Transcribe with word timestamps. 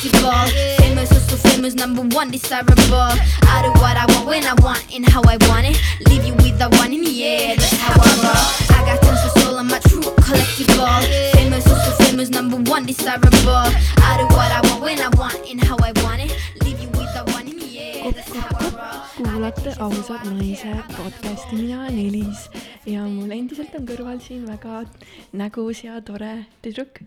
collectible. 0.00 0.76
Famous, 0.78 1.12
also 1.12 1.36
famous, 1.48 1.74
number 1.74 2.02
one, 2.16 2.30
desirable. 2.30 3.12
I 3.42 3.62
do 3.62 3.70
what 3.80 3.96
I 3.96 4.06
want 4.08 4.26
when 4.26 4.44
I 4.44 4.54
want 4.62 4.84
and 4.94 5.06
how 5.08 5.22
I 5.22 5.36
want 5.48 5.66
it. 5.66 5.80
Leave 6.08 6.24
you 6.24 6.34
with 6.34 6.58
the 6.58 6.68
one 6.78 6.92
in 6.92 7.02
the 7.02 7.24
air, 7.24 7.56
that's 7.56 7.76
how 7.76 7.92
I 7.92 8.10
roll. 8.24 8.76
I 8.76 8.84
got 8.86 9.02
tons 9.02 9.24
of 9.24 9.42
soul, 9.42 9.58
I'm 9.58 9.70
a 9.70 9.80
true 9.80 10.00
collectible. 10.00 11.32
Famous, 11.32 11.66
also 11.66 12.04
famous, 12.04 12.30
number 12.30 12.56
one, 12.70 12.86
desirable. 12.86 13.68
I 14.00 14.16
do 14.18 14.24
what 14.36 14.50
I 14.50 14.60
want 14.64 14.82
when 14.82 15.00
I 15.00 15.08
want 15.16 15.38
and 15.50 15.62
how 15.62 15.76
I 15.82 15.92
want 16.02 16.22
it. 16.22 16.32
Leave 16.64 16.80
you 16.80 16.88
with 16.88 17.12
the 17.14 17.24
one 17.32 17.48
in 17.48 17.58
the 17.58 17.78
air, 17.78 18.12
that's 18.12 18.34
how 18.34 18.48
I 18.58 18.68
roll. 18.70 19.00
kuulate 19.16 19.72
ausad 19.80 20.24
naised 20.24 20.82
podcasti, 20.96 21.56
mina 21.56 21.80
olen 21.80 21.98
Elis 21.98 22.50
ja 22.86 23.04
mul 23.04 23.32
endiselt 23.32 23.74
on 23.76 23.86
kõrval 23.88 24.20
siin 24.24 24.44
väga 24.48 24.84
nägus 25.32 25.84
ja 25.84 26.00
tore 26.00 26.46
tüdruk 26.64 27.02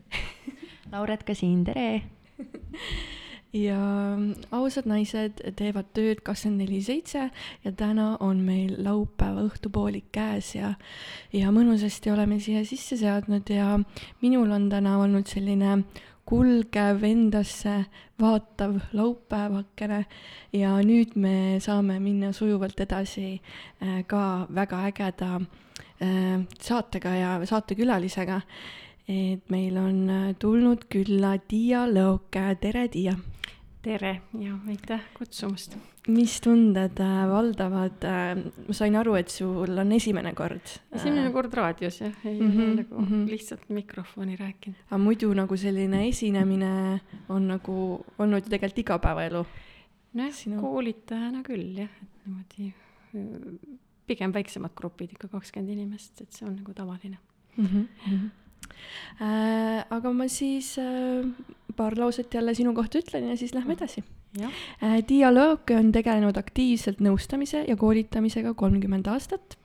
Lauret 0.94 1.23
ka 1.25 1.34
siin, 1.34 1.64
tere! 1.66 2.04
ja 3.65 3.79
ausad 4.51 4.87
naised 4.89 5.41
teevad 5.60 5.91
tööd 5.93 6.24
kakskümmend 6.25 6.64
neli 6.64 6.79
seitse 6.82 7.28
ja 7.64 7.71
täna 7.78 8.14
on 8.24 8.41
meil 8.46 8.74
laupäeva 8.82 9.46
õhtupoolik 9.46 10.10
käes 10.15 10.55
ja 10.55 10.74
ja 11.33 11.51
mõnusasti 11.54 12.14
oleme 12.14 12.39
siia 12.41 12.65
sisse 12.65 12.97
seadnud 12.97 13.50
ja 13.54 13.77
minul 14.21 14.51
on 14.51 14.69
täna 14.74 14.97
olnud 15.01 15.29
selline 15.29 15.83
kulgev 16.25 17.04
endasse 17.04 17.83
vaatav 18.21 18.77
laupäevakene 18.96 20.04
ja 20.55 20.75
nüüd 20.86 21.18
me 21.19 21.60
saame 21.63 22.00
minna 22.00 22.32
sujuvalt 22.33 22.79
edasi 22.86 23.36
äh, 23.36 24.02
ka 24.07 24.47
väga 24.50 24.86
ägeda 24.89 25.33
äh, 25.38 26.46
saatega 26.61 27.15
ja 27.15 27.33
saatekülalisega. 27.46 28.41
Et 29.07 29.50
meil 29.52 29.78
on 29.78 30.10
äh, 30.10 30.36
tulnud 30.39 30.86
külla 30.92 31.38
Tiia 31.48 31.84
Lõoke, 31.89 32.45
tere 32.61 32.88
Tiia! 32.88 33.16
tere 33.84 34.22
ja 34.39 34.53
aitäh 34.72 35.02
kutsumast. 35.17 35.75
mis 36.08 36.38
tunded 36.44 37.00
äh, 37.03 37.23
valdavad 37.27 38.05
äh,, 38.08 38.39
ma 38.67 38.75
sain 38.75 38.95
aru, 38.95 39.16
et 39.19 39.31
sul 39.31 39.77
on 39.83 39.92
esimene 39.92 40.31
kord. 40.38 40.77
esimene 40.95 41.31
kord 41.36 41.53
raadios 41.59 42.00
jah, 42.00 42.14
ei 42.25 42.39
mm 42.39 42.52
-hmm, 42.52 42.77
nagu 42.80 43.00
mm. 43.00 43.08
-hmm. 43.08 43.30
lihtsalt 43.30 43.69
mikrofoni 43.69 44.36
rääkinud. 44.36 44.77
aga 44.88 44.97
muidu 44.97 45.33
nagu 45.33 45.58
selline 45.58 46.08
esinemine 46.08 47.02
on 47.30 47.47
nagu 47.47 48.05
olnud 48.20 48.44
ju 48.44 48.49
tegelikult 48.49 48.80
igapäevaelu. 48.80 49.45
nojah 50.14 50.33
Sinu- 50.33 50.61
koolitajana 50.61 51.44
küll 51.44 51.77
jah, 51.77 51.89
et 52.03 52.25
niimoodi 52.25 52.73
pigem 54.08 54.33
väiksemad 54.33 54.72
grupid 54.75 55.11
ikka 55.11 55.27
kakskümmend 55.27 55.70
inimest, 55.72 56.22
et 56.22 56.31
see 56.31 56.47
on 56.47 56.55
nagu 56.55 56.73
tavaline. 56.73 57.17
mm. 57.58 57.66
-hmm. 57.66 58.30
Äh, 59.22 59.83
aga 59.94 60.14
ma 60.14 60.28
siis 60.31 60.75
äh, 60.81 61.25
paar 61.78 61.97
lauset 61.97 62.33
jälle 62.33 62.53
sinu 62.58 62.73
kohta 62.73 63.00
ütlen 63.00 63.30
ja 63.30 63.38
siis 63.38 63.53
lähme 63.53 63.78
edasi 63.78 64.03
jah, 64.39 64.53
äh,. 64.81 65.02
Tiia 65.08 65.31
Lõõke 65.33 65.78
on 65.78 65.92
tegelenud 65.94 66.38
aktiivselt 66.39 67.02
nõustamise 67.03 67.64
ja 67.67 67.78
koolitamisega 67.80 68.53
kolmkümmend 68.58 69.08
aastat. 69.11 69.58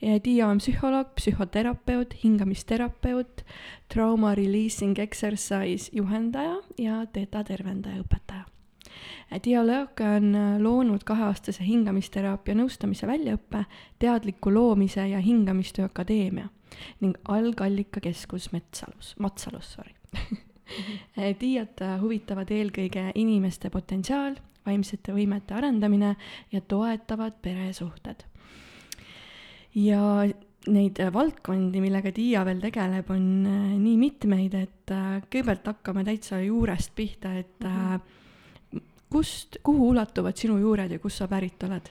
Tiia 0.00 0.48
on 0.48 0.58
psühholoog, 0.58 1.12
psühhoterapeut, 1.18 2.14
hingamisterapeut, 2.22 3.44
trauma 3.92 4.32
releasing 4.34 4.98
exercise 4.98 5.92
juhendaja 5.92 6.56
ja 6.80 7.04
teta 7.12 7.44
tervendaja 7.44 8.00
õpetaja. 8.02 8.48
Lõõke 9.30 10.06
on 10.16 10.34
äh, 10.34 10.58
loonud 10.58 11.04
kaheaastase 11.06 11.62
hingamisteraapia 11.62 12.56
nõustamise 12.58 13.06
väljaõppe, 13.06 13.64
teadliku 13.98 14.50
loomise 14.50 15.06
ja 15.06 15.20
hingamistöö 15.22 15.86
akadeemia 15.86 16.48
ning 17.00 17.16
Algallikakeskus 17.28 18.52
Metsalus, 18.52 19.14
Matsalus, 19.18 19.72
sorry. 19.74 19.94
Tiiat 21.38 21.82
äh, 21.82 21.96
huvitavad 22.00 22.50
eelkõige 22.50 23.12
inimeste 23.14 23.70
potentsiaal, 23.70 24.34
vaimsete 24.66 25.14
võimete 25.14 25.54
arendamine 25.54 26.16
ja 26.52 26.60
toetavad 26.60 27.38
peresuhted. 27.42 28.24
ja 29.74 30.26
neid 30.66 30.98
äh, 30.98 31.12
valdkondi, 31.12 31.80
millega 31.80 32.10
Tiia 32.12 32.42
veel 32.44 32.60
tegeleb, 32.60 33.10
on 33.10 33.26
nii 33.78 33.96
mitmeid, 33.96 34.54
et 34.54 34.90
kõigepealt 35.30 35.70
hakkame 35.70 36.04
täitsa 36.04 36.42
juurest 36.42 36.94
pihta, 36.98 37.38
et 37.38 37.66
äh, 37.66 38.00
kust, 39.10 39.60
kuhu 39.62 39.90
ulatuvad 39.94 40.36
sinu 40.36 40.58
juured 40.60 40.92
ja 40.92 40.98
kust 41.02 41.22
sa 41.22 41.28
pärit 41.28 41.62
oled? 41.66 41.90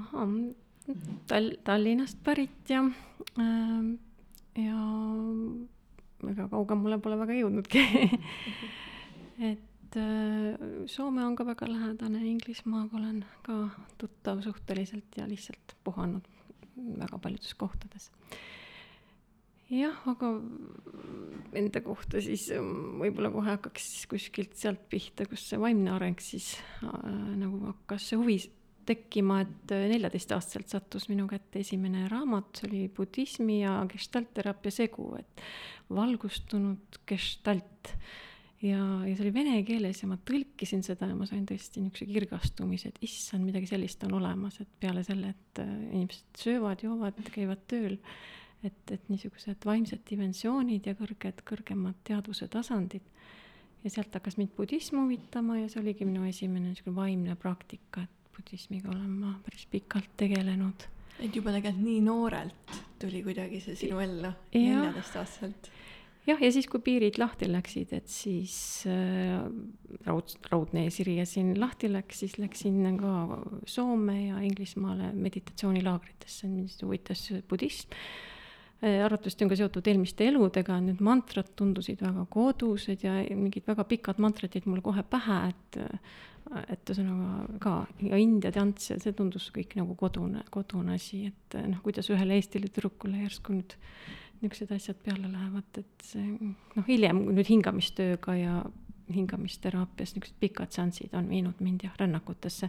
ahah, 0.00 0.28
Tall-, 1.28 1.56
Tallinnast 1.64 2.18
pärit 2.24 2.68
ja 2.68 2.82
äh, 3.40 3.84
ja 4.64 4.80
ega 6.30 6.48
kaugemale 6.50 6.98
pole 7.02 7.18
väga 7.20 7.36
jõudnudki 7.38 7.82
et 9.50 9.98
äh, 10.00 10.64
Soome 10.90 11.24
on 11.24 11.36
ka 11.36 11.46
väga 11.46 11.68
lähedane, 11.70 12.24
Inglismaaga 12.28 12.98
olen 13.00 13.24
ka 13.46 13.58
tuttav 13.98 14.42
suhteliselt 14.44 15.16
ja 15.16 15.28
lihtsalt 15.28 15.76
puhanud 15.84 16.26
väga 16.74 17.18
paljudes 17.18 17.54
kohtades. 17.54 18.10
Jah, 19.72 19.96
aga 20.10 20.32
enda 21.56 21.80
kohta 21.84 22.20
siis 22.24 22.48
ähm, 22.54 22.98
võib-olla 23.00 23.30
kohe 23.34 23.54
hakkaks 23.54 23.86
siis 23.92 24.10
kuskilt 24.10 24.58
sealt 24.58 24.84
pihta, 24.90 25.28
kus 25.30 25.46
see 25.50 25.60
vaimne 25.60 25.94
areng 25.94 26.20
siis 26.22 26.54
äh, 26.82 26.92
nagu 27.40 27.62
hakkas 27.70 28.10
see 28.10 28.20
huvi 28.20 28.38
tekkima, 28.84 29.40
et 29.44 29.72
neljateistaastaselt 29.94 30.68
sattus 30.68 31.08
minu 31.08 31.24
kätte 31.30 31.62
esimene 31.62 32.04
raamat, 32.10 32.50
see 32.58 32.68
oli 32.68 32.82
budismi 32.92 33.62
ja 33.62 33.78
gestaltteraapia 33.88 34.74
segu, 34.74 35.08
et 35.18 35.44
valgustunud 35.94 37.00
gestalt. 37.08 37.94
ja, 38.64 38.80
ja 39.04 39.14
see 39.14 39.24
oli 39.26 39.34
vene 39.34 39.56
keeles 39.66 40.02
ja 40.02 40.08
ma 40.08 40.18
tõlkisin 40.20 40.84
seda 40.84 41.08
ja 41.08 41.16
ma 41.16 41.26
sain 41.28 41.44
tõesti 41.48 41.82
niisuguse 41.82 42.08
kirgastumise, 42.12 42.92
et 42.92 43.02
issand, 43.08 43.44
midagi 43.44 43.68
sellist 43.72 44.04
on 44.04 44.18
olemas, 44.20 44.60
et 44.60 44.70
peale 44.80 45.04
selle, 45.06 45.34
et 45.34 45.64
äh, 45.64 45.74
inimesed 45.92 46.44
söövad, 46.44 46.84
joovad, 46.84 47.20
käivad 47.32 47.64
tööl, 47.70 47.98
et, 48.68 48.94
et 48.94 49.10
niisugused 49.12 49.66
vaimsed 49.66 50.04
dimensioonid 50.08 50.88
ja 50.88 50.96
kõrged, 50.98 51.44
kõrgemad 51.48 52.00
teadvuse 52.06 52.48
tasandid. 52.52 53.04
ja 53.84 53.92
sealt 53.92 54.14
hakkas 54.16 54.38
mind 54.40 54.54
budism 54.56 55.02
huvitama 55.02 55.58
ja 55.58 55.68
see 55.68 55.82
oligi 55.82 56.06
minu 56.08 56.24
esimene 56.28 56.70
niisugune 56.72 56.96
vaimne 56.96 57.36
praktika, 57.36 58.06
et 58.06 58.34
budismiga 58.36 58.90
olen 58.92 59.10
ma 59.20 59.34
päris 59.44 59.66
pikalt 59.70 60.16
tegelenud. 60.16 60.88
et 61.20 61.36
juba 61.36 61.52
tegelikult 61.54 61.84
nii 61.84 62.00
noorelt 62.04 62.82
tuli 63.00 63.22
kuidagi 63.22 63.60
see 63.60 63.76
sinu 63.78 64.00
ellu, 64.00 64.32
neljateistaastaselt. 64.54 65.70
jah, 66.26 66.40
ja 66.40 66.52
siis, 66.52 66.66
kui 66.70 66.80
piirid 66.80 67.20
lahti 67.20 67.50
läksid, 67.52 67.92
et 67.92 68.08
siis 68.08 68.56
äh, 68.88 69.44
raud, 70.08 70.36
raudne 70.50 70.86
eesiri 70.88 71.18
ja 71.20 71.26
siin 71.28 71.52
lahti 71.60 71.92
läks, 71.92 72.24
siis 72.24 72.38
läksin 72.40 72.96
ka 73.00 73.42
Soome 73.68 74.20
ja 74.30 74.40
Inglismaale 74.40 75.12
meditatsioonilaagritesse, 75.12 76.48
mind 76.48 76.80
huvitas 76.82 77.28
budism 77.50 77.92
arvatavasti 78.82 79.44
on 79.44 79.52
ka 79.52 79.58
seotud 79.58 79.86
eelmiste 79.88 80.26
eludega, 80.28 80.76
need 80.82 81.00
mantrad 81.04 81.52
tundusid 81.56 82.02
väga 82.04 82.26
kodused 82.30 83.04
ja 83.06 83.16
mingid 83.36 83.66
väga 83.68 83.86
pikad 83.88 84.20
mantrad 84.22 84.54
jäid 84.56 84.68
mulle 84.68 84.84
kohe 84.84 85.04
pähe, 85.06 85.40
et 85.52 85.80
et 86.68 86.90
ühesõnaga 86.92 87.58
ka 87.62 87.70
ja 88.04 88.18
India 88.20 88.50
tants 88.52 88.90
ja 88.90 88.98
see 89.00 89.14
tundus 89.16 89.46
kõik 89.54 89.72
nagu 89.78 89.94
kodune, 89.96 90.42
kodune 90.52 90.98
asi, 90.98 91.22
et 91.30 91.56
noh, 91.70 91.80
kuidas 91.82 92.10
ühele 92.12 92.36
Eestile 92.36 92.68
tüdrukule 92.68 93.22
järsku 93.22 93.56
nüüd 93.56 93.72
niisugused 94.42 94.74
asjad 94.76 95.00
peale 95.06 95.30
lähevad, 95.32 95.80
et 95.80 96.04
see 96.04 96.26
noh, 96.36 96.84
hiljem 96.86 97.22
nüüd 97.30 97.48
hingamistööga 97.48 98.36
ja 98.36 98.58
hingamisteraapias 99.14 100.12
niisugused 100.14 100.36
pikad 100.44 100.76
seansid 100.76 101.16
on 101.16 101.32
viinud 101.32 101.64
mind 101.64 101.86
jah, 101.88 101.96
rännakutesse 102.00 102.68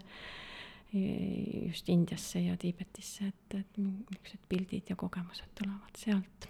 just 0.93 1.89
Indiasse 1.89 2.39
ja 2.39 2.57
Tiibetisse, 2.57 3.31
et, 3.31 3.55
et 3.59 3.77
niisugused 3.77 4.43
pildid 4.49 4.89
ja 4.89 4.95
kogemused 4.95 5.49
tulevad 5.57 5.97
sealt. 5.99 6.49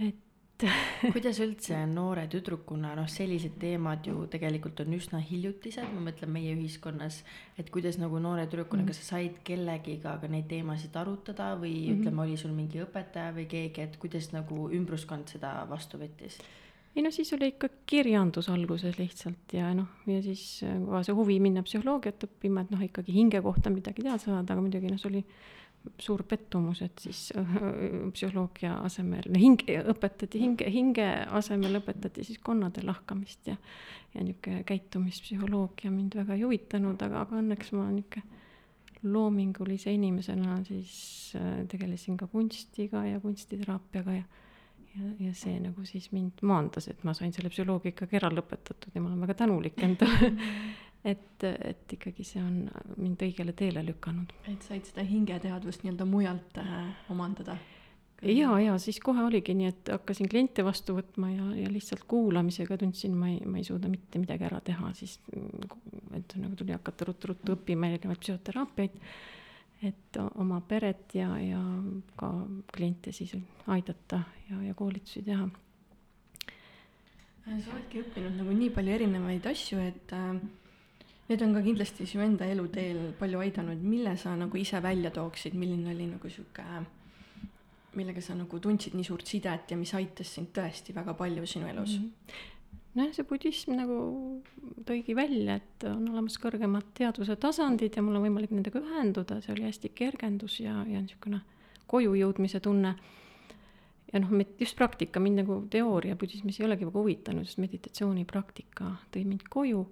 et 0.00 0.20
kuidas 1.14 1.38
üldse 1.40 1.78
noore 1.88 2.26
tüdrukuna, 2.30 2.92
noh, 2.98 3.08
sellised 3.08 3.56
teemad 3.60 4.06
ju 4.06 4.26
tegelikult 4.30 4.82
on 4.84 4.94
üsna 4.96 5.20
hiljutised, 5.24 5.88
ma 5.94 6.04
mõtlen 6.10 6.32
meie 6.32 6.52
ühiskonnas, 6.56 7.22
et 7.58 7.70
kuidas 7.72 7.98
nagu 8.00 8.20
noore 8.22 8.46
tüdrukuna, 8.50 8.84
kas 8.88 9.00
sa 9.00 9.16
said 9.16 9.40
kellegiga 9.46 10.16
ka 10.20 10.30
neid 10.30 10.48
teemasid 10.50 10.96
arutada 11.00 11.54
või 11.56 11.74
mm 11.74 11.84
-hmm. 11.86 12.00
ütleme, 12.00 12.22
oli 12.26 12.36
sul 12.36 12.52
mingi 12.56 12.82
õpetaja 12.84 13.34
või 13.36 13.46
keegi, 13.48 13.86
et 13.86 13.96
kuidas 13.96 14.32
nagu 14.36 14.68
ümbruskond 14.68 15.28
seda 15.32 15.54
vastu 15.68 15.98
võttis? 15.98 16.40
Ei 16.96 17.04
no 17.04 17.12
siis 17.14 17.32
oli 17.36 17.52
ikka 17.52 17.68
kirjandus 17.86 18.48
alguses 18.50 18.98
lihtsalt 18.98 19.54
ja 19.54 19.70
noh, 19.76 19.88
ja 20.10 20.18
siis 20.24 20.62
äh, 20.66 20.76
ka 20.90 21.04
see 21.06 21.16
huvi 21.16 21.38
minna 21.42 21.62
psühholoogiat 21.66 22.26
õppima, 22.26 22.64
et 22.64 22.74
noh, 22.74 22.82
ikkagi 22.86 23.14
hinge 23.14 23.42
kohta 23.44 23.72
midagi 23.72 24.04
teada 24.04 24.18
saada, 24.22 24.54
aga 24.54 24.64
muidugi 24.64 24.90
noh, 24.90 24.98
see 25.00 25.10
oli 25.12 25.24
suur 26.00 26.26
pettumus, 26.28 26.82
et 26.84 26.98
siis 27.00 27.30
äh, 27.38 27.54
psühholoogia 28.12 28.80
asemel, 28.84 29.30
no 29.30 29.40
hinge 29.40 29.78
õpetati, 29.94 30.42
hinge, 30.42 30.66
hinge 30.72 31.06
asemel 31.38 31.80
õpetati 31.80 32.26
siis 32.26 32.42
konnade 32.44 32.84
lahkamist 32.86 33.52
ja 33.52 33.56
ja 34.10 34.24
niisugune 34.26 34.64
käitumispsühholoogia 34.66 35.90
mind 35.94 36.16
väga 36.18 36.34
ei 36.34 36.42
huvitanud, 36.42 36.98
aga, 37.06 37.22
aga 37.22 37.36
õnneks 37.38 37.70
ma 37.78 37.86
niisugune 37.94 38.38
loomingulise 39.02 39.92
inimesena 39.94 40.58
siis 40.66 41.32
äh, 41.38 41.62
tegelesin 41.70 42.18
ka 42.20 42.26
kunstiga 42.28 43.04
ja 43.06 43.20
kunstiteraapiaga 43.20 44.12
ja 44.18 44.24
ja, 44.96 45.08
ja 45.26 45.32
see 45.36 45.56
nagu 45.62 45.84
siis 45.88 46.10
mind 46.14 46.44
maandas, 46.46 46.88
et 46.90 47.02
ma 47.06 47.14
sain 47.16 47.32
selle 47.36 47.52
psühholoogia 47.52 47.94
ikkagi 47.94 48.20
ära 48.20 48.30
lõpetatud 48.34 48.94
ja 48.94 49.02
ma 49.02 49.12
olen 49.12 49.26
väga 49.26 49.38
tänulik 49.42 49.82
endale 49.86 50.30
et, 51.12 51.44
et 51.44 51.96
ikkagi 51.96 52.24
see 52.26 52.42
on 52.44 52.62
mind 53.00 53.22
õigele 53.24 53.54
teele 53.56 53.84
lükanud. 53.86 54.32
et 54.50 54.64
said 54.66 54.88
seda 54.88 55.04
hingeteadvust 55.06 55.84
nii-öelda 55.84 56.08
mujalt 56.08 56.60
äh, 56.60 56.88
omandada? 57.12 57.56
ja, 58.22 58.52
ja 58.60 58.76
siis 58.82 59.00
kohe 59.00 59.22
oligi 59.24 59.54
nii, 59.56 59.70
et 59.72 59.90
hakkasin 59.94 60.28
kliente 60.30 60.64
vastu 60.66 60.98
võtma 60.98 61.32
ja, 61.32 61.48
ja 61.62 61.72
lihtsalt 61.72 62.04
kuulamisega 62.10 62.76
tundsin, 62.80 63.16
ma 63.16 63.30
ei, 63.32 63.40
ma 63.46 63.60
ei 63.60 63.66
suuda 63.66 63.88
mitte 63.92 64.20
midagi 64.20 64.46
ära 64.48 64.60
teha, 64.64 64.92
siis 64.98 65.18
et 66.18 66.36
nagu 66.36 66.56
tuli 66.58 66.76
hakata 66.76 67.08
ruttu-ruttu 67.08 67.56
õppima 67.56 67.88
erinevaid 67.88 68.20
psühhoteraapiaid, 68.20 68.98
et 69.82 70.16
oma 70.34 70.60
peret 70.60 71.14
ja, 71.16 71.30
ja 71.40 71.60
ka 72.20 72.30
kliente 72.72 73.12
siis 73.16 73.32
aidata 73.66 74.22
ja, 74.50 74.62
ja 74.62 74.74
koolitusi 74.74 75.22
teha. 75.24 75.48
sa 77.50 77.72
oledki 77.74 78.02
õppinud 78.02 78.36
nagu 78.36 78.54
nii 78.54 78.70
palju 78.76 78.96
erinevaid 78.98 79.46
asju, 79.50 79.80
et 79.80 80.12
äh, 80.12 80.40
need 81.30 81.42
on 81.42 81.56
ka 81.56 81.64
kindlasti 81.64 82.06
su 82.06 82.20
enda 82.20 82.46
eluteel 82.46 83.12
palju 83.18 83.40
aidanud, 83.40 83.82
mille 83.82 84.16
sa 84.20 84.36
nagu 84.36 84.60
ise 84.60 84.82
välja 84.82 85.10
tooksid, 85.10 85.56
milline 85.56 85.94
oli 85.94 86.10
nagu 86.12 86.30
sihuke 86.30 86.66
millega 87.98 88.22
sa 88.22 88.36
nagu 88.38 88.60
tundsid 88.62 88.94
nii 88.94 89.06
suurt 89.06 89.26
sidet 89.26 89.72
ja 89.72 89.76
mis 89.78 89.92
aitas 89.98 90.30
sind 90.36 90.52
tõesti 90.54 90.94
väga 90.94 91.14
palju 91.18 91.46
sinu 91.46 91.66
elus 91.66 91.96
mm? 91.98 92.04
-hmm. 92.04 92.59
Nojah, 92.94 93.12
see 93.14 93.26
budism 93.28 93.76
nagu 93.78 93.98
tõigi 94.88 95.14
välja, 95.18 95.60
et 95.60 95.86
on 95.88 96.08
olemas 96.10 96.38
kõrgemad 96.42 96.90
teadvuse 96.98 97.36
tasandid 97.40 97.96
ja 97.96 98.02
mul 98.04 98.18
on 98.18 98.26
võimalik 98.26 98.52
nendega 98.54 98.82
ühenduda, 98.82 99.40
see 99.44 99.54
oli 99.54 99.68
hästi 99.68 99.92
kergendus 99.94 100.58
ja, 100.62 100.80
ja 100.88 101.02
niisugune 101.02 101.42
koju 101.90 102.14
jõudmise 102.18 102.60
tunne. 102.62 102.94
ja 104.12 104.20
noh, 104.22 104.34
just 104.58 104.76
praktika, 104.78 105.22
mind 105.22 105.42
nagu 105.44 105.60
teooria 105.70 106.16
budismis 106.18 106.58
ei 106.60 106.66
olegi 106.66 106.86
väga 106.88 106.98
huvitanud, 106.98 107.46
sest 107.46 107.62
meditatsioonipraktika 107.62 108.94
tõi 109.14 109.24
mind 109.24 109.46
koju 109.50 109.84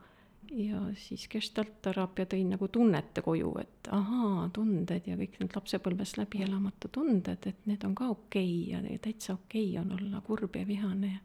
ja 0.58 0.80
siis 0.96 1.26
gestaltteraapia 1.30 2.26
tõi 2.26 2.44
nagu 2.48 2.68
tunnete 2.72 3.22
koju, 3.22 3.52
et 3.60 3.90
ahaa, 3.94 4.48
tunded 4.54 5.06
ja 5.06 5.16
kõik 5.18 5.36
need 5.38 5.54
lapsepõlves 5.54 6.16
läbi 6.18 6.42
elamata 6.46 6.88
tunded, 6.92 7.46
et 7.46 7.66
need 7.68 7.84
on 7.84 7.94
ka 7.94 8.08
okei 8.14 8.72
okay 8.72 8.94
ja, 8.94 9.02
täitsa 9.04 9.36
okei 9.36 9.76
okay 9.76 9.82
on 9.82 9.92
olla 9.98 10.22
kurb 10.24 10.56
ja 10.56 10.66
vihane 10.66 11.12
ja 11.12 11.20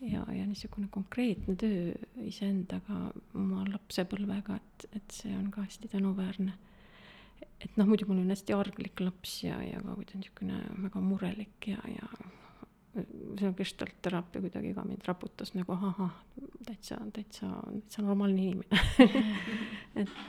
ja, 0.00 0.24
ja 0.32 0.44
niisugune 0.46 0.88
konkreetne 0.92 1.56
töö 1.60 1.92
iseendaga, 2.24 3.08
oma 3.38 3.64
lapsepõlvega, 3.68 4.58
et, 4.60 4.86
et 5.00 5.18
see 5.18 5.34
on 5.36 5.50
ka 5.54 5.64
hästi 5.64 5.90
tänuväärne. 5.92 6.52
et 7.64 7.76
noh, 7.76 7.88
muidu 7.88 8.08
mul 8.08 8.22
on 8.22 8.32
hästi 8.32 8.56
arglik 8.56 9.00
laps 9.00 9.42
ja, 9.44 9.60
ja 9.62 9.80
ka 9.80 9.94
kuidagi 9.96 10.22
niisugune 10.22 10.60
väga 10.86 11.04
murelik 11.04 11.68
ja, 11.72 11.80
ja 11.88 12.08
see 12.94 13.48
on 13.48 13.56
gestaltteraapia 13.58 14.42
kuidagi 14.44 14.74
ka 14.74 14.84
mind 14.86 15.06
raputas 15.06 15.54
nagu 15.54 15.72
ahah, 15.74 16.14
täitsa, 16.66 17.00
täitsa, 17.12 17.50
täitsa 17.70 18.02
normaalne 18.02 18.44
inimene 18.44 19.24
et 20.02 20.28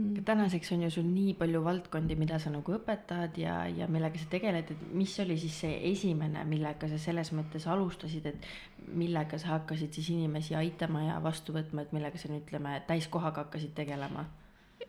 mm.. 0.00 0.24
tänaseks 0.24 0.72
on 0.72 0.82
ju 0.86 0.90
sul 0.90 1.06
nii 1.08 1.34
palju 1.38 1.62
valdkondi, 1.64 2.16
mida 2.18 2.38
sa 2.42 2.52
nagu 2.52 2.74
õpetad 2.76 3.38
ja, 3.40 3.60
ja 3.68 3.88
millega 3.90 4.20
sa 4.20 4.28
tegeled, 4.32 4.72
et 4.74 4.84
mis 4.96 5.14
oli 5.22 5.38
siis 5.40 5.60
see 5.64 5.78
esimene, 5.92 6.44
millega 6.48 6.88
sa 6.90 6.98
selles 7.00 7.32
mõttes 7.36 7.68
alustasid, 7.70 8.26
et 8.32 8.50
millega 8.96 9.38
sa 9.38 9.56
hakkasid 9.56 9.96
siis 9.96 10.12
inimesi 10.16 10.56
aitama 10.58 11.04
ja 11.06 11.20
vastu 11.22 11.54
võtma, 11.56 11.84
et 11.84 11.94
millega 11.96 12.18
sa 12.18 12.32
nüüd 12.32 12.46
ütleme, 12.46 12.78
täiskohaga 12.88 13.46
hakkasid 13.46 13.76
tegelema? 13.78 14.26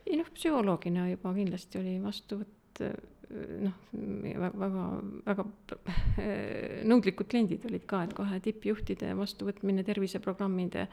ei 0.07 0.17
noh, 0.17 0.27
psühholoogina 0.33 1.09
juba 1.11 1.33
kindlasti 1.35 1.77
oli 1.77 1.97
vastuvõtt 2.01 2.79
noh, 3.61 3.75
väga, 4.41 4.85
väga 5.25 5.45
nõudlikud 6.87 7.29
kliendid 7.31 7.65
olid 7.69 7.85
ka, 7.89 8.03
et 8.05 8.15
kohe 8.17 8.39
tippjuhtide 8.43 9.13
vastuvõtmine 9.17 9.85
terviseprogrammide 9.87 10.87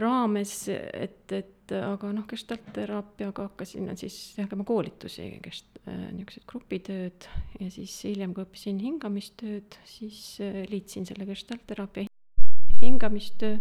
raames, 0.00 0.54
et, 0.68 1.32
et 1.32 1.74
aga 1.78 2.10
noh, 2.12 2.26
gestaltteraapiaga 2.28 3.48
hakkasin 3.48 3.92
siis 3.98 4.16
tegema 4.36 4.66
koolitusi, 4.68 5.28
gest-, 5.44 5.78
niisugused 5.84 6.46
grupitööd 6.50 7.28
ja 7.60 7.70
siis 7.72 7.94
hiljem, 8.08 8.34
kui 8.34 8.44
õppisin 8.46 8.80
hingamistööd, 8.82 9.78
siis 9.88 10.36
liitsin 10.70 11.06
selle 11.08 11.28
gestaltteraapia 11.28 12.10
hingamistöö 12.80 13.58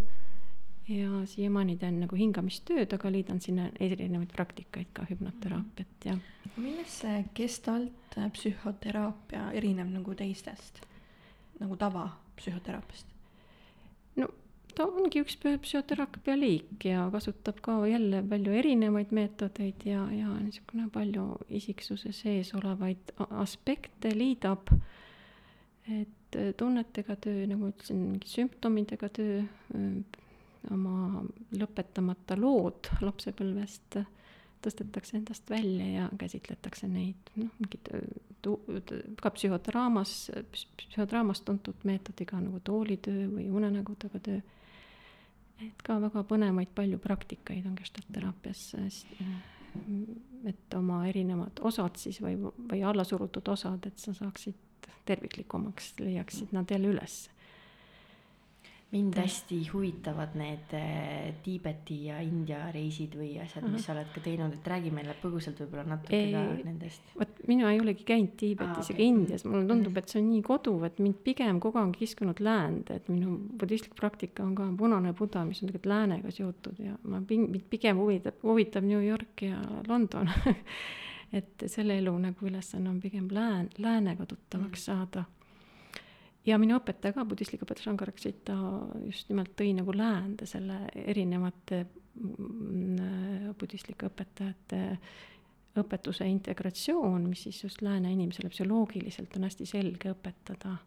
ja 0.88 1.24
siiamaani 1.25 1.77
teen 1.80 2.01
nagu 2.03 2.18
hingamistööd, 2.19 2.91
aga 2.95 3.12
liidan 3.12 3.39
sinna 3.44 3.69
erinevaid 3.79 4.33
praktikaid 4.36 4.91
ka, 4.95 5.06
hüpnoteraapiat 5.07 6.07
ja. 6.09 6.18
millest 6.57 7.06
see 7.06 7.24
gestalt 7.38 8.18
psühhoteraapia 8.36 9.50
erineb 9.56 9.94
nagu 9.94 10.15
teistest, 10.19 10.83
nagu 11.62 11.77
tavapsühhoteraapiast? 11.79 13.07
no 14.19 14.27
ta 14.75 14.88
ongi 14.90 15.22
üks 15.24 15.36
psühhoteraapia 15.42 16.36
liik 16.38 16.86
ja 16.88 17.06
kasutab 17.14 17.60
ka 17.66 17.75
jälle 17.88 18.24
palju 18.30 18.56
erinevaid 18.62 19.14
meetodeid 19.16 19.86
ja, 19.86 20.06
ja 20.12 20.31
niisugune 20.40 20.90
palju 20.94 21.28
isiksuse 21.50 22.14
sees 22.16 22.54
olevaid 22.58 23.14
aspekte 23.44 24.14
liidab. 24.18 24.74
et 25.92 26.38
tunnetega 26.58 27.16
töö, 27.22 27.46
nagu 27.46 27.68
ütlesin, 27.70 28.00
mingi 28.08 28.30
sümptomidega 28.31 29.10
töö 29.14 29.42
oma 30.72 31.24
lõpetamata 31.60 32.38
lood 32.40 32.88
lapsepõlvest 33.04 34.00
tõstetakse 34.64 35.18
endast 35.20 35.50
välja 35.52 35.88
ja 35.88 36.10
käsitletakse 36.20 36.88
neid, 36.88 37.31
noh, 37.36 37.52
mingid 37.60 37.90
ka 39.22 39.31
psühhodraamas, 39.36 40.14
psühhodraamas 40.80 41.44
tuntud 41.48 41.84
meetodiga 41.88 42.40
nagu 42.40 42.62
toolitöö 42.64 43.28
või 43.31 43.50
unenägudega 43.52 44.22
töö. 44.24 44.42
Et 45.61 45.83
ka 45.85 46.00
väga 46.01 46.23
põnevaid 46.29 46.73
palju 46.75 47.00
praktikaid 47.03 47.65
on 47.69 47.75
gestaltteraapias, 47.79 48.63
et 50.50 50.77
oma 50.77 51.03
erinevad 51.09 51.61
osad 51.61 51.97
siis 51.97 52.21
või, 52.21 52.38
või 52.39 52.83
allasurutud 52.85 53.47
osad, 53.53 53.85
et 53.88 54.00
sa 54.00 54.13
saaksid 54.13 54.89
terviklikumaks, 55.05 55.94
leiaksid 56.00 56.53
nad 56.55 56.71
jälle 56.71 56.94
ülesse 56.94 57.32
mind 58.94 59.16
hästi 59.18 59.57
huvitavad 59.74 60.36
need 60.38 60.74
äh, 60.78 61.34
Tiibeti 61.44 61.98
ja 62.06 62.19
India 62.22 62.68
reisid 62.74 63.16
või 63.18 63.31
asjad, 63.42 63.66
mis 63.72 63.88
sa 63.88 63.95
oled 63.95 64.12
ka 64.13 64.22
teinud, 64.22 64.54
et 64.54 64.69
räägi 64.69 64.92
meile 64.94 65.16
põgusalt 65.22 65.60
võib-olla 65.63 65.95
natuke 65.95 66.18
ei, 66.18 66.31
ka 66.34 66.44
nendest. 66.68 67.13
vot 67.18 67.42
mina 67.50 67.72
ei 67.74 67.81
olegi 67.81 68.06
käinud 68.07 68.36
Tiibetis 68.38 68.92
ega 68.94 69.00
okay. 69.00 69.07
Indias, 69.07 69.45
mulle 69.50 69.66
tundub, 69.69 69.98
et 69.98 70.13
see 70.13 70.22
on 70.22 70.30
nii 70.30 70.44
kodu, 70.45 70.75
et 70.86 71.01
mind 71.01 71.19
pigem 71.25 71.62
kogu 71.63 71.81
aeg 71.81 71.98
kiskunud 71.98 72.42
läände, 72.45 73.00
et 73.01 73.10
minu 73.10 73.40
budistlik 73.60 73.98
praktika 73.98 74.46
on 74.46 74.53
ka 74.58 74.70
punane 74.77 75.15
buda, 75.17 75.46
mis 75.48 75.63
on 75.63 75.72
tegelikult 75.72 75.91
läänega 75.94 76.34
seotud 76.38 76.82
ja 76.84 76.98
ma, 77.10 77.24
mind 77.29 77.63
pigem 77.74 78.01
huvitab, 78.01 78.38
huvitab 78.46 78.86
New 78.86 79.01
York 79.01 79.48
ja 79.50 79.62
London. 79.89 80.29
Et 81.34 81.63
selle 81.65 81.96
elu 81.98 82.12
nagu 82.22 82.46
ülesanne 82.46 82.91
on 82.91 83.00
pigem 83.01 83.25
lään-, 83.34 83.72
läänega 83.82 84.27
tuttavaks 84.29 84.77
mm. 84.77 84.84
saada 84.86 85.24
ja 86.45 86.57
minu 86.59 86.77
õpetaja 86.79 87.15
ka, 87.15 87.25
budistlik 87.27 87.63
õpetaja 87.65 87.88
Shankaraksit, 87.88 88.43
ta 88.50 88.55
just 89.05 89.29
nimelt 89.31 89.55
tõi 89.59 89.73
nagu 89.77 89.95
läände 89.95 90.47
selle 90.50 90.79
erinevate 91.05 91.83
mm, 91.85 93.53
budistlike 93.59 94.09
õpetajate 94.12 94.81
õpetuse 95.81 96.25
integratsioon, 96.29 97.23
mis 97.29 97.47
siis 97.47 97.63
just 97.63 97.81
lääne 97.81 98.12
inimesele 98.13 98.51
psühholoogiliselt 98.53 99.38
on 99.38 99.47
hästi 99.47 99.65
selge 99.65 100.12
õpetada. 100.13 100.77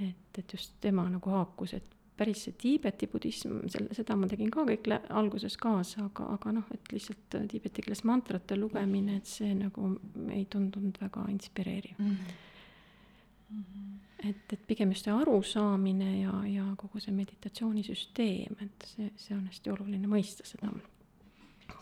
et, 0.00 0.38
et 0.38 0.52
just 0.52 0.74
tema 0.80 1.06
nagu 1.08 1.30
haakus, 1.30 1.72
et 1.74 1.94
päris 2.16 2.42
see 2.44 2.56
Tiibeti 2.58 3.08
budism, 3.12 3.62
selle, 3.72 3.94
seda 3.96 4.16
ma 4.16 4.28
tegin 4.28 4.50
ka 4.52 4.64
kõik 4.68 4.88
alguses 5.08 5.56
kaasa, 5.60 6.08
aga, 6.10 6.28
aga 6.36 6.52
noh, 6.58 6.68
et 6.74 6.92
lihtsalt 6.92 7.38
tiibeti 7.48 7.84
keeles 7.84 8.04
mantrate 8.08 8.56
lugemine, 8.56 9.18
et 9.20 9.28
see 9.30 9.54
nagu 9.56 9.94
ei 10.32 10.44
tundunud 10.52 11.00
väga 11.00 11.26
inspireeriv 11.32 11.96
mm. 11.98 12.04
Mm 12.04 12.16
-hmm. 12.16 12.44
Et, 14.24 14.52
et 14.52 14.66
pigem 14.66 14.92
just 14.94 15.06
see 15.06 15.14
arusaamine 15.14 16.10
ja, 16.20 16.34
ja 16.50 16.66
kogu 16.80 17.00
see 17.02 17.14
meditatsioonisüsteem, 17.16 18.58
et 18.64 18.88
see, 18.90 19.10
see 19.20 19.36
on 19.36 19.46
hästi 19.50 19.72
oluline 19.74 20.10
mõista 20.10 20.46
seda. 20.48 20.72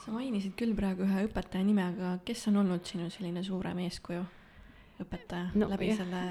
sa 0.04 0.12
mainisid 0.12 0.56
küll 0.59 0.75
praegu 0.76 1.06
ühe 1.06 1.26
õpetaja 1.28 1.64
nime, 1.64 1.87
aga 1.94 2.16
kes 2.26 2.49
on 2.50 2.61
olnud 2.64 2.85
sinu 2.88 3.09
selline 3.12 3.44
suurem 3.47 3.80
eeskuju, 3.87 4.25
õpetaja 5.04 5.50
no, 5.54 5.71
läbi 5.73 5.92
jah. 5.92 6.02
selle 6.02 6.23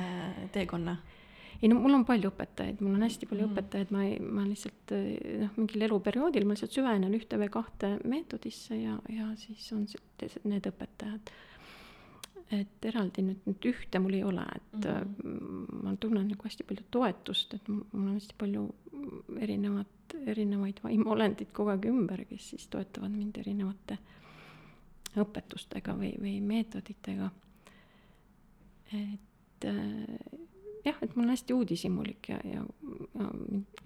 teekonna? 0.55 0.97
ei 1.63 1.69
no 1.71 1.77
mul 1.79 1.95
on 1.95 2.03
palju 2.03 2.27
õpetajaid, 2.33 2.81
mul 2.83 2.97
on 2.97 3.05
hästi 3.05 3.29
palju 3.29 3.45
mm. 3.47 3.53
õpetajaid, 3.53 3.95
ma 3.95 4.03
ei, 4.03 4.17
ma 4.19 4.43
lihtsalt 4.43 4.93
noh, 4.93 5.53
mingil 5.55 5.87
eluperioodil 5.87 6.45
ma 6.47 6.57
lihtsalt 6.57 6.75
süvenen 6.75 7.15
ühte 7.15 7.39
või 7.39 7.49
kahte 7.53 7.95
meetodisse 8.03 8.75
ja, 8.81 8.97
ja 9.07 9.29
siis 9.39 9.69
on 9.75 9.87
need 10.49 10.67
õpetajad 10.67 11.31
et 12.53 12.85
eraldi 12.85 13.23
nüüd, 13.25 13.41
nüüd 13.47 13.67
ühte 13.71 13.99
mul 14.01 14.13
ei 14.17 14.23
ole, 14.23 14.43
et 14.55 14.85
mm 14.85 15.05
-hmm. 15.17 15.83
ma 15.83 15.95
tunnen 15.95 16.27
nagu 16.27 16.47
hästi 16.47 16.63
palju 16.69 16.85
toetust, 16.91 17.53
et 17.53 17.67
mul 17.67 17.83
on 17.93 18.13
hästi 18.13 18.35
palju 18.37 18.67
erinevat, 19.39 20.17
erinevaid 20.25 20.79
vaimuolendid 20.83 21.51
kogu 21.53 21.73
aeg 21.73 21.85
ümber, 21.89 22.25
kes 22.29 22.49
siis 22.49 22.67
toetavad 22.67 23.11
mind 23.11 23.37
erinevate 23.37 23.97
õpetustega 25.17 25.95
või, 25.97 26.13
või 26.21 26.39
meetoditega. 26.41 27.29
et 28.93 29.65
äh, 29.65 30.43
jah, 30.85 30.97
et 31.01 31.15
mul 31.15 31.25
on 31.25 31.33
hästi 31.33 31.53
uudishimulik 31.53 32.29
ja, 32.29 32.39
ja, 32.43 32.63
ja 33.19 33.27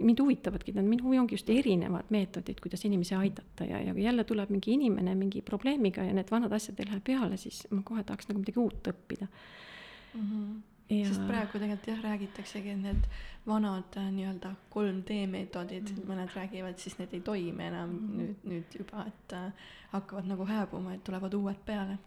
mind 0.02 0.22
huvitavadki, 0.24 0.74
tähendab, 0.74 0.90
minu 0.90 1.08
huvi 1.08 1.20
ongi 1.22 1.38
just 1.38 1.50
erinevad 1.54 2.10
meetodid, 2.14 2.62
kuidas 2.64 2.86
inimesi 2.90 3.16
aidata 3.18 3.68
ja, 3.70 3.82
ja 3.86 3.94
kui 3.94 4.04
jälle 4.04 4.24
tuleb 4.28 4.50
mingi 4.54 4.74
inimene 4.74 5.16
mingi 5.16 5.42
probleemiga 5.46 6.06
ja 6.08 6.16
need 6.18 6.32
vanad 6.32 6.56
asjad 6.58 6.80
ei 6.80 6.90
lähe 6.90 7.04
peale, 7.06 7.38
siis 7.38 7.66
ma 7.72 7.84
kohe 7.86 8.04
tahaks 8.04 8.30
nagu 8.32 8.42
midagi 8.42 8.60
uut 8.64 8.92
õppida 8.94 9.28
mm. 9.28 10.26
-hmm. 10.26 10.58
Ja... 10.90 11.08
sest 11.08 11.26
praegu 11.28 11.60
tegelikult 11.60 11.88
jah, 11.88 12.04
räägitaksegi, 12.04 12.70
et 12.70 12.80
need 12.82 13.08
vanad 13.48 13.98
äh, 14.00 14.12
nii-öelda 14.12 14.54
3D 14.76 15.18
meetodid 15.28 15.90
mm, 15.90 15.96
-hmm. 15.98 16.12
mõned 16.12 16.36
räägivad, 16.36 16.78
siis 16.78 16.98
need 17.00 17.14
ei 17.14 17.22
toimi 17.22 17.64
enam 17.64 17.90
mm 17.90 17.98
-hmm. 17.98 18.22
nüüd, 18.22 18.36
nüüd 18.44 18.78
juba, 18.80 19.06
et 19.08 19.34
äh, 19.34 19.52
hakkavad 19.92 20.26
nagu 20.26 20.46
hääbuma, 20.46 20.94
et 20.94 21.04
tulevad 21.04 21.34
uued 21.34 21.60
peale 21.66 21.98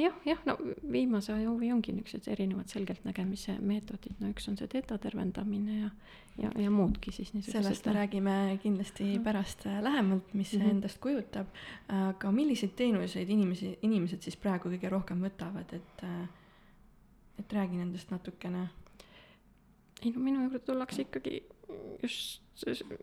jah, 0.00 0.14
jah, 0.24 0.40
no 0.46 0.56
viimase 0.92 1.32
aja 1.34 1.50
huvi 1.50 1.72
ongi 1.72 1.92
niisugused 1.92 2.28
erinevad 2.32 2.70
selgeltnägemise 2.72 3.56
meetodid, 3.60 4.18
no 4.20 4.30
üks 4.32 4.48
on 4.50 4.58
see 4.60 4.68
teta 4.70 4.98
tervendamine 5.02 5.78
ja, 5.78 5.90
ja, 6.42 6.52
ja 6.64 6.70
muudki 6.72 7.12
siis 7.14 7.32
niisugused. 7.34 7.58
sellest 7.58 7.88
me 7.88 7.94
räägime 7.96 8.36
kindlasti 8.62 9.08
no. 9.16 9.24
pärast 9.24 9.66
äh, 9.66 9.80
lähemalt, 9.84 10.34
mis 10.34 10.50
see 10.50 10.60
mm 10.60 10.66
-hmm. 10.66 10.76
endast 10.76 11.00
kujutab. 11.00 11.46
aga 11.88 12.32
milliseid 12.32 12.76
teenuseid 12.76 13.30
inimesi, 13.30 13.78
inimesed 13.82 14.22
siis 14.22 14.36
praegu 14.36 14.68
kõige 14.68 14.88
rohkem 14.88 15.24
võtavad, 15.24 15.74
et, 15.74 16.04
äh, 16.04 16.28
et 17.38 17.52
räägi 17.52 17.76
nendest 17.76 18.10
natukene. 18.10 18.68
ei 20.04 20.10
no 20.10 20.20
minu 20.20 20.42
juurde 20.42 20.58
tullakse 20.58 21.02
ikkagi 21.02 21.42
just 22.02 22.41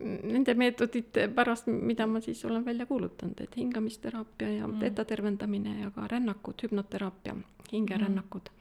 nende 0.00 0.54
meetodite 0.54 1.26
pärast, 1.34 1.66
mida 1.66 2.06
ma 2.06 2.20
siis 2.20 2.44
olen 2.44 2.64
välja 2.64 2.86
kuulutanud, 2.86 3.40
et 3.40 3.56
hingamisteraapia 3.56 4.52
ja 4.60 4.68
mm. 4.68 4.78
teta 4.80 5.04
tervendamine 5.04 5.80
ja 5.80 5.90
ka 5.90 6.06
rännakud, 6.08 6.62
hüpnoteraapia, 6.62 7.34
hingerännakud 7.72 8.50
mm., 8.52 8.60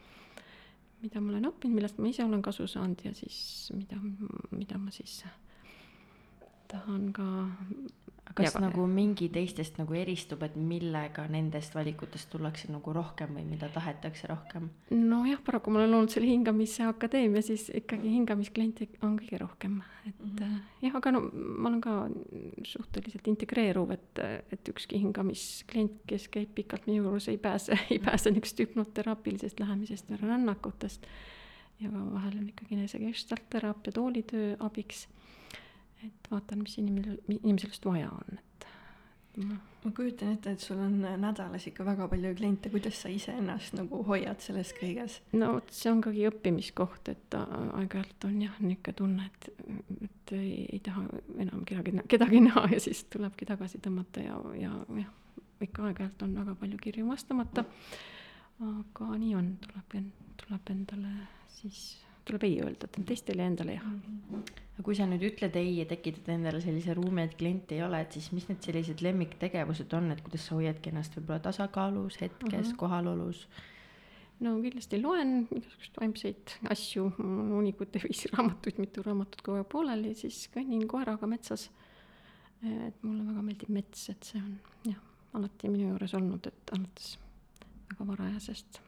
mida 1.01 1.21
ma 1.21 1.31
olen 1.31 1.47
õppinud, 1.47 1.75
millest 1.77 1.99
ma 2.01 2.09
ise 2.09 2.25
olen 2.25 2.41
kasu 2.43 2.67
saanud 2.67 3.05
ja 3.05 3.13
siis 3.15 3.69
mida, 3.75 3.99
mida 4.51 4.79
ma 4.81 4.91
siis 4.91 5.21
tahan 6.67 7.11
ka 7.15 7.27
kas 8.39 8.55
ja, 8.55 8.61
nagu 8.63 8.85
mingi 8.89 9.27
teistest 9.33 9.77
nagu 9.79 9.95
eristub, 9.97 10.43
et 10.45 10.55
millega 10.55 11.25
nendest 11.31 11.75
valikutest 11.75 12.29
tullakse 12.31 12.69
nagu 12.71 12.93
rohkem 12.95 13.35
või 13.37 13.45
mida 13.49 13.69
tahetakse 13.73 14.29
rohkem? 14.31 14.69
nojah, 14.93 15.41
paraku 15.45 15.73
ma 15.73 15.81
olen 15.81 15.97
olnud 15.99 16.13
selle 16.13 16.29
hingamise 16.29 16.85
akadeemia, 16.87 17.43
siis 17.45 17.67
ikkagi 17.75 18.13
hingamiskliente 18.15 18.89
on 19.05 19.17
kõige 19.19 19.41
rohkem, 19.43 19.79
et 20.05 20.15
mm 20.15 20.31
-hmm. 20.37 20.57
jah, 20.87 20.95
aga 21.01 21.13
no 21.15 21.23
ma 21.33 21.69
olen 21.69 21.81
ka 21.81 21.95
suhteliselt 22.63 23.27
integreeruv, 23.27 23.91
et, 23.91 24.23
et 24.51 24.73
ükski 24.73 25.01
hingamisklient, 25.03 26.01
kes 26.07 26.27
käib 26.27 26.55
pikalt 26.55 26.87
minu 26.87 27.03
juures, 27.03 27.27
ei 27.27 27.37
pääse, 27.37 27.77
ei 27.93 27.99
pääse 27.99 28.31
niisugusest 28.31 28.65
hüpnoteraapilisest 28.65 29.59
lähemisest 29.59 30.09
või 30.11 30.21
rännakutest. 30.21 31.07
ja 31.79 31.89
vahel 31.91 32.37
on 32.37 32.49
ikkagi 32.49 32.75
enesegestaltteraapia 32.75 33.91
toolitöö 33.91 34.55
abiks 34.59 35.07
et 36.05 36.31
vaatan, 36.31 36.63
mis 36.63 36.77
inimesel, 36.81 37.17
inimesel 37.27 37.73
just 37.73 37.85
vaja 37.85 38.11
on, 38.13 38.39
et 38.39 38.67
noh. 39.43 39.59
ma 39.83 39.91
kujutan 39.95 40.33
ette, 40.33 40.53
et 40.55 40.63
sul 40.63 40.79
on 40.83 40.97
nädalas 41.21 41.67
ikka 41.69 41.85
väga 41.87 42.07
palju 42.11 42.33
kliente, 42.35 42.71
kuidas 42.73 43.01
sa 43.03 43.11
iseennast 43.13 43.75
nagu 43.77 44.01
hoiad 44.07 44.41
selles 44.43 44.73
kõiges? 44.77 45.19
no 45.35 45.53
vot, 45.57 45.71
see 45.75 45.91
on 45.91 46.01
ikkagi 46.01 46.27
õppimiskoht, 46.31 47.11
et 47.13 47.37
aeg-ajalt 47.39 48.27
on 48.29 48.41
jah, 48.43 48.59
niisugune 48.63 48.97
tunne, 49.01 49.29
et, 49.29 49.49
et 50.09 50.35
ei, 50.37 50.51
ei 50.73 50.81
taha 50.85 51.05
enam 51.39 51.63
kedagi, 51.67 51.95
kedagi 52.11 52.43
näha 52.47 52.67
ja 52.73 52.83
siis 52.83 53.05
tulebki 53.11 53.47
tagasi 53.49 53.81
tõmmata 53.83 54.25
ja, 54.25 54.37
ja 54.59 54.75
jah, 55.03 55.15
ikka 55.63 55.89
aeg-ajalt 55.89 56.27
on 56.27 56.37
väga 56.41 56.55
palju 56.59 56.83
kirju 56.83 57.07
vastamata. 57.09 57.65
aga 58.59 59.09
nii 59.15 59.33
on, 59.39 59.53
tuleb, 59.63 59.97
tuleb 60.43 60.71
endale 60.75 61.15
siis 61.59 61.83
tuleb 62.29 62.45
ei 62.47 62.59
öelda, 62.63 62.87
et 62.87 62.99
teistele 63.09 63.43
ja 63.43 63.49
endale 63.51 63.75
jah 63.77 63.87
mm. 63.87 64.19
-hmm. 64.29 64.61
aga 64.73 64.85
kui 64.85 64.95
sa 64.97 65.07
nüüd 65.09 65.25
ütled 65.31 65.55
ei 65.59 65.73
ja 65.79 65.85
tekitad 65.89 66.29
endale 66.35 66.61
sellise 66.61 66.93
ruumi, 66.97 67.25
et 67.25 67.35
kliente 67.39 67.75
ei 67.75 67.83
ole, 67.83 68.01
et 68.01 68.15
siis 68.17 68.31
mis 68.31 68.47
need 68.49 68.61
sellised 68.65 69.03
lemmiktegevused 69.05 69.93
on, 69.97 70.11
et 70.13 70.21
kuidas 70.21 70.45
sa 70.47 70.55
hoiadki 70.55 70.93
ennast 70.93 71.17
võib-olla 71.17 71.39
tasakaalus, 71.49 72.21
hetkes 72.21 72.67
uh, 72.67 72.71
-huh. 72.71 72.77
kohalolus? 72.83 73.47
no 74.39 74.55
kindlasti 74.63 75.01
loen 75.01 75.33
igasuguseid 75.51 76.01
vaimseid 76.01 76.55
asju, 76.75 77.11
mul 77.17 77.39
on 77.43 77.53
hunnikute 77.57 78.01
viisi 78.03 78.31
raamatuid, 78.33 78.79
mitu 78.79 79.03
raamatut 79.03 79.41
kogu 79.41 79.57
aeg 79.57 79.71
pooleli, 79.71 80.13
siis 80.15 80.45
kõnnin 80.53 80.85
koeraga 80.87 81.27
metsas. 81.27 81.69
et 82.63 83.03
mulle 83.03 83.23
väga 83.25 83.41
meeldib 83.41 83.69
mets, 83.71 84.09
et 84.09 84.23
see 84.23 84.41
on 84.41 84.59
jah, 84.83 85.01
alati 85.33 85.69
minu 85.71 85.89
juures 85.89 86.13
olnud, 86.13 86.47
et 86.47 86.73
alates 86.75 87.17
väga 87.91 88.07
varajasest 88.11 88.81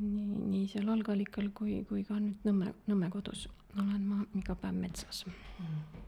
nii, 0.00 0.40
nii 0.50 0.64
seal 0.72 0.88
algalikal 0.92 1.50
kui, 1.56 1.82
kui 1.88 2.04
ka 2.06 2.18
nüüd 2.20 2.46
Nõmme, 2.46 2.72
Nõmme 2.90 3.10
kodus 3.12 3.46
olen 3.78 4.02
ma 4.08 4.24
iga 4.38 4.56
päev 4.58 4.76
metsas 4.78 5.24
mm. 5.26 6.02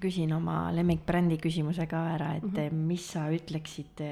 küsin 0.00 0.32
oma 0.36 0.70
lemmikbrändi 0.76 1.38
küsimuse 1.42 1.86
ka 1.90 2.02
ära, 2.14 2.30
et 2.36 2.44
mm 2.44 2.54
-hmm. 2.56 2.86
mis 2.92 3.10
sa 3.12 3.26
ütleksid, 3.32 4.02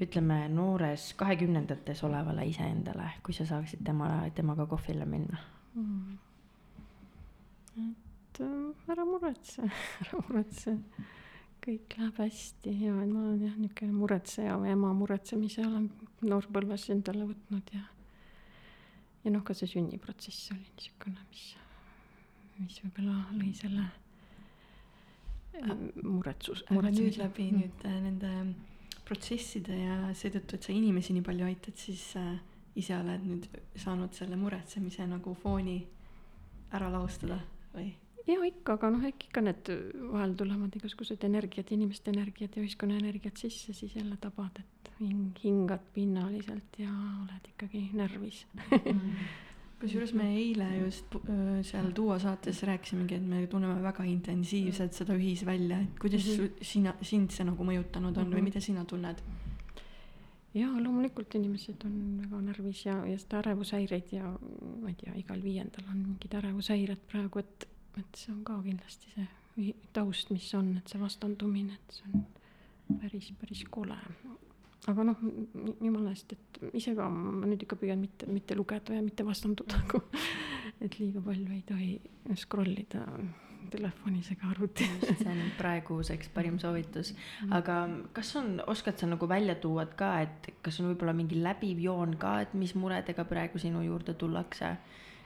ütleme 0.00 0.48
noores 0.48 1.14
kahekümnendates 1.14 2.04
olevale 2.04 2.46
iseendale, 2.48 3.10
kui 3.22 3.34
sa 3.34 3.46
saaksid 3.46 3.84
tema, 3.84 4.30
temaga 4.34 4.66
kohvile 4.66 5.04
minna 5.04 5.38
mm.? 5.74 6.18
et 7.76 8.40
äh, 8.40 8.92
ära 8.92 9.04
muretse 9.04 9.62
ära 10.02 10.22
muretse 10.28 10.78
kõik 11.62 11.96
läheb 11.98 12.18
hästi 12.18 12.72
ja 12.84 12.92
ma 12.92 13.04
olen 13.04 13.42
jah, 13.46 13.56
niisugune 13.56 13.92
muretseja 13.92 14.56
või 14.58 14.72
ema 14.74 14.92
muretsemise 14.92 15.66
olen 15.66 15.90
noorpõlves 16.22 16.88
endale 16.90 17.28
võtnud 17.28 17.74
ja 17.74 17.82
ja 19.24 19.30
noh, 19.30 19.42
ka 19.46 19.54
see 19.56 19.70
sünniprotsess 19.70 20.52
oli 20.54 20.66
niisugune, 20.66 21.26
mis, 21.30 21.44
mis 22.58 22.78
võib-olla 22.84 23.18
lõi 23.38 23.52
selle 23.56 23.86
äh, 25.62 25.72
muretsus. 26.02 26.64
aga 26.68 26.90
nüüd 26.90 27.18
läbi 27.20 27.48
mm. 27.50 27.62
nüüd 27.62 27.88
äh, 27.88 27.98
nende 28.08 28.32
protsesside 29.06 29.76
ja 29.76 29.96
seetõttu, 30.16 30.56
et 30.56 30.68
sa 30.68 30.74
inimesi 30.74 31.14
nii 31.16 31.26
palju 31.26 31.48
aitad, 31.48 31.78
siis 31.78 32.04
äh, 32.20 32.36
ise 32.78 32.96
oled 32.96 33.26
nüüd 33.26 33.48
saanud 33.78 34.14
selle 34.16 34.38
muretsemise 34.40 35.06
nagu 35.08 35.34
fooni 35.42 35.80
ära 36.72 36.88
laustada 36.92 37.38
või? 37.74 37.92
ja 38.26 38.38
ikka, 38.46 38.76
aga 38.78 38.90
noh, 38.94 39.04
äkki 39.06 39.28
ikka 39.28 39.42
need 39.44 39.70
vahel 40.12 40.34
tulevad 40.38 40.74
igasugused 40.78 41.24
energiat, 41.26 41.72
inimeste 41.74 42.12
energiat 42.14 42.56
ja 42.56 42.62
ühiskonna 42.62 42.98
energiat 43.00 43.40
sisse, 43.40 43.74
siis 43.74 43.96
jälle 43.98 44.16
tabad, 44.22 44.62
et 44.62 44.81
hing, 45.02 45.30
hingad 45.44 45.86
pinnaliselt 45.94 46.78
ja 46.78 46.90
oled 47.22 47.48
ikkagi 47.54 47.88
närvis 47.98 48.44
kusjuures 49.82 50.12
me 50.14 50.28
eile 50.36 50.68
just 50.78 51.16
seal 51.66 51.90
Duo 51.96 52.14
saates 52.22 52.62
rääkisimegi, 52.68 53.18
et 53.18 53.26
me 53.26 53.46
tunneme 53.50 53.82
väga 53.82 54.04
intensiivselt 54.06 54.94
seda 54.94 55.16
ühisvälja, 55.18 55.80
et 55.82 55.98
kuidas 56.00 56.26
mm 56.26 56.44
-hmm. 56.44 56.66
sina, 56.72 56.94
sind 57.02 57.34
see 57.34 57.46
nagu 57.48 57.64
mõjutanud 57.64 58.06
on 58.06 58.12
mm 58.12 58.20
-hmm. 58.20 58.34
või 58.34 58.42
mhm. 58.42 58.44
mida 58.44 58.60
sina 58.60 58.84
tunned? 58.84 59.22
jaa, 60.54 60.72
loomulikult 60.84 61.34
inimesed 61.34 61.84
on 61.84 61.94
väga 62.22 62.40
närvis 62.40 62.86
ja, 62.86 62.96
ja 63.06 63.18
seda 63.18 63.38
ärevushäireid 63.38 64.12
ja 64.12 64.32
ma 64.82 64.88
ei 64.88 64.94
tea, 64.94 65.14
igal 65.16 65.42
viiendal 65.42 65.84
on 65.90 65.98
mingid 65.98 66.34
ärevushäired 66.34 67.06
praegu, 67.12 67.38
et, 67.38 67.68
et 67.98 68.14
see 68.16 68.34
on 68.34 68.44
ka 68.44 68.62
kindlasti 68.62 69.14
see 69.14 69.74
taust, 69.92 70.30
mis 70.30 70.54
on, 70.54 70.76
et 70.76 70.88
see 70.88 71.00
vastandumine, 71.00 71.72
et 71.72 71.96
see 71.98 72.10
on 72.14 72.26
päris, 73.00 73.32
päris 73.40 73.64
kole 73.70 73.96
aga 74.90 75.04
noh, 75.06 75.20
jumala 75.80 76.10
eest, 76.10 76.34
et 76.34 76.58
ise 76.74 76.94
ka 76.98 77.06
ma 77.12 77.46
nüüd 77.46 77.62
ikka 77.62 77.78
püüan 77.78 78.00
mitte, 78.02 78.26
mitte 78.30 78.56
lugeda 78.58 78.96
ja 78.96 79.04
mitte 79.04 79.26
vastanduda 79.26 79.78
nagu, 79.78 80.02
et 80.84 80.98
liiga 80.98 81.22
palju 81.22 81.54
ei 81.54 81.62
tohi 81.68 81.92
scroll 82.40 82.74
ida 82.82 83.06
telefonis 83.72 84.28
ega 84.34 84.50
arvutis. 84.50 84.90
see 85.06 85.30
on 85.30 85.40
praeguseks 85.58 86.32
parim 86.34 86.58
soovitus, 86.60 87.12
mm. 87.14 87.52
aga 87.58 87.76
kas 88.16 88.34
on, 88.40 88.56
oskad 88.66 88.98
sa 88.98 89.08
nagu 89.08 89.28
välja 89.30 89.54
tuua 89.62 89.86
ka, 89.86 90.12
et 90.26 90.50
kas 90.64 90.80
on 90.82 90.90
võib-olla 90.90 91.14
mingi 91.16 91.38
läbiv 91.42 91.80
joon 91.86 92.18
ka, 92.20 92.40
et 92.46 92.58
mis 92.58 92.74
muredega 92.74 93.24
praegu 93.28 93.62
sinu 93.62 93.84
juurde 93.86 94.18
tullakse? 94.18 94.76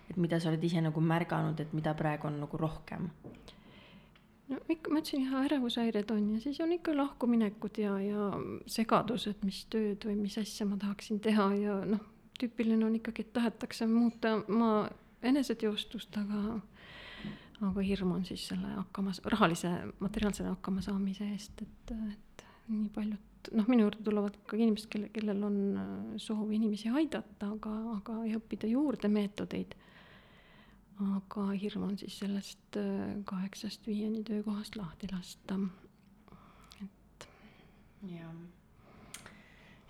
et 0.07 0.19
mida 0.23 0.39
sa 0.39 0.53
oled 0.53 0.63
ise 0.63 0.79
nagu 0.79 1.01
märganud, 1.03 1.59
et 1.59 1.73
mida 1.75 1.91
praegu 1.99 2.29
on 2.29 2.37
nagu 2.45 2.61
rohkem? 2.61 3.09
No 4.51 4.59
ikka, 4.73 4.93
ma 4.93 5.01
ütlesin 5.03 5.25
jah, 5.27 5.47
ärevushäired 5.47 6.13
on 6.15 6.29
ja 6.35 6.43
siis 6.43 6.61
on 6.65 6.75
ikka 6.77 6.95
lahkuminekud 6.97 7.81
ja, 7.83 7.97
ja 8.03 8.29
segadused, 8.71 9.43
mis 9.47 9.65
tööd 9.73 10.07
või 10.07 10.19
mis 10.21 10.39
asja 10.41 10.67
ma 10.69 10.79
tahaksin 10.81 11.21
teha 11.25 11.49
ja 11.61 11.81
noh, 11.89 12.05
tüüpiline 12.41 12.85
on 12.87 12.97
ikkagi, 12.99 13.27
et 13.27 13.35
tahetakse 13.37 13.89
muuta 13.91 14.37
ma 14.49 14.89
eneseteostust, 15.27 16.17
aga 16.21 16.61
aga 17.65 17.81
hirm 17.81 18.13
on 18.19 18.25
siis 18.29 18.43
selle 18.51 18.69
hakkama, 18.75 19.15
rahalise, 19.33 19.71
materiaalse 20.05 20.45
hakkama 20.45 20.83
saamise 20.85 21.25
eest, 21.33 21.63
et, 21.65 21.95
et 22.13 22.45
nii 22.69 22.91
paljud, 22.93 23.51
noh, 23.57 23.69
minu 23.71 23.87
juurde 23.87 24.05
tulevad 24.05 24.37
ikkagi 24.37 24.67
inimesed, 24.67 24.91
kelle, 24.93 25.09
kellel 25.15 25.41
on 25.47 25.57
soov 26.21 26.51
inimesi 26.53 26.93
aidata, 26.93 27.49
aga, 27.49 27.73
aga 27.95 28.19
ja 28.29 28.41
õppida 28.41 28.69
juurde 28.69 29.09
meetodeid 29.13 29.73
aga 31.05 31.51
hirm 31.61 31.83
on 31.91 31.99
siis 32.01 32.19
sellest 32.23 32.77
äh, 32.81 33.17
kaheksast 33.25 33.87
viieni 33.87 34.25
töökohast 34.25 34.77
lahti 34.77 35.09
lasta. 35.13 35.59
et. 36.83 37.29
jah. 38.13 38.56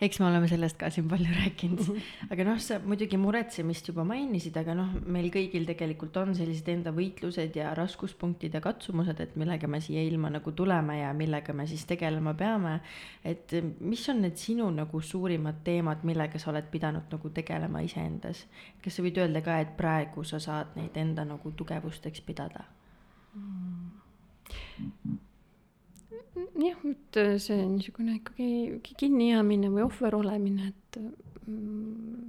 Eks 0.00 0.18
me 0.20 0.26
oleme 0.28 0.48
sellest 0.48 0.76
ka 0.76 0.90
siin 0.92 1.06
palju 1.08 1.32
rääkinud, 1.32 1.86
aga 2.32 2.44
noh, 2.44 2.58
sa 2.60 2.76
muidugi 2.84 3.16
muretsemist 3.20 3.88
juba 3.88 4.04
mainisid, 4.08 4.56
aga 4.60 4.74
noh, 4.76 4.92
meil 5.08 5.30
kõigil 5.32 5.64
tegelikult 5.68 6.18
on 6.20 6.34
sellised 6.36 6.68
enda 6.68 6.92
võitlused 6.96 7.56
ja 7.56 7.70
raskuspunktid 7.78 8.58
ja 8.58 8.60
katsumused, 8.64 9.20
et 9.24 9.36
millega 9.40 9.70
me 9.70 9.80
siia 9.84 10.04
ilma 10.04 10.30
nagu 10.34 10.52
tuleme 10.56 10.98
ja 11.00 11.14
millega 11.16 11.56
me 11.56 11.66
siis 11.70 11.86
tegelema 11.88 12.36
peame. 12.36 12.80
et 13.24 13.56
mis 13.80 14.08
on 14.12 14.20
need 14.26 14.36
sinu 14.36 14.68
nagu 14.70 15.00
suurimad 15.00 15.62
teemad, 15.64 16.04
millega 16.04 16.38
sa 16.38 16.50
oled 16.52 16.68
pidanud 16.70 17.08
nagu 17.12 17.30
tegelema 17.30 17.80
iseendas? 17.80 18.44
kas 18.84 18.98
sa 18.98 19.04
võid 19.06 19.20
öelda 19.22 19.40
ka, 19.42 19.60
et 19.64 19.76
praegu 19.76 20.24
sa 20.24 20.40
saad 20.42 20.76
neid 20.76 20.96
enda 20.96 21.24
nagu 21.24 21.52
tugevusteks 21.56 22.20
pidada 22.20 22.68
mm.? 23.34 25.24
Jah, 26.36 26.82
et 26.90 27.20
äh, 27.20 27.36
see 27.42 27.60
niisugune 27.68 28.18
ikkagi 28.20 28.94
kinnijäämine 29.00 29.70
või 29.72 29.84
ohver 29.86 30.18
olemine, 30.18 30.72
et 30.72 30.98
mm, 31.00 32.26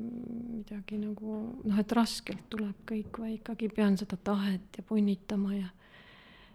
midagi 0.58 1.00
nagu 1.02 1.40
noh, 1.64 1.82
et 1.82 1.98
raskelt 1.98 2.48
tuleb 2.54 2.86
kõik 2.90 3.20
või 3.24 3.38
ikkagi 3.38 3.72
pean 3.74 3.98
seda 4.00 4.20
tahet 4.20 4.80
ja 4.80 4.86
punnitama 4.88 5.56
ja 5.56 5.68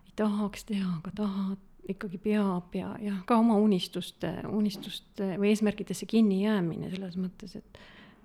ei 0.06 0.16
tahaks 0.18 0.66
teha, 0.68 0.98
aga 1.00 1.14
tahad, 1.22 1.60
ikkagi 1.92 2.20
peab 2.22 2.74
ja, 2.78 2.92
ja 3.02 3.16
ka 3.26 3.40
oma 3.42 3.56
unistuste, 3.58 4.30
unistuste 4.48 5.34
või 5.40 5.50
eesmärkidesse 5.50 6.06
kinni 6.06 6.44
jäämine 6.44 6.92
selles 6.92 7.18
mõttes, 7.18 7.56
et 7.58 7.82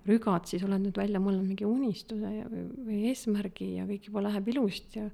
rügad, 0.08 0.46
siis 0.48 0.64
oled 0.64 0.82
nüüd 0.82 0.98
välja 0.98 1.20
mõelnud 1.22 1.48
mingi 1.50 1.66
unistuse 1.68 2.30
ja, 2.38 2.46
või, 2.48 3.02
eesmärgi 3.10 3.74
ja 3.76 3.86
kõik 3.88 4.08
juba 4.08 4.24
läheb 4.28 4.48
ilusti 4.54 5.02
ja 5.02 5.08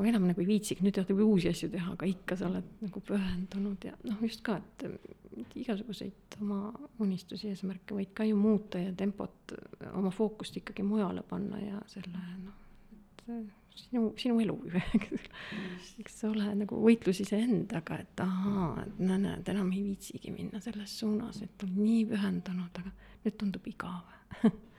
aga 0.00 0.08
enam 0.14 0.26
nagu 0.30 0.40
ei 0.40 0.48
viitsigi, 0.48 0.84
nüüd 0.84 0.96
tahad 0.96 1.12
juba 1.12 1.26
uusi 1.28 1.50
asju 1.52 1.68
teha, 1.74 1.92
aga 1.92 2.08
ikka 2.08 2.38
sa 2.40 2.48
oled 2.48 2.68
nagu 2.80 3.02
pühendunud 3.04 3.84
ja 3.84 3.92
noh, 4.08 4.22
just 4.24 4.40
ka, 4.46 4.56
et 4.56 5.56
igasuguseid 5.60 6.38
oma 6.40 6.70
unistusi, 7.04 7.50
eesmärke 7.52 7.96
võid 7.96 8.14
ka 8.16 8.24
ju 8.24 8.38
muuta 8.40 8.80
ja 8.80 8.94
tempot, 8.96 9.54
oma 9.92 10.12
fookust 10.14 10.56
ikkagi 10.60 10.84
mujale 10.86 11.24
panna 11.28 11.60
ja 11.60 11.82
selle 11.92 12.22
noh, 12.40 12.56
et 12.96 13.24
sinu, 13.76 14.06
sinu 14.20 14.40
elu 14.40 14.56
ju, 14.72 14.80
eks 16.02 16.18
sa 16.22 16.30
ole 16.30 16.48
nagu 16.62 16.80
võitlus 16.80 17.20
iseendaga, 17.24 18.00
et 18.00 18.24
ahaa, 18.24 18.72
et 18.86 19.04
no 19.04 19.20
näed, 19.20 19.52
enam 19.52 19.70
ei 19.74 19.84
viitsigi 19.90 20.32
minna 20.34 20.62
selles 20.64 20.96
suunas, 21.02 21.42
et 21.44 21.66
olen 21.66 21.76
nii 21.84 22.02
pühendunud, 22.14 22.82
aga 22.82 22.96
nüüd 23.26 23.38
tundub 23.40 23.68
igav 23.68 24.18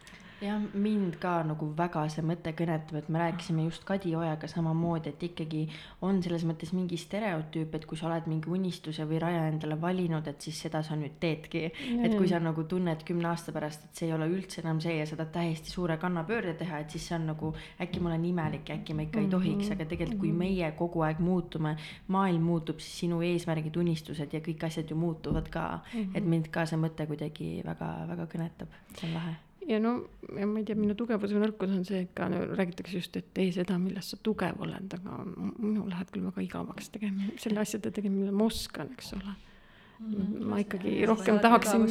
jah, 0.42 0.62
mind 0.74 1.18
ka 1.22 1.34
nagu 1.46 1.68
väga 1.78 2.04
see 2.12 2.24
mõte 2.26 2.54
kõnetab, 2.58 2.98
et 2.98 3.10
me 3.14 3.22
rääkisime 3.22 3.66
just 3.68 3.84
Kadi 3.86 4.14
Ojaga 4.18 4.48
samamoodi, 4.50 5.14
et 5.14 5.26
ikkagi 5.30 5.62
on 6.06 6.22
selles 6.24 6.46
mõttes 6.50 6.74
mingi 6.74 6.98
stereotüüp, 7.00 7.76
et 7.78 7.86
kui 7.90 8.00
sa 8.00 8.08
oled 8.10 8.28
mingi 8.32 8.50
unistuse 8.52 9.06
või 9.10 9.22
raja 9.22 9.44
endale 9.52 9.78
valinud, 9.82 10.28
et 10.28 10.42
siis 10.42 10.64
seda 10.66 10.82
sa 10.86 10.98
nüüd 10.98 11.20
teedki. 11.22 11.64
et 12.02 12.16
kui 12.18 12.30
sa 12.30 12.40
nagu 12.42 12.64
tunned 12.64 13.06
kümne 13.06 13.30
aasta 13.30 13.54
pärast, 13.54 13.86
et 13.86 14.02
see 14.02 14.10
ei 14.10 14.16
ole 14.16 14.30
üldse 14.32 14.62
enam 14.64 14.82
see 14.82 14.98
ja 14.98 15.06
sa 15.06 15.20
tahad 15.20 15.34
täiesti 15.36 15.74
suure 15.74 15.98
kannapöörde 16.02 16.56
teha, 16.58 16.82
et 16.82 16.90
siis 16.90 17.08
see 17.08 17.16
on 17.16 17.30
nagu 17.34 17.54
äkki 17.82 18.02
ma 18.02 18.10
olen 18.10 18.26
imelik 18.26 18.70
ja 18.70 18.80
äkki 18.80 18.98
ma 18.98 19.06
ikka 19.06 19.22
ei 19.22 19.30
tohiks, 19.30 19.72
aga 19.76 19.86
tegelikult, 19.86 20.20
kui 20.20 20.32
mhm. 20.32 20.42
meie 20.42 20.72
kogu 20.78 21.06
aeg 21.06 21.22
muutume, 21.22 21.76
maailm 22.08 22.50
muutub, 22.50 22.82
siis 22.82 23.06
sinu 23.06 23.22
eesmärgid, 23.26 23.78
unistused 23.78 24.34
ja 24.34 24.42
kõik 24.42 24.66
asjad 24.68 24.90
ju 24.90 24.98
muutuvad 24.98 25.50
ka 25.50 25.68
mm. 25.94 26.02
-hmm. 26.02 26.18
et 26.18 26.26
mind 26.26 26.50
ka 26.52 26.66
see 26.66 26.82
mõte 26.82 27.08
kuidagi 27.08 27.54
väga-väga 27.66 28.28
kõnetab, 28.34 28.78
see 28.98 29.08
on 29.08 29.18
lahe 29.20 29.40
ja 29.72 29.80
no, 29.82 29.94
ja 30.38 30.48
ma 30.50 30.62
ei 30.62 30.66
tea, 30.68 30.78
minu 30.80 30.96
tugevus 30.98 31.34
või 31.36 31.46
nõrkus 31.46 31.76
on 31.76 31.86
see, 31.88 32.04
et 32.06 32.16
ka 32.18 32.28
no, 32.32 32.42
räägitakse 32.58 32.98
just, 32.98 33.16
et 33.20 33.30
tee 33.36 33.52
seda, 33.56 33.78
milles 33.82 34.12
sa 34.14 34.20
tugev 34.24 34.60
oled, 34.64 34.98
aga 34.98 35.22
minul 35.28 35.88
läheb 35.92 36.12
küll 36.12 36.28
väga 36.28 36.44
igavaks 36.48 36.92
tegema, 36.96 37.32
selle 37.42 37.64
asjade 37.64 37.94
tegemine, 37.96 38.28
mida 38.28 38.36
ma 38.36 38.50
oskan, 38.50 38.92
eks 38.98 39.16
ole. 39.20 39.38
Mm,. 40.02 40.48
ma 40.50 40.58
ikkagi 40.58 40.96
ja, 40.96 41.06
rohkem 41.12 41.36
tahaksin, 41.44 41.84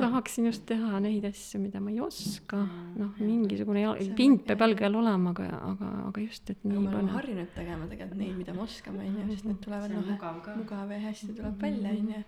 tahaksin 0.00 0.48
just 0.48 0.64
teha 0.66 0.98
neid 0.98 1.22
asju, 1.28 1.60
mida 1.62 1.78
ma 1.78 1.92
ei 1.92 2.00
oska, 2.02 2.58
noh, 2.98 3.12
mingisugune 3.20 3.84
jal, 3.84 4.00
pind 4.18 4.42
peab 4.48 4.64
jalge 4.64 4.88
all 4.88 4.98
olema, 4.98 5.30
aga, 5.30 5.46
aga, 5.70 5.90
aga 6.08 6.24
just, 6.24 6.50
et 6.50 6.64
nii. 6.66 6.74
me 6.74 6.90
oleme 6.90 7.14
harjunud 7.14 7.52
tegema 7.54 7.86
tegelikult 7.86 8.18
neid, 8.18 8.34
mida 8.40 8.56
me 8.56 8.64
oskame, 8.66 9.06
on 9.06 9.20
ju, 9.20 9.28
sest 9.30 9.46
need 9.46 9.60
tulevad 9.62 9.94
noh, 9.94 10.10
mugav 10.58 10.96
ja 10.96 10.98
hästi 11.04 11.36
tuleb 11.36 11.62
välja, 11.62 11.94
on 11.94 12.10
ju 12.16 12.24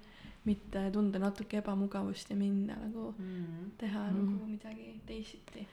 mitte 0.46 0.90
tunda 0.94 1.18
natuke 1.18 1.58
ebamugavust 1.58 2.30
ja 2.30 2.36
minna 2.36 2.76
nagu 2.84 3.14
mm. 3.18 3.70
teha 3.78 4.02
mm. 4.10 4.16
nagu 4.18 4.46
midagi 4.46 5.00
teisiti. 5.06 5.66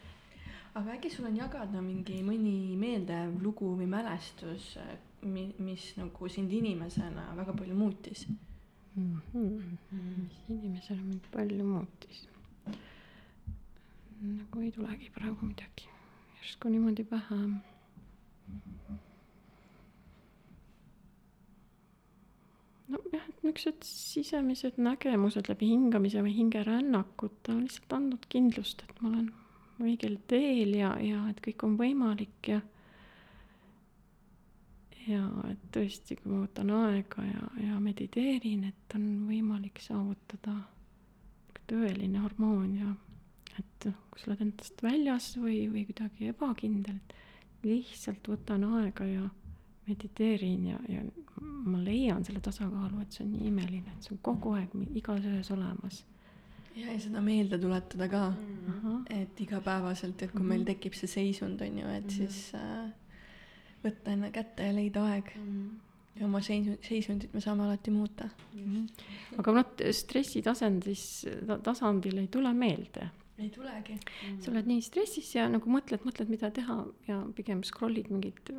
aga 0.74 0.96
äkki 0.96 1.10
sul 1.14 1.28
on 1.30 1.38
jagada 1.38 1.82
mingi 1.82 2.24
mõni 2.26 2.56
meeldiv 2.82 3.38
lugu 3.46 3.76
või 3.78 3.86
mälestus, 3.90 4.74
mi-, 5.22 5.54
mis 5.60 5.92
nagu 5.98 6.30
sind 6.30 6.52
inimesena 6.52 7.30
väga 7.38 7.54
palju 7.54 7.78
muutis 7.78 8.26
mm? 8.96 9.22
-hmm. 9.34 9.78
Mm. 9.92 10.28
mis 10.28 10.44
inimesena 10.50 11.02
mind 11.02 11.32
palju 11.32 11.66
muutis? 11.66 12.28
nagu 14.24 14.62
ei 14.62 14.72
tulegi 14.72 15.10
praegu 15.16 15.46
midagi 15.46 15.90
järsku 16.42 16.70
niimoodi 16.70 17.04
pähe 17.04 17.36
mm. 17.36 17.60
-hmm 18.50 19.02
nojah, 22.94 23.24
et 23.30 23.46
niisugused 23.46 23.88
sisemised 23.88 24.78
nägemused 24.82 25.50
läbi 25.52 25.72
hingamise 25.74 26.24
või 26.26 26.36
hingerannakute 26.38 27.54
on 27.54 27.66
lihtsalt 27.66 27.98
andnud 27.98 28.28
kindlust, 28.32 28.86
et 28.86 29.02
ma 29.02 29.12
olen 29.12 29.32
õigel 29.84 30.20
teel 30.30 30.76
ja, 30.78 30.94
ja 31.02 31.26
et 31.32 31.42
kõik 31.44 31.66
on 31.68 31.78
võimalik 31.80 32.54
ja 32.54 32.62
ja 35.08 35.24
et 35.50 35.64
tõesti, 35.76 36.16
kui 36.16 36.32
ma 36.32 36.44
võtan 36.46 36.70
aega 36.72 37.26
ja, 37.28 37.48
ja 37.66 37.80
mediteerin, 37.84 38.70
et 38.70 38.96
on 38.96 39.26
võimalik 39.28 39.82
saavutada 39.84 40.56
tõeline 41.68 42.22
harmoonia. 42.24 42.96
et 43.60 43.86
kui 44.10 44.22
sa 44.22 44.32
oled 44.32 44.42
endast 44.42 44.82
väljas 44.82 45.28
või, 45.38 45.68
või 45.70 45.84
kuidagi 45.86 46.32
ebakindel, 46.32 46.98
lihtsalt 47.64 48.28
võtan 48.28 48.64
aega 48.80 49.06
ja 49.06 49.28
mediteerin 49.88 50.65
ja, 50.67 50.80
ja 50.89 51.04
ma 51.41 51.80
leian 51.84 52.26
selle 52.26 52.41
tasakaalu, 52.43 53.02
et 53.04 53.15
see 53.15 53.26
on 53.26 53.32
nii 53.36 53.48
imeline, 53.52 53.93
et 53.96 54.08
see 54.08 54.15
on 54.15 54.19
kogu 54.26 54.56
aeg 54.58 54.74
igas 54.96 55.26
öös 55.30 55.52
olemas. 55.56 56.04
ja, 56.76 56.88
ja 56.91 57.00
seda 57.00 57.22
meelde 57.22 57.58
tuletada 57.60 58.08
ka 58.10 58.30
mm, 58.30 58.74
-hmm. 58.82 59.22
et 59.22 59.41
igapäevaselt, 59.41 60.22
et 60.22 60.32
kui 60.32 60.39
mm 60.39 60.46
-hmm. 60.46 60.50
meil 60.50 60.65
tekib 60.65 60.93
see 60.93 61.08
seisund, 61.08 61.62
on 61.62 61.80
ju, 61.80 61.88
et 61.88 62.04
mm 62.04 62.10
-hmm. 62.10 62.12
siis 62.17 62.54
äh, 62.56 62.91
võtta 63.84 64.12
enne 64.12 64.32
kätte 64.32 64.63
ja 64.63 64.76
leida 64.76 65.06
aeg 65.06 65.36
mm. 65.36 65.50
-hmm 65.50 65.80
ja 66.19 66.26
oma 66.26 66.41
seisund, 66.41 66.78
seisundit 66.86 67.34
me 67.34 67.41
saame 67.41 67.63
alati 67.63 67.91
muuta 67.91 68.30
mm. 68.54 68.63
-hmm. 68.76 69.38
aga 69.38 69.52
noh, 69.52 69.65
stressitasandis, 69.91 71.26
tasandil 71.63 72.17
ei 72.17 72.28
tule 72.28 72.54
meelde 72.54 73.10
ei 73.38 73.50
tulegi 73.50 73.96
mm.. 73.98 74.41
sa 74.43 74.52
oled 74.52 74.67
nii 74.69 74.82
stressis 74.86 75.32
ja 75.36 75.48
nagu 75.50 75.69
mõtled, 75.72 76.04
mõtled, 76.06 76.30
mida 76.30 76.52
teha 76.54 76.84
ja 77.08 77.19
pigem 77.36 77.63
scroll'id 77.65 78.12
mingit 78.13 78.52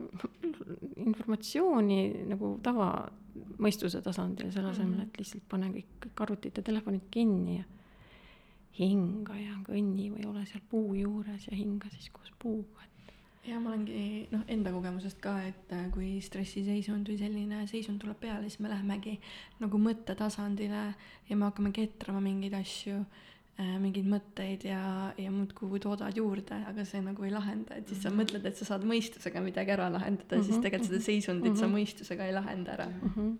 informatsiooni 1.04 2.00
nagu 2.30 2.56
tavamõistuse 2.64 4.02
tasandil, 4.02 4.50
selle 4.54 4.72
asemel, 4.72 4.98
mm. 4.98 5.06
et 5.06 5.22
lihtsalt 5.22 5.46
pane 5.50 5.70
kõik 5.76 6.24
arvutid 6.26 6.58
ja 6.58 6.66
telefonid 6.66 7.06
kinni 7.14 7.60
ja 7.60 7.68
hinga 8.78 9.36
ja 9.38 9.54
kõnni 9.66 10.08
või 10.10 10.26
ole 10.26 10.42
seal 10.50 10.64
puu 10.70 10.96
juures 10.98 11.46
ja 11.46 11.54
hinga 11.56 11.90
siis 11.92 12.10
koos 12.14 12.32
puuga, 12.42 12.82
et. 12.82 13.12
ja 13.46 13.60
ma 13.62 13.70
olengi 13.70 14.26
noh, 14.32 14.42
enda 14.50 14.72
kogemusest 14.74 15.20
ka, 15.22 15.36
et 15.46 15.74
äh, 15.76 15.86
kui 15.94 16.16
stressiseisund 16.24 17.06
või 17.12 17.20
selline 17.20 17.62
seisund 17.70 18.02
tuleb 18.02 18.18
peale, 18.24 18.48
siis 18.48 18.58
me 18.64 18.72
lähemegi 18.72 19.14
nagu 19.62 19.78
mõttetasandile 19.78 20.82
ja 21.28 21.38
me 21.38 21.46
hakkame 21.46 21.70
ketrama 21.76 22.24
mingeid 22.24 22.58
asju 22.58 23.04
mingeid 23.54 24.06
mõtteid 24.10 24.64
ja, 24.66 24.80
ja 25.14 25.30
muudkui 25.30 25.78
toodad 25.82 26.16
juurde, 26.18 26.56
aga 26.66 26.84
see 26.88 27.02
nagu 27.04 27.22
ei 27.26 27.30
lahenda, 27.30 27.76
et 27.78 27.88
siis 27.88 28.00
sa 28.02 28.10
mm 28.10 28.16
-hmm. 28.16 28.24
mõtled, 28.24 28.48
et 28.50 28.56
sa 28.58 28.64
saad 28.64 28.86
mõistusega 28.88 29.42
midagi 29.44 29.70
ära 29.70 29.86
lahendada 29.92 30.36
mm, 30.36 30.42
-hmm. 30.42 30.46
siis 30.46 30.58
tegelikult 30.58 30.90
seda 30.90 31.00
seisundit 31.04 31.52
mm 31.52 31.54
-hmm. 31.54 31.60
sa 31.60 31.66
mhm. 31.66 31.76
mõistusega 31.76 32.26
ei 32.26 32.32
lahenda 32.34 32.72
ära 32.72 32.86
mm. 32.86 33.12
-hmm. 33.14 33.36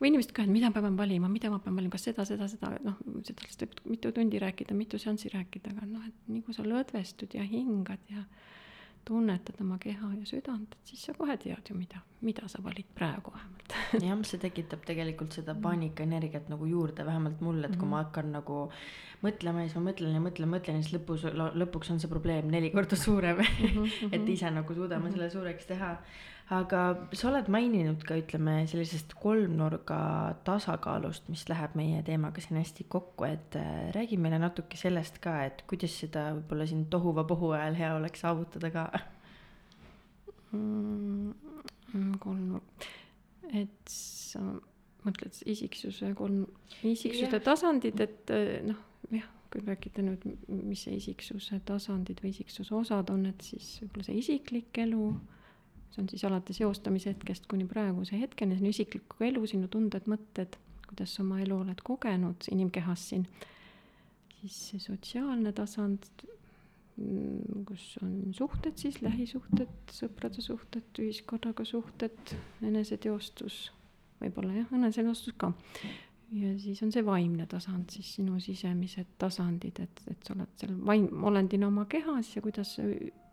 või 0.00 0.08
inimesed 0.08 0.32
ka, 0.32 0.42
et 0.42 0.48
mida 0.48 0.70
ma 0.70 0.80
pean 0.80 0.96
valima, 0.96 1.28
mida 1.28 1.50
ma 1.50 1.58
pean 1.58 1.76
valima, 1.76 1.92
kas 1.92 2.04
seda, 2.04 2.24
seda, 2.24 2.48
seda, 2.48 2.78
noh, 2.84 2.96
sellest 3.22 3.62
võib 3.62 3.74
mitu 3.84 4.12
tundi 4.12 4.38
rääkida, 4.38 4.74
mitu 4.74 4.98
seanssi 4.98 5.28
rääkida, 5.28 5.70
aga 5.76 5.86
noh, 5.86 6.06
et 6.06 6.14
nii 6.28 6.42
kui 6.42 6.54
sa 6.54 6.62
lõdvestud 6.62 7.34
ja 7.34 7.42
hingad 7.42 8.00
ja 8.08 8.24
tunnetad 9.10 9.58
oma 9.64 9.76
keha 9.82 10.12
ja 10.14 10.26
südant, 10.28 10.76
et 10.78 10.92
siis 10.92 11.02
sa 11.08 11.14
kohe 11.18 11.34
tead 11.42 11.70
ju, 11.70 11.76
mida, 11.76 12.00
mida 12.26 12.46
sa 12.50 12.62
valid 12.62 12.88
praegu 12.94 13.34
vähemalt 13.34 13.74
jah, 14.06 14.24
see 14.28 14.42
tekitab 14.42 14.84
tegelikult 14.86 15.34
seda 15.34 15.56
paanikaenergiat 15.66 16.50
nagu 16.52 16.68
juurde, 16.70 17.06
vähemalt 17.06 17.42
mul, 17.44 17.62
et 17.66 17.76
kui 17.80 17.90
ma 17.90 18.04
hakkan 18.04 18.30
nagu 18.36 18.62
mõtlema 19.24 19.64
ja 19.64 19.68
siis 19.68 19.78
ma 19.78 19.90
mõtlen 19.90 20.16
ja 20.16 20.24
mõtlen, 20.24 20.50
mõtlen 20.54 20.80
ja 20.80 20.86
siis 20.86 20.96
lõpus, 20.96 21.26
lõpuks 21.34 21.92
on 21.94 22.02
see 22.02 22.10
probleem 22.10 22.50
neli 22.52 22.70
korda 22.74 22.96
suurem. 22.96 23.42
-hmm. 23.42 24.12
et 24.16 24.34
ise 24.34 24.50
nagu 24.54 24.74
suudame 24.74 25.12
selle 25.12 25.30
suureks 25.30 25.66
teha 25.68 25.96
aga 26.50 26.80
sa 27.14 27.28
oled 27.30 27.48
maininud 27.52 28.02
ka, 28.06 28.16
ütleme, 28.18 28.56
sellisest 28.70 29.14
kolmnurga 29.22 30.00
tasakaalust, 30.46 31.28
mis 31.30 31.44
läheb 31.50 31.76
meie 31.78 32.00
teemaga 32.06 32.42
siin 32.42 32.58
hästi 32.58 32.88
kokku, 32.90 33.28
et 33.28 33.58
äh, 33.60 33.90
räägi 33.94 34.18
meile 34.18 34.40
natuke 34.42 34.78
sellest 34.80 35.20
ka, 35.22 35.36
et 35.46 35.62
kuidas 35.70 35.94
seda 36.02 36.30
võib-olla 36.38 36.66
siin 36.66 36.88
tohuvapohu 36.90 37.52
ajal 37.58 37.78
hea 37.78 37.92
oleks 38.00 38.26
saavutada 38.26 38.72
ka 38.74 38.88
mm,. 40.56 42.18
kolmnurk, 42.18 42.90
et 43.54 43.94
sa 43.94 44.42
mõtled 45.06 45.42
isiksuse 45.48 46.14
kolm, 46.18 46.44
isiksuse 46.82 47.30
Jah. 47.30 47.44
tasandid, 47.44 48.00
et 48.02 48.32
eh, 48.34 48.56
noh, 48.66 48.80
jah, 49.14 49.28
kui 49.50 49.62
rääkida 49.66 50.02
nüüd, 50.04 50.26
mis 50.50 50.82
see 50.86 50.98
isiksuse 50.98 51.62
tasandid 51.66 52.20
või 52.22 52.34
isiksuse 52.34 52.74
osad 52.76 53.10
on, 53.14 53.28
et 53.30 53.46
siis 53.46 53.76
võib-olla 53.84 54.10
see 54.10 54.18
isiklik 54.20 54.82
elu, 54.82 55.12
see 55.90 56.02
on 56.02 56.10
siis 56.10 56.24
alates 56.28 56.60
eostamise 56.62 57.14
hetkest 57.14 57.46
kuni 57.50 57.66
praeguse 57.68 58.18
hetkeni, 58.18 58.56
see 58.56 58.66
on 58.66 58.74
isiklik 58.74 59.16
elu, 59.26 59.44
sinu 59.50 59.70
tunded, 59.72 60.06
mõtted, 60.10 60.58
kuidas 60.88 61.16
sa 61.16 61.24
oma 61.24 61.40
elu 61.42 61.56
oled 61.64 61.80
kogenud 61.86 62.50
inimkehas 62.52 63.08
siin. 63.12 63.26
siis 64.40 64.60
see 64.70 64.80
sotsiaalne 64.80 65.52
tasand, 65.52 66.06
mm, 66.96 67.64
kus 67.68 67.98
on 68.02 68.30
suhted 68.36 68.78
siis, 68.80 69.02
lähisuhted, 69.02 69.74
sõprade 69.92 70.40
suhted, 70.44 70.86
ühiskonnaga 70.98 71.66
suhted, 71.68 72.36
eneseteostus, 72.62 73.66
võib-olla 74.22 74.62
jah, 74.62 74.72
eneseteostus 74.78 75.36
ka 75.36 75.52
ja 76.32 76.52
siis 76.62 76.82
on 76.82 76.92
see 76.94 77.02
vaimne 77.04 77.46
tasand, 77.50 77.90
siis 77.90 78.14
sinu 78.16 78.38
sisemised 78.40 79.16
tasandid, 79.18 79.80
et, 79.82 80.02
et 80.10 80.26
sa 80.26 80.34
oled 80.36 80.52
seal 80.60 80.76
vaim, 80.86 81.08
olendina 81.26 81.66
oma 81.68 81.86
kehas 81.90 82.36
ja 82.36 82.42
kuidas 82.44 82.76
sa, 82.78 82.86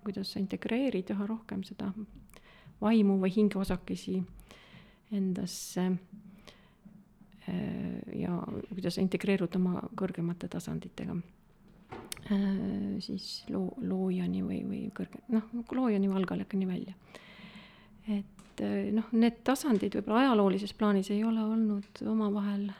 kuidas 0.03 0.33
sa 0.33 0.41
integreerid 0.41 1.13
üha 1.13 1.27
rohkem 1.29 1.63
seda 1.67 1.91
vaimu 2.81 3.17
või 3.21 3.33
hingeosakesi 3.35 4.21
endasse. 5.11 5.91
ja 8.15 8.33
kuidas 8.73 8.97
integreerud 8.99 9.55
oma 9.55 9.81
kõrgemate 9.95 10.49
tasanditega. 10.51 11.15
siis 12.99 13.45
loo, 13.49 13.69
loojani 13.79 14.41
või, 14.43 14.57
või 14.67 14.81
kõrge, 14.91 15.21
noh, 15.31 15.45
loojani 15.71 16.09
või 16.09 16.17
algaljakani 16.19 16.67
välja. 16.67 16.95
et 18.07 18.65
noh, 18.91 19.07
need 19.11 19.39
tasandid 19.47 19.95
võib-olla 19.95 20.25
ajaloolises 20.25 20.73
plaanis 20.73 21.11
ei 21.11 21.23
ole 21.23 21.39
olnud 21.39 22.03
omavahel 22.03 22.67
äh, 22.67 22.77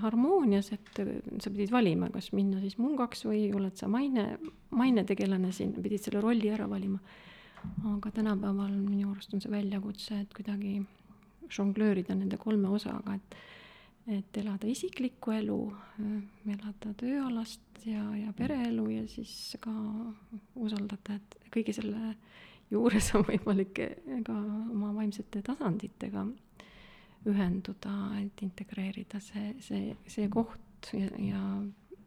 harmoonias, 0.00 0.70
et 0.72 0.90
sa 0.96 1.50
pidid 1.50 1.72
valima, 1.72 2.08
kas 2.12 2.30
minna 2.32 2.60
siis 2.62 2.78
mungaks 2.80 3.26
või 3.26 3.44
oled 3.52 3.76
sa 3.76 3.88
maine, 3.92 4.38
mainetegelane 4.72 5.52
siin, 5.52 5.74
pidid 5.76 6.00
selle 6.00 6.22
rolli 6.24 6.48
ära 6.52 6.68
valima. 6.70 6.98
Aga 7.94 8.10
tänapäeval 8.10 8.74
minu 8.76 9.10
arust 9.12 9.34
on 9.34 9.40
see 9.40 9.50
väljakutse, 9.52 10.20
et 10.20 10.34
kuidagi 10.34 10.80
žonglöörida 11.52 12.14
nende 12.14 12.38
kolme 12.40 12.68
osaga, 12.68 13.14
et 13.14 13.40
et 14.10 14.36
elada 14.36 14.66
isiklikku 14.66 15.30
elu, 15.30 15.58
elada 16.50 16.90
tööalast 16.98 17.84
ja, 17.86 18.02
ja 18.18 18.32
pereelu 18.34 18.88
ja 18.90 19.02
siis 19.06 19.56
ka 19.62 19.70
usaldada, 20.58 21.18
et 21.20 21.36
kõige 21.54 21.74
selle 21.76 22.16
juures 22.72 23.12
on 23.14 23.22
võimalik 23.28 23.78
ka 24.26 24.34
oma 24.34 24.90
vaimsete 24.96 25.42
tasanditega 25.46 26.24
ühenduda, 27.30 27.94
et 28.18 28.42
integreerida 28.42 29.20
see, 29.22 29.52
see, 29.62 29.94
see 30.10 30.26
koht 30.32 30.90
ja, 30.96 31.06
ja 31.22 31.42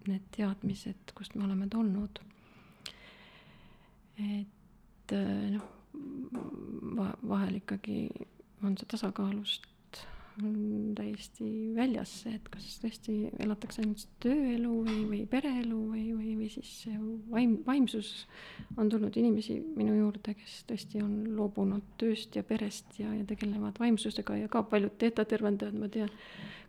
need 0.09 0.27
teadmised, 0.35 1.15
kust 1.15 1.37
me 1.39 1.45
oleme 1.47 1.69
tulnud. 1.71 2.19
et 4.19 4.64
noh, 5.11 5.67
va-, 6.97 7.17
vahel 7.29 7.59
ikkagi 7.61 8.09
on 8.63 8.77
see 8.77 8.89
tasakaalust 8.89 9.67
täiesti 10.35 11.47
väljas 11.75 12.11
see, 12.23 12.35
et 12.35 12.47
kas 12.51 12.65
tõesti 12.81 13.13
elatakse 13.39 13.83
ainult 13.83 14.03
tööelu 14.23 14.71
või, 14.83 14.97
või 15.07 15.21
pereelu 15.31 15.77
või, 15.93 16.03
või, 16.15 16.33
või 16.41 16.49
siis 16.51 16.71
see 16.83 16.97
vaim, 17.31 17.57
vaimsus. 17.67 18.11
On 18.75 18.89
tulnud 18.91 19.15
inimesi 19.15 19.61
minu 19.77 19.95
juurde, 19.95 20.35
kes 20.35 20.57
tõesti 20.67 20.99
on 21.03 21.15
loobunud 21.37 21.95
tööst 22.01 22.35
ja 22.35 22.43
perest 22.43 22.99
ja, 22.99 23.13
ja 23.15 23.23
tegelevad 23.27 23.79
vaimsusega 23.79 24.41
ja 24.43 24.51
ka 24.51 24.65
paljud 24.67 24.97
teetatervendajad, 24.99 25.77
ma 25.79 25.89
tean, 25.91 26.11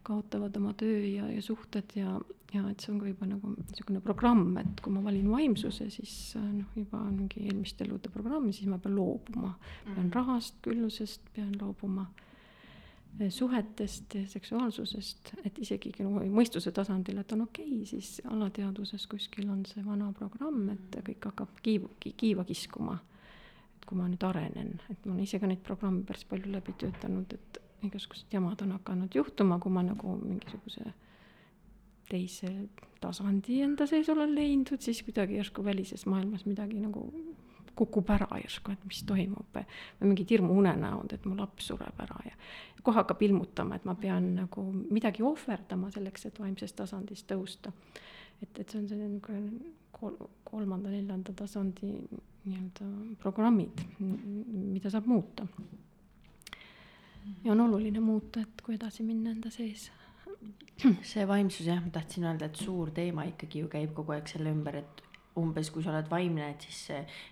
kaotavad 0.06 0.54
oma 0.60 0.70
töö 0.78 1.00
ja, 1.02 1.26
ja 1.32 1.42
suhted 1.42 1.96
ja, 1.98 2.12
ja 2.54 2.62
et 2.70 2.82
see 2.82 2.92
on 2.92 3.00
ka 3.02 3.08
juba 3.10 3.26
nagu 3.26 3.50
niisugune 3.56 3.98
programm, 4.04 4.52
et 4.60 4.78
kui 4.84 4.94
ma 4.94 5.02
valin 5.02 5.26
vaimsuse, 5.32 5.88
siis 5.90 6.12
noh, 6.38 6.68
juba 6.78 7.00
on 7.02 7.16
mingi 7.24 7.42
eelmiste 7.48 7.82
elude 7.88 8.12
programm, 8.14 8.52
siis 8.54 8.70
ma 8.70 8.78
pean 8.78 8.94
loobuma, 8.94 9.56
pean 9.88 10.12
rahast, 10.14 10.60
küllusest, 10.62 11.26
pean 11.34 11.50
loobuma 11.58 12.06
suhetest 13.30 14.14
ja 14.14 14.26
seksuaalsusest, 14.28 15.32
et 15.44 15.58
isegi 15.58 15.92
nagu 15.98 16.22
mõistuse 16.32 16.72
tasandil, 16.74 17.20
et 17.22 17.32
on 17.32 17.46
okei 17.46 17.68
okay,, 17.78 17.86
siis 17.88 18.20
alateadvuses 18.28 19.06
kuskil 19.10 19.48
on 19.52 19.64
see 19.68 19.84
vana 19.84 20.10
programm, 20.16 20.68
et 20.74 20.98
kõik 21.06 21.30
hakkab 21.30 21.60
kiivu, 21.62 21.90
kiiva 22.04 22.44
kiskuma. 22.44 22.98
et 23.76 23.86
kui 23.88 23.98
ma 23.98 24.08
nüüd 24.10 24.24
arenen, 24.26 24.74
et 24.90 25.06
ma 25.06 25.14
olen 25.14 25.24
ise 25.24 25.40
ka 25.40 25.48
neid 25.48 25.62
programme 25.64 26.04
päris 26.04 26.26
palju 26.28 26.52
läbi 26.52 26.74
töötanud, 26.78 27.32
et 27.32 27.60
igasugused 27.86 28.32
jamad 28.32 28.62
on 28.62 28.76
hakanud 28.76 29.14
juhtuma, 29.14 29.58
kui 29.58 29.72
ma 29.72 29.82
nagu 29.86 30.16
mingisuguse 30.22 30.92
teise 32.10 32.52
tasandi 33.00 33.60
enda 33.64 33.86
sees 33.90 34.08
olen 34.12 34.34
leidnud, 34.34 34.80
siis 34.80 35.02
kuidagi 35.02 35.40
järsku 35.40 35.64
välises 35.64 36.06
maailmas 36.06 36.46
midagi 36.46 36.78
nagu 36.80 37.08
kukub 37.76 38.10
ära 38.10 38.28
järsku, 38.40 38.72
et 38.72 38.84
mis 38.88 39.02
toimub 39.08 39.54
või 39.54 40.10
mingid 40.12 40.32
hirmuunenäod, 40.32 41.12
et 41.12 41.26
mu 41.28 41.36
laps 41.38 41.70
sureb 41.70 42.00
ära 42.04 42.20
ja 42.24 42.34
kohe 42.86 43.00
hakkab 43.00 43.22
ilmutama, 43.26 43.76
et 43.76 43.86
ma 43.88 43.96
pean 43.98 44.28
nagu 44.36 44.62
midagi 44.94 45.24
ohverdama 45.26 45.90
selleks, 45.94 46.28
et 46.28 46.38
vaimsest 46.38 46.76
tasandist 46.78 47.26
tõusta. 47.32 47.72
et, 48.42 48.58
et 48.60 48.68
see 48.68 48.78
on 48.78 48.88
selline 48.88 49.08
niisugune 49.16 49.72
kol-, 49.96 50.30
kolmanda-neljanda 50.46 51.34
tasandi 51.34 51.90
nii-öelda 52.46 52.90
programmid, 53.22 53.82
mida 53.98 54.92
saab 54.92 55.08
muuta. 55.10 55.46
ja 57.44 57.52
on 57.52 57.64
oluline 57.66 58.00
muuta, 58.00 58.40
et 58.40 58.62
kui 58.62 58.76
edasi 58.78 59.02
minna 59.02 59.34
enda 59.34 59.50
sees 59.50 59.90
see 61.10 61.26
vaimsus 61.26 61.66
jah, 61.66 61.80
ma 61.82 61.90
tahtsin 61.90 62.28
öelda, 62.28 62.46
et 62.46 62.60
suur 62.60 62.92
teema 62.94 63.24
ikkagi 63.26 63.64
ju 63.64 63.72
käib 63.72 63.94
kogu 63.96 64.14
aeg 64.14 64.28
selle 64.30 64.52
ümber, 64.52 64.78
et 64.84 65.02
umbes 65.36 65.70
kui 65.70 65.84
sa 65.84 65.92
oled 65.92 66.08
vaimne, 66.10 66.48
et 66.54 66.64
siis 66.64 66.78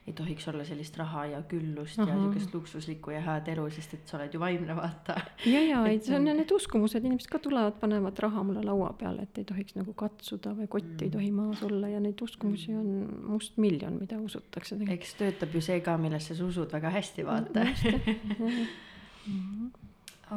ei 0.06 0.12
tohiks 0.16 0.46
olla 0.50 0.64
sellist 0.66 0.96
raha 1.00 1.24
ja 1.32 1.40
küllust 1.48 1.98
Aha. 1.98 2.10
ja 2.10 2.18
sihukest 2.18 2.54
luksuslikku 2.54 3.14
ja 3.14 3.22
head 3.24 3.48
elu, 3.54 3.64
sest 3.72 3.96
et 3.96 4.10
sa 4.10 4.18
oled 4.18 4.34
ju 4.34 4.40
vaimne, 4.42 4.76
vaata. 4.76 5.16
ja, 5.46 5.62
ja, 5.64 5.80
et 5.90 6.04
see 6.04 6.16
on 6.18 6.28
need 6.28 6.52
uskumused, 6.54 7.04
inimesed 7.04 7.30
ka 7.32 7.40
tulevad, 7.44 7.78
panevad 7.80 8.18
raha 8.26 8.44
mulle 8.46 8.64
laua 8.66 8.92
peale, 9.00 9.28
et 9.28 9.40
ei 9.40 9.48
tohiks 9.48 9.78
nagu 9.78 9.96
katsuda 9.96 10.54
või 10.58 10.68
kott 10.76 10.90
mm. 10.90 11.04
ei 11.06 11.14
tohi 11.14 11.30
maas 11.34 11.62
olla 11.66 11.90
ja 11.92 12.02
neid 12.04 12.20
uskumusi 12.24 12.76
on 12.76 12.88
mustmiljon, 13.32 13.98
mida 14.00 14.20
usutakse 14.20 14.78
eks 14.94 15.14
töötab 15.20 15.54
ju 15.54 15.62
see 15.64 15.80
ka, 15.84 15.96
millesse 16.00 16.36
sa 16.36 16.46
usud 16.46 16.72
väga 16.74 16.92
hästi, 16.94 17.26
vaata 17.26 17.64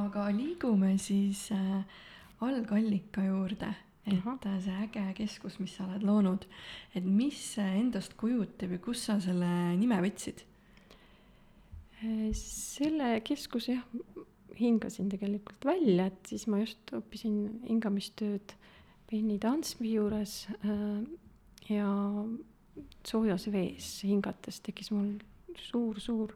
aga 0.03 0.29
liigume 0.35 0.95
siis 1.01 1.47
äh, 1.55 1.81
algallika 2.43 3.23
juurde 3.25 3.73
et 4.07 4.25
Aha. 4.25 4.59
see 4.63 4.75
äge 4.85 5.03
keskus, 5.17 5.57
mis 5.59 5.75
sa 5.75 5.85
oled 5.87 6.05
loonud, 6.07 6.47
et 6.95 7.05
mis 7.05 7.37
see 7.55 7.67
endast 7.81 8.15
kujutab 8.19 8.71
ja 8.71 8.79
kust 8.83 9.09
sa 9.09 9.19
selle 9.23 9.49
nime 9.79 9.99
võtsid? 10.03 10.45
selle 12.37 13.15
keskuse 13.25 13.73
jah, 13.73 13.85
hingasin 14.59 15.09
tegelikult 15.09 15.65
välja, 15.65 16.11
et 16.11 16.29
siis 16.29 16.45
ma 16.47 16.59
just 16.61 16.91
õppisin 16.93 17.63
hingamistööd 17.65 18.53
Benny 19.09 19.39
Tansmi 19.41 19.95
juures 19.95 20.43
äh, 20.61 21.01
ja 21.73 21.89
soojas 23.07 23.47
vees 23.49 23.89
hingates 24.05 24.61
tekkis 24.61 24.91
mul 24.93 25.15
suur-suur 25.57 26.35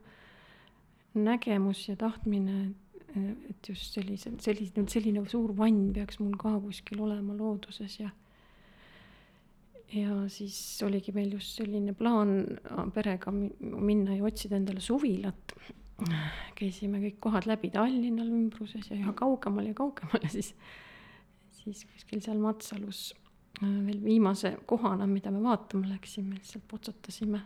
nägemus 1.14 1.86
ja 1.92 1.96
tahtmine 2.00 2.72
et 2.72 2.91
just 3.68 3.96
sellise, 3.96 4.32
sellise, 4.40 4.86
selline 4.88 5.24
suur 5.30 5.54
vann 5.58 5.92
peaks 5.96 6.20
mul 6.22 6.36
ka 6.40 6.56
kuskil 6.64 7.02
olema 7.04 7.36
looduses 7.38 8.00
ja 8.00 8.10
ja 9.92 10.16
siis 10.32 10.56
oligi 10.88 11.12
meil 11.16 11.34
just 11.36 11.60
selline 11.60 11.94
plaan 11.98 12.46
perega 12.96 13.34
minna 13.34 14.16
ja 14.16 14.24
otsida 14.24 14.56
endale 14.60 14.80
suvilat. 14.84 15.56
käisime 16.58 16.98
kõik 16.98 17.20
kohad 17.22 17.46
läbi 17.46 17.70
Tallinnal 17.70 18.30
ümbruses 18.32 18.88
ja 18.90 18.96
üha 18.98 19.12
kaugemal 19.14 19.68
ja 19.68 19.76
kaugemal 19.78 20.24
ja 20.26 20.32
siis, 20.34 20.54
siis 21.60 21.84
kuskil 21.86 22.24
seal 22.26 22.40
Matsalus 22.42 23.12
äh, 23.62 23.68
veel 23.86 24.00
viimase 24.04 24.56
kohana, 24.66 25.06
mida 25.08 25.32
me 25.32 25.44
vaatama 25.44 25.92
läksime, 25.92 26.40
lihtsalt 26.40 26.66
potsatasime 26.72 27.44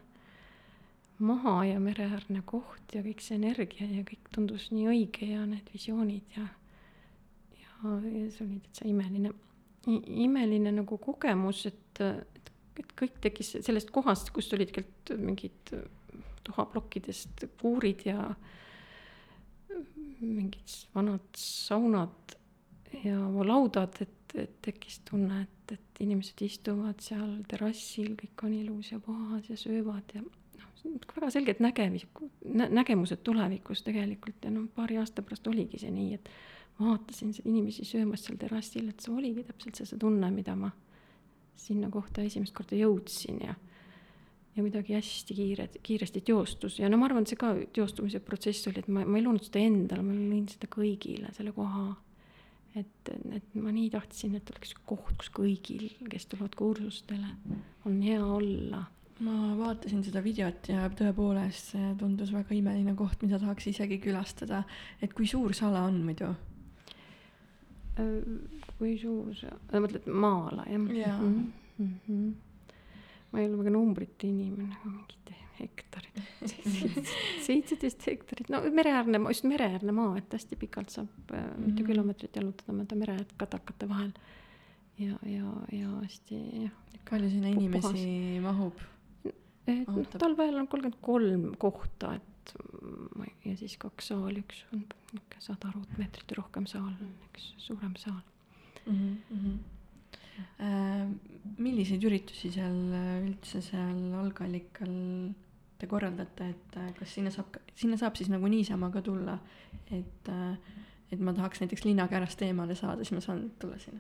maha 1.20 1.56
ja 1.66 1.80
mereäärne 1.80 2.42
koht 2.46 2.96
ja 2.96 3.02
kõik 3.06 3.24
see 3.24 3.38
energia 3.40 3.88
ja 3.88 4.04
kõik 4.08 4.30
tundus 4.36 4.70
nii 4.74 4.88
õige 4.92 5.30
ja 5.32 5.46
need 5.48 5.70
visioonid 5.74 6.38
ja 6.38 6.48
ja, 7.56 7.92
ja 7.94 8.30
see 8.34 8.46
oli 8.46 8.60
täitsa 8.66 8.88
imeline, 8.90 9.32
imeline 10.26 10.74
nagu 10.76 10.98
kogemus, 11.02 11.66
et, 11.70 12.02
et, 12.02 12.52
et 12.82 12.96
kõik 13.00 13.20
tekkis 13.24 13.56
sellest 13.66 13.92
kohast, 13.96 14.32
kus 14.36 14.52
olid 14.56 14.74
tegelikult 14.74 15.22
mingid 15.22 15.76
tuhaplokkidest 16.46 17.48
kuurid 17.62 18.06
ja 18.06 18.30
mingid 20.20 20.76
vanad 20.96 21.26
saunad 21.40 22.36
ja 23.04 23.18
laudad, 23.46 23.98
et, 24.02 24.36
et 24.40 24.56
tekkis 24.66 25.02
tunne, 25.08 25.44
et, 25.46 25.76
et 25.76 26.02
inimesed 26.06 26.42
istuvad 26.46 27.02
seal 27.04 27.42
terrassil, 27.50 28.16
kõik 28.20 28.46
on 28.48 28.56
ilus 28.56 28.92
ja 28.94 29.00
puhas 29.04 29.50
ja 29.52 29.58
söövad 29.60 30.16
ja 30.16 30.24
väga 31.16 31.30
selged 31.34 31.62
nägemis, 31.64 32.06
nägemused 32.54 33.24
tulevikus 33.24 33.84
tegelikult 33.86 34.46
ja 34.46 34.52
noh, 34.54 34.68
paari 34.76 35.00
aasta 35.02 35.24
pärast 35.26 35.48
oligi 35.48 35.80
see 35.82 35.94
nii, 35.94 36.18
et 36.20 36.30
vaatasin 36.80 37.34
inimesi 37.46 37.86
söömas 37.88 38.26
seal 38.26 38.40
terrassil, 38.40 38.90
et 38.92 39.04
see 39.04 39.14
oligi 39.14 39.46
täpselt 39.48 39.80
see, 39.80 39.88
see 39.90 40.02
tunne, 40.02 40.32
mida 40.34 40.56
ma 40.60 40.72
sinna 41.56 41.90
kohta 41.92 42.26
esimest 42.26 42.56
korda 42.56 42.78
jõudsin 42.80 43.40
ja 43.46 43.56
ja 44.56 44.64
midagi 44.64 44.96
hästi 44.96 45.36
kiire, 45.36 45.68
kiiresti 45.84 46.22
teostus 46.24 46.78
ja 46.80 46.88
no 46.90 47.00
ma 47.00 47.10
arvan, 47.10 47.26
et 47.26 47.34
see 47.34 47.40
ka 47.40 47.52
teostumise 47.76 48.22
protsess 48.24 48.70
oli, 48.70 48.80
et 48.80 48.88
ma, 48.88 49.04
ma 49.04 49.20
ei 49.20 49.26
loonud 49.26 49.44
seda 49.44 49.60
endale, 49.60 50.04
ma 50.06 50.16
lõin 50.16 50.46
seda 50.48 50.70
kõigile, 50.72 51.32
selle 51.36 51.52
koha. 51.56 51.90
et, 52.80 53.12
et 53.36 53.58
ma 53.60 53.72
nii 53.76 53.90
tahtsin, 53.92 54.36
et 54.40 54.52
oleks 54.52 54.76
koht, 54.88 55.12
kus 55.20 55.32
kõigil, 55.36 55.90
kes 56.12 56.28
tulevad 56.32 56.56
kursustele, 56.60 57.34
on 57.88 58.00
hea 58.04 58.24
olla 58.24 58.86
ma 59.24 59.56
vaatasin 59.56 60.04
seda 60.04 60.20
videot 60.24 60.68
ja 60.68 60.90
tõepoolest 60.92 61.72
see 61.76 61.92
tundus 62.00 62.34
väga 62.36 62.56
imeline 62.58 62.96
koht, 63.00 63.22
mida 63.24 63.40
tahaks 63.40 63.68
isegi 63.72 64.00
külastada. 64.04 64.64
et 65.02 65.14
kui 65.14 65.28
suur 65.28 65.54
Sala 65.54 65.86
on 65.88 66.02
muidu? 66.04 66.34
Äh, 67.96 68.18
kui 68.78 68.98
suur 69.00 69.32
see, 69.40 69.54
mõtled 69.72 70.10
maala 70.12 70.66
jah 70.68 70.90
Jaa. 71.00 71.20
mm? 71.22 71.52
-hmm. 71.78 72.34
ma 73.32 73.40
ei 73.40 73.48
ole 73.48 73.58
väga 73.58 73.72
numbrite 73.72 74.28
inimene, 74.28 74.76
aga 74.76 74.90
mingid 74.90 75.26
hektarid, 75.56 76.18
seitseteist 77.46 78.08
hektarit, 78.10 78.50
no 78.52 78.60
mereäärne, 78.76 79.22
just 79.30 79.46
mereäärne 79.48 79.94
maa, 79.96 80.18
et 80.20 80.34
hästi 80.36 80.58
pikalt 80.60 80.90
saab 80.90 81.08
mm 81.32 81.38
-hmm. 81.38 81.60
mitu 81.66 81.84
Mhm. 81.84 81.92
kilomeetrit 81.92 82.36
jalutada 82.36 82.74
mööda 82.74 82.96
mere 82.96 83.18
katakate 83.38 83.90
vahel. 83.90 84.12
ja, 85.00 85.16
ja, 85.26 85.54
ja 85.72 85.90
hästi 86.02 86.36
jah. 86.64 86.72
palju 87.10 87.30
sinna 87.30 87.48
inimesi 87.48 88.40
mahub? 88.42 88.74
Et 89.68 89.88
noh, 89.88 90.06
talvel 90.22 90.56
on 90.62 90.68
kolmkümmend 90.68 91.02
kolm 91.02 91.46
kohta, 91.62 92.16
et 92.16 92.54
ma 93.16 93.26
ei- 93.26 93.52
ja 93.52 93.56
siis 93.58 93.78
kaks 93.82 94.08
saali, 94.12 94.44
üks 94.46 94.64
on 94.74 94.84
niisugune 94.86 95.40
sada 95.42 95.72
ruutmeetrit 95.74 96.30
ja 96.32 96.38
rohkem 96.42 96.66
saal, 96.70 96.92
üks 97.32 97.54
suurem 97.58 97.96
saal. 97.98 98.22
mm. 98.86 99.18
-hmm. 99.32 99.58
Äh, 100.60 101.08
milliseid 101.58 102.04
üritusi 102.04 102.50
seal 102.52 102.76
äh, 102.94 103.24
üldse 103.24 103.62
seal 103.64 104.14
algallikal 104.20 104.92
te 105.80 105.88
korraldate, 105.88 106.50
et 106.50 106.76
äh, 106.78 106.90
kas 106.98 107.14
sinna 107.16 107.32
saab, 107.32 107.56
sinna 107.76 107.96
saab 107.98 108.16
siis 108.20 108.28
nagu 108.30 108.48
niisama 108.52 108.90
ka 108.92 109.02
tulla, 109.02 109.38
et 109.92 110.28
äh, 110.30 110.58
et 111.12 111.22
ma 111.22 111.34
tahaks 111.34 111.62
näiteks 111.62 111.86
linnakäärast 111.86 112.42
eemale 112.42 112.76
saada, 112.76 113.04
siis 113.04 113.16
ma 113.18 113.22
saan 113.22 113.52
tulla 113.60 113.78
sinna. 113.80 114.00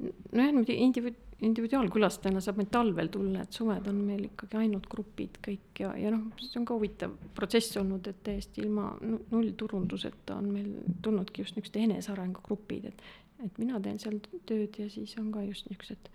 nojah, 0.00 0.46
niimoodi 0.46 0.76
individu-, 0.86 1.30
individuaalkülastajana 1.46 2.40
saab 2.40 2.58
meil 2.60 2.70
talvel 2.72 3.08
tulla, 3.12 3.44
et 3.44 3.52
suved 3.52 3.86
on 3.88 4.00
meil 4.04 4.26
ikkagi 4.30 4.58
ainult 4.60 4.88
grupid 4.90 5.38
kõik 5.46 5.82
ja, 5.84 5.92
ja 5.96 6.12
noh, 6.14 6.26
see 6.40 6.58
on 6.60 6.66
ka 6.68 6.76
huvitav 6.76 7.14
protsess 7.36 7.78
olnud, 7.80 8.06
et 8.10 8.22
täiesti 8.26 8.64
ilma 8.64 8.90
nu- 9.00 9.22
nullturunduseta 9.30 10.36
on 10.40 10.50
meil 10.54 10.72
tulnudki 11.02 11.44
just 11.44 11.56
niisugused 11.56 11.82
enesearengu 11.84 12.42
grupid, 12.46 12.90
et 12.92 13.02
et 13.44 13.58
mina 13.58 13.78
teen 13.80 13.96
seal 13.96 14.18
tööd 14.48 14.74
ja 14.76 14.88
siis 14.92 15.14
on 15.20 15.30
ka 15.32 15.42
just 15.46 15.68
niisugused 15.70 16.10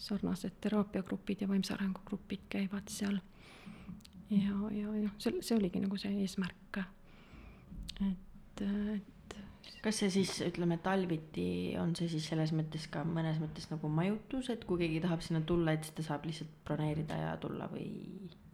sarnased 0.00 0.56
teraapiagrupid 0.64 1.42
ja 1.44 1.48
vaimse 1.48 1.74
arengu 1.74 2.00
grupid 2.08 2.46
käivad 2.52 2.88
seal. 2.92 3.18
ja, 4.30 4.54
ja 4.72 4.92
noh, 4.92 5.12
see, 5.18 5.42
see 5.42 5.56
oligi 5.56 5.80
nagu 5.80 5.98
see 6.00 6.12
eesmärk. 6.22 6.80
et, 8.06 8.62
et 8.62 9.15
kas 9.84 10.00
see 10.02 10.10
siis 10.14 10.32
ütleme 10.46 10.78
talviti 10.82 11.76
on 11.80 11.94
see 11.98 12.08
siis 12.12 12.26
selles 12.30 12.52
mõttes 12.56 12.88
ka 12.92 13.04
mõnes 13.06 13.38
mõttes 13.42 13.68
nagu 13.70 13.90
majutus, 13.92 14.50
et 14.54 14.64
kui 14.66 14.80
keegi 14.82 15.02
tahab 15.04 15.22
sinna 15.24 15.42
tulla, 15.46 15.76
et 15.76 15.86
siis 15.86 15.96
ta 15.98 16.06
saab 16.10 16.26
lihtsalt 16.28 16.52
broneerida 16.66 17.20
ja 17.22 17.36
tulla 17.42 17.70
või? 17.72 17.86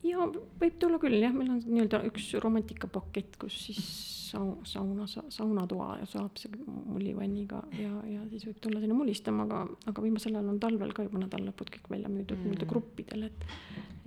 Ja 0.07 0.25
võib 0.61 0.81
tulla 0.83 0.99
küll 1.03 1.21
jah, 1.21 1.35
meil 1.35 1.53
on 1.55 1.63
nii-öelda 1.63 2.03
üks 2.09 2.33
romantikapakett, 2.43 3.39
kus 3.41 3.59
siis 3.69 3.85
sau-, 4.33 4.59
sauna, 4.65 5.07
saunatoa 5.07 5.89
ja 6.01 6.09
saab 6.09 6.41
see 6.41 6.51
mullivanniga 6.67 7.63
ja, 7.79 7.93
ja 8.09 8.25
siis 8.33 8.47
võib 8.49 8.61
tulla 8.65 8.83
sinna 8.83 8.97
mulistama, 8.97 9.47
aga, 9.47 9.63
aga 9.93 10.05
viimasel 10.05 10.37
ajal 10.37 10.53
on 10.55 10.61
talvel 10.63 10.95
ka 10.97 11.07
juba 11.07 11.23
nädalalõpud 11.23 11.73
kõik 11.77 11.91
välja 11.93 12.13
müüdud 12.13 12.39
mm. 12.39 12.47
nii-öelda 12.49 12.69
gruppidele, 12.73 13.31
et, 13.31 13.47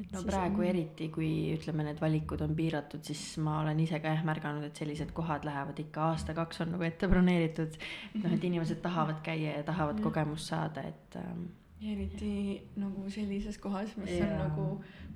et. 0.04 0.14
no 0.14 0.24
praegu 0.28 0.64
on... 0.64 0.70
eriti, 0.72 1.10
kui 1.16 1.32
ütleme, 1.56 1.88
need 1.90 2.02
valikud 2.04 2.44
on 2.46 2.56
piiratud, 2.58 3.04
siis 3.08 3.24
ma 3.46 3.60
olen 3.64 3.84
ise 3.86 4.02
ka 4.04 4.16
jah 4.16 4.26
märganud, 4.28 4.66
et 4.68 4.82
sellised 4.82 5.14
kohad 5.16 5.48
lähevad 5.48 5.80
ikka 5.86 6.10
aasta-kaks 6.12 6.66
on 6.66 6.76
nagu 6.76 6.88
ette 6.88 7.10
broneeritud. 7.12 7.78
noh, 8.22 8.32
et 8.34 8.50
inimesed 8.52 8.82
tahavad 8.84 9.22
käia 9.26 9.60
ja 9.60 9.68
tahavad 9.68 9.96
Mm. 9.96 10.04
kogemust 10.04 10.50
saada, 10.52 10.82
et 10.90 11.16
ähm, 11.16 11.46
eriti 11.84 12.62
nagu 12.80 13.10
sellises 13.12 13.58
kohas, 13.62 13.96
mis 14.00 14.16
Jaa. 14.16 14.28
on 14.28 14.38
nagu 14.40 14.68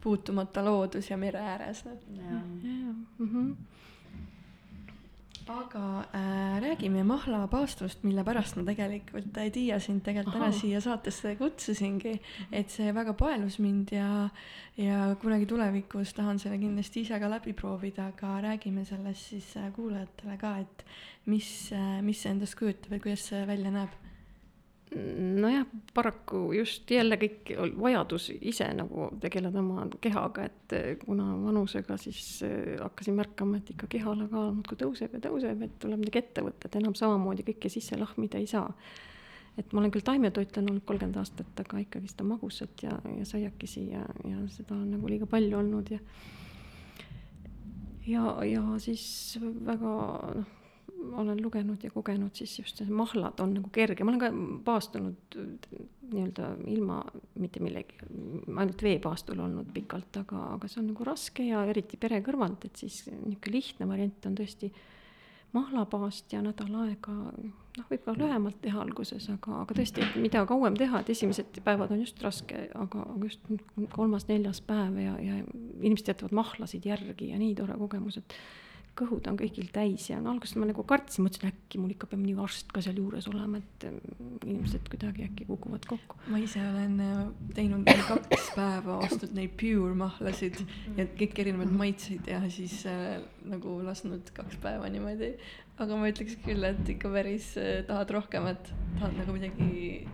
puutumata 0.04 0.64
loodus 0.66 1.10
ja 1.10 1.18
mere 1.18 1.40
ääres, 1.40 1.84
noh. 1.86 2.00
jaa, 2.16 2.42
mhm. 3.20 3.52
aga 5.50 5.84
äh, 6.14 6.60
räägime 6.62 7.02
mahlapaastust, 7.04 8.04
mille 8.06 8.24
pärast 8.24 8.60
ma 8.60 8.64
tegelikult 8.68 9.38
äh, 9.42 9.50
Tiia 9.52 9.80
sind 9.82 10.04
tegelikult 10.06 10.36
täna 10.38 10.52
siia 10.54 10.82
saatesse 10.84 11.34
kutsusingi, 11.40 12.14
et 12.52 12.70
see 12.70 12.94
väga 12.94 13.16
paelus 13.18 13.58
mind 13.60 13.96
ja, 13.96 14.28
ja 14.78 15.16
kunagi 15.22 15.50
tulevikus 15.50 16.14
tahan 16.14 16.38
selle 16.40 16.60
kindlasti 16.62 17.02
ise 17.08 17.18
ka 17.20 17.32
läbi 17.32 17.56
proovida, 17.58 18.12
aga 18.14 18.36
räägime 18.46 18.86
sellest 18.86 19.34
siis 19.34 19.50
äh, 19.58 19.72
kuulajatele 19.74 20.38
ka, 20.38 20.54
et 20.62 20.86
mis, 21.26 21.50
mis 22.06 22.22
see 22.22 22.36
endast 22.36 22.60
kujutab 22.60 22.94
ja 22.94 23.02
kuidas 23.08 23.26
see 23.32 23.42
välja 23.50 23.74
näeb. 23.74 23.98
Nojah, 25.42 25.66
paraku 25.94 26.54
just 26.54 26.92
jälle 26.92 27.18
kõik 27.22 27.52
vajadus 27.78 28.30
ise 28.42 28.66
nagu 28.74 29.10
tegeleda 29.22 29.62
oma 29.62 29.86
kehaga, 30.02 30.48
et 30.50 30.74
eh, 30.74 30.88
kuna 31.04 31.28
vanusega 31.44 31.98
siis 32.02 32.42
eh, 32.48 32.80
hakkasin 32.82 33.18
märkama, 33.20 33.60
et 33.60 33.70
ikka 33.76 33.90
kehalakaal 33.98 34.50
muudkui 34.56 34.80
tõuseb 34.82 35.14
ja 35.14 35.22
tõuseb, 35.28 35.62
et 35.66 35.78
tuleb 35.84 36.02
midagi 36.02 36.24
ette 36.24 36.46
võtta, 36.46 36.66
et 36.70 36.80
enam 36.82 36.98
samamoodi 36.98 37.46
kõike 37.52 37.70
sisse 37.70 38.00
lahmida 38.00 38.42
ei 38.42 38.50
saa. 38.50 38.72
et 39.60 39.74
ma 39.74 39.82
olen 39.82 39.92
küll 39.92 40.06
taimetoitlane 40.08 40.72
olnud 40.72 40.86
kolmkümmend 40.88 41.18
aastat, 41.20 41.54
aga 41.60 41.82
ikkagi 41.84 42.08
seda 42.08 42.24
magusat 42.24 42.84
ja, 42.84 42.94
ja 43.18 43.26
saiakesi 43.28 43.90
ja, 43.92 44.06
ja 44.26 44.38
seda 44.48 44.74
on 44.74 44.92
nagu 44.94 45.10
liiga 45.10 45.28
palju 45.30 45.58
olnud 45.60 45.92
ja 45.92 46.00
ja, 48.08 48.38
ja 48.46 48.64
siis 48.80 49.38
väga 49.42 49.94
noh, 50.40 50.56
olen 51.00 51.42
lugenud 51.42 51.84
ja 51.84 51.92
kogenud 51.92 52.36
siis 52.36 52.58
just 52.60 52.82
see 52.82 52.94
mahlad 52.94 53.40
on 53.44 53.54
nagu 53.58 53.72
kerge, 53.74 54.04
ma 54.04 54.14
olen 54.14 54.22
ka 54.22 54.30
paastunud 54.68 55.40
nii-öelda 56.10 56.52
ilma 56.72 57.00
mitte 57.40 57.62
millegi, 57.64 58.00
ainult 58.50 58.84
veepaastul 58.84 59.40
olnud 59.46 59.70
pikalt, 59.74 60.22
aga, 60.24 60.46
aga 60.56 60.70
see 60.70 60.82
on 60.84 60.92
nagu 60.92 61.08
raske 61.08 61.46
ja 61.46 61.64
eriti 61.70 62.00
pere 62.02 62.22
kõrvalt, 62.26 62.66
et 62.66 62.82
siis 62.82 63.04
niisugune 63.12 63.56
lihtne 63.56 63.90
variant 63.90 64.30
on 64.30 64.38
tõesti 64.40 64.72
mahlapaast 65.54 66.34
ja 66.34 66.42
nädal 66.46 66.74
aega, 66.84 67.14
noh, 67.80 67.86
võib 67.90 68.04
ka 68.06 68.14
lühemalt 68.18 68.60
teha 68.62 68.84
alguses, 68.84 69.26
aga, 69.34 69.64
aga 69.64 69.78
tõesti, 69.80 70.04
et 70.06 70.18
mida 70.22 70.44
kauem 70.50 70.78
teha, 70.78 71.02
et 71.02 71.10
esimesed 71.16 71.62
päevad 71.66 71.94
on 71.96 72.04
just 72.04 72.22
raske, 72.22 72.68
aga, 72.78 73.06
aga 73.16 73.30
just 73.30 73.46
kolmas-neljas 73.96 74.62
päev 74.68 75.00
ja, 75.02 75.16
ja 75.24 75.40
inimesed 75.42 76.14
jätavad 76.14 76.36
mahlasid 76.42 76.86
järgi 76.86 77.32
ja 77.32 77.42
nii 77.42 77.56
tore 77.58 77.78
kogemus, 77.82 78.20
et 78.22 78.38
kõhud 79.00 79.28
on 79.32 79.38
kõigil 79.40 79.70
täis 79.74 80.10
ja 80.10 80.20
no 80.22 80.34
alguses 80.34 80.58
ma 80.60 80.68
nagu 80.70 80.84
kartsin, 80.88 81.26
mõtlesin 81.26 81.52
äkki 81.52 81.82
mul 81.82 81.94
ikka 81.94 82.10
peab 82.10 82.22
mõni 82.22 82.36
arst 82.44 82.72
ka 82.76 82.84
sealjuures 82.84 83.28
olema, 83.32 83.62
et 83.62 83.86
inimesed 84.48 84.90
kuidagi 84.92 85.26
äkki 85.28 85.48
kukuvad 85.50 85.88
kokku. 85.90 86.20
ma 86.32 86.42
ise 86.42 86.62
olen 86.64 87.00
äh, 87.06 87.24
teinud 87.58 87.90
kaks 88.10 88.52
päeva, 88.58 89.00
ostnud 89.08 89.36
neid 89.38 89.56
pure 89.60 89.96
mahlasid 90.00 90.62
ja 90.98 91.08
kõik 91.20 91.42
erinevad 91.44 91.74
maitseid 91.82 92.30
ja 92.30 92.42
siis 92.52 92.82
äh, 92.90 93.20
nagu 93.50 93.80
lasknud 93.86 94.32
kaks 94.36 94.60
päeva 94.64 94.90
niimoodi. 94.92 95.34
aga 95.80 96.00
ma 96.00 96.10
ütleks 96.12 96.40
küll, 96.46 96.66
et 96.68 96.96
ikka 96.96 97.12
päris 97.14 97.54
äh, 97.60 97.84
tahad 97.88 98.12
rohkemat, 98.18 98.74
tahad 99.00 99.20
nagu 99.22 99.36
midagi 99.36 100.08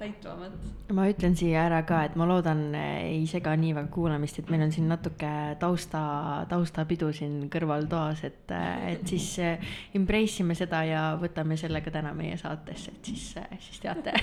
täitvamat. 0.00 0.52
ma 0.96 1.04
ütlen 1.10 1.36
siia 1.38 1.64
ära 1.68 1.80
ka, 1.86 2.00
et 2.08 2.16
ma 2.18 2.26
loodan, 2.28 2.62
eh, 2.74 3.04
ei 3.12 3.26
sega 3.30 3.52
nii 3.58 3.74
väga 3.76 3.92
kuulamist, 3.92 4.40
et 4.40 4.50
meil 4.52 4.64
on 4.64 4.72
siin 4.74 4.88
natuke 4.90 5.30
tausta, 5.60 6.02
taustapidu 6.50 7.12
siin 7.16 7.48
kõrvaltoas, 7.52 8.24
et, 8.28 8.50
eh, 8.56 8.92
et 8.94 9.06
siis 9.06 9.28
eh, 9.44 9.72
embrace 9.94 10.42
ime 10.44 10.56
seda 10.58 10.82
ja 10.88 11.04
võtame 11.20 11.58
selle 11.60 11.82
ka 11.84 11.92
täna 11.94 12.14
meie 12.16 12.38
saatesse, 12.40 12.96
et 12.96 13.12
siis, 13.12 13.26
siis 13.68 13.82
teate. 13.82 14.14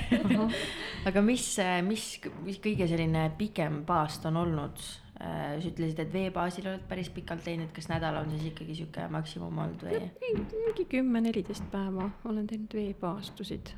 aga 1.09 1.25
mis, 1.25 1.49
mis, 1.87 2.07
mis 2.45 2.61
kõige 2.63 2.89
selline 2.89 3.29
pikem 3.37 3.83
paast 3.87 4.25
on 4.29 4.41
olnud? 4.45 4.87
Sa 5.17 5.69
ütlesid, 5.69 5.99
et 6.03 6.12
veebaasil 6.13 6.67
oled 6.69 6.84
päris 6.89 7.10
pikalt 7.13 7.41
teinud, 7.45 7.71
kas 7.73 7.88
nädal 7.89 8.19
on 8.19 8.30
siis 8.30 8.51
ikkagi 8.51 8.75
sihuke 8.77 9.08
maksimum 9.10 9.62
olnud 9.63 9.86
või? 9.88 10.01
mingi 10.21 10.86
kümme-neliteist 10.91 11.65
päeva 11.73 12.10
olen 12.30 12.45
teinud 12.49 12.75
veepaastusid 12.77 13.71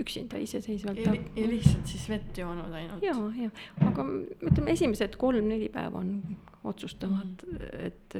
üksinda 0.00 0.40
iseseisvalt. 0.40 1.02
ja, 1.04 1.14
lihtsalt 1.36 1.90
siis 1.90 2.06
vett 2.08 2.40
joonud 2.40 2.72
ainult? 2.72 3.04
ja, 3.04 3.16
ja, 3.42 3.50
aga 3.90 4.06
ütleme, 4.08 4.72
esimesed 4.72 5.18
kolm-neli 5.20 5.68
päeva 5.74 6.00
on 6.00 6.38
otsustavad 6.64 7.44
mm, 7.46 7.56
-hmm. 7.56 7.86
et 7.86 8.16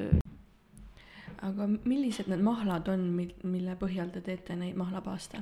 aga 1.49 1.69
millised 1.85 2.29
need 2.29 2.45
mahlad 2.45 2.89
on, 2.93 3.09
mille 3.43 3.77
põhjal 3.81 4.13
te 4.13 4.21
teete 4.21 4.57
neid 4.57 4.77
mahlapaaste? 4.77 5.41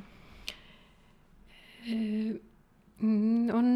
Äh, 1.89 2.37
on 3.03 3.67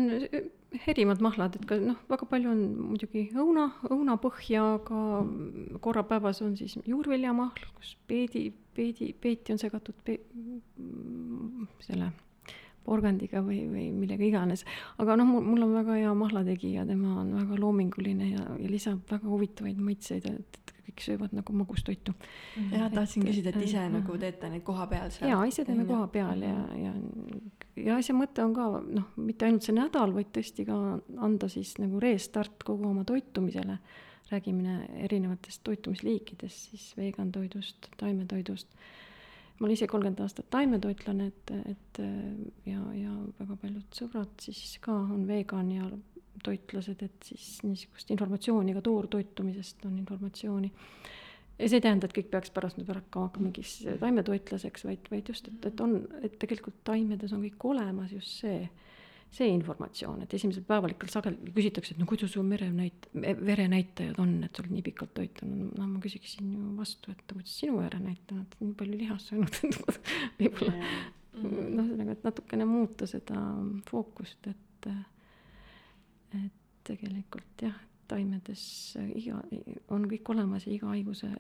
erimad 0.87 1.21
mahlad, 1.25 1.57
et 1.57 1.65
ka 1.69 1.77
noh, 1.81 1.99
väga 2.11 2.27
palju 2.29 2.51
on 2.53 2.61
muidugi 2.93 3.27
õuna, 3.37 3.69
õunapõhja, 3.91 4.65
aga 4.79 5.79
korra 5.85 6.05
päevas 6.09 6.43
on 6.45 6.57
siis 6.59 6.79
juurviljamahl, 6.89 7.67
kus 7.77 7.95
peedi, 8.09 8.49
peedi, 8.77 9.13
peeti 9.13 9.55
on 9.55 9.61
segatud 9.63 9.97
pe, 10.07 10.19
selle 11.85 12.13
porgandiga 12.83 13.43
või, 13.47 13.61
või 13.71 13.85
millega 13.95 14.25
iganes. 14.27 14.65
aga 15.03 15.17
noh, 15.21 15.29
mul 15.29 15.63
on 15.69 15.77
väga 15.77 15.99
hea 16.01 16.15
mahlategija, 16.19 16.87
tema 16.89 17.21
on 17.23 17.35
väga 17.37 17.61
loominguline 17.61 18.33
ja, 18.33 18.47
ja 18.59 18.71
lisab 18.71 19.05
väga 19.11 19.29
huvitavaid 19.29 19.79
maitseid, 19.79 20.27
et 20.33 20.62
kõik 20.87 21.05
söövad 21.05 21.35
nagu 21.37 21.57
magustoitu. 21.57 22.15
jah, 22.73 22.91
tahtsin 22.93 23.27
küsida, 23.27 23.55
et 23.55 23.67
ise 23.69 23.81
et, 23.87 23.93
nagu 23.93 24.19
teete 24.19 24.51
neid 24.53 24.65
koha 24.67 24.87
peal 24.91 25.11
seal? 25.15 25.31
jaa, 25.33 25.43
ise 25.49 25.65
teeme 25.69 25.87
koha 25.89 26.07
peal 26.13 26.43
ja, 26.47 26.57
ja 26.79 26.95
ja 27.77 27.97
asja 27.97 28.15
mõte 28.17 28.45
on 28.45 28.55
ka 28.57 28.69
noh, 28.85 29.11
mitte 29.21 29.47
ainult 29.49 29.67
see 29.67 29.77
nädal, 29.77 30.13
vaid 30.15 30.33
tõesti 30.35 30.67
ka 30.69 30.79
anda 31.25 31.49
siis 31.53 31.75
nagu 31.81 32.01
restart 32.03 32.65
kogu 32.67 32.91
oma 32.91 33.05
toitumisele. 33.09 33.79
räägime 34.33 34.87
erinevatest 35.05 35.61
toitumisliikidest, 35.65 36.71
siis 36.71 36.85
vegan 36.97 37.33
toidust, 37.33 37.89
taimetoidust. 38.01 38.69
ma 39.59 39.67
olen 39.67 39.75
ise 39.75 39.87
kolmkümmend 39.87 40.21
aastat 40.21 40.49
taimetoitlane, 40.51 41.27
et, 41.27 41.51
et 41.69 42.01
ja, 42.67 42.81
ja 42.97 43.13
väga 43.41 43.57
paljud 43.57 43.99
sõbrad 43.99 44.33
siis 44.41 44.79
ka 44.81 44.93
on 44.93 45.27
vegan 45.29 45.71
ja 45.73 45.91
toitlased, 46.45 47.03
et 47.05 47.27
siis 47.27 47.49
niisugust 47.67 48.11
informatsiooni 48.15 48.75
ka 48.77 48.85
toortoitumisest 48.85 49.85
on 49.89 49.99
informatsiooni. 50.01 50.71
Ja 51.59 51.69
see 51.69 51.79
ei 51.79 51.85
tähenda, 51.85 52.09
et 52.09 52.15
kõik 52.17 52.31
peaks 52.33 52.51
pärast 52.55 52.79
nüüd 52.81 52.89
hakkama 52.91 53.31
mingiks 53.39 53.83
taimetoitlaseks, 54.01 54.87
vaid, 54.89 55.11
vaid 55.13 55.29
just, 55.31 55.51
et, 55.53 55.69
et 55.69 55.83
on, 55.85 56.01
et 56.25 56.35
tegelikult 56.41 56.81
taimedes 56.89 57.35
on 57.37 57.45
kõik 57.45 57.67
olemas, 57.71 58.11
just 58.17 58.41
see, 58.41 58.65
see 59.33 59.51
informatsioon, 59.53 60.25
et 60.25 60.35
esimesel 60.35 60.65
päeval 60.67 60.97
ikka 60.97 61.11
sageli 61.13 61.53
küsitakse, 61.55 61.95
et 61.95 62.01
no 62.01 62.09
kuidas 62.09 62.33
su 62.35 62.43
merenäit-, 62.47 63.11
verenäitajad 63.15 64.19
on, 64.25 64.35
et 64.47 64.57
sa 64.57 64.65
oled 64.65 64.75
nii 64.79 64.87
pikalt 64.89 65.15
toitunud, 65.21 65.77
no 65.79 65.89
ma 65.93 66.03
küsiksin 66.03 66.51
ju 66.57 66.73
vastu, 66.81 67.15
et 67.15 67.23
kuidas 67.31 67.55
sinu 67.63 67.79
verenäitaja 67.79 68.41
on, 68.41 68.47
et 68.49 68.65
nii 68.65 68.77
palju 68.83 69.01
lihast 69.05 69.31
söönud, 69.31 69.61
et 69.69 70.01
võib-olla 70.41 70.75
noh, 70.77 71.85
ühesõnaga, 71.85 72.17
et 72.17 72.27
natukene 72.27 72.69
muuta 72.69 73.09
seda 73.09 73.39
fookust, 73.89 74.51
et, 74.51 74.91
et 76.39 76.87
tegelikult 76.87 77.65
jah, 77.65 77.75
taimedes 78.11 78.63
iga, 79.17 79.41
on 79.95 80.07
kõik 80.11 80.31
olemas 80.35 80.67
ja 80.67 80.73
iga 80.75 80.91
haiguse, 80.93 81.31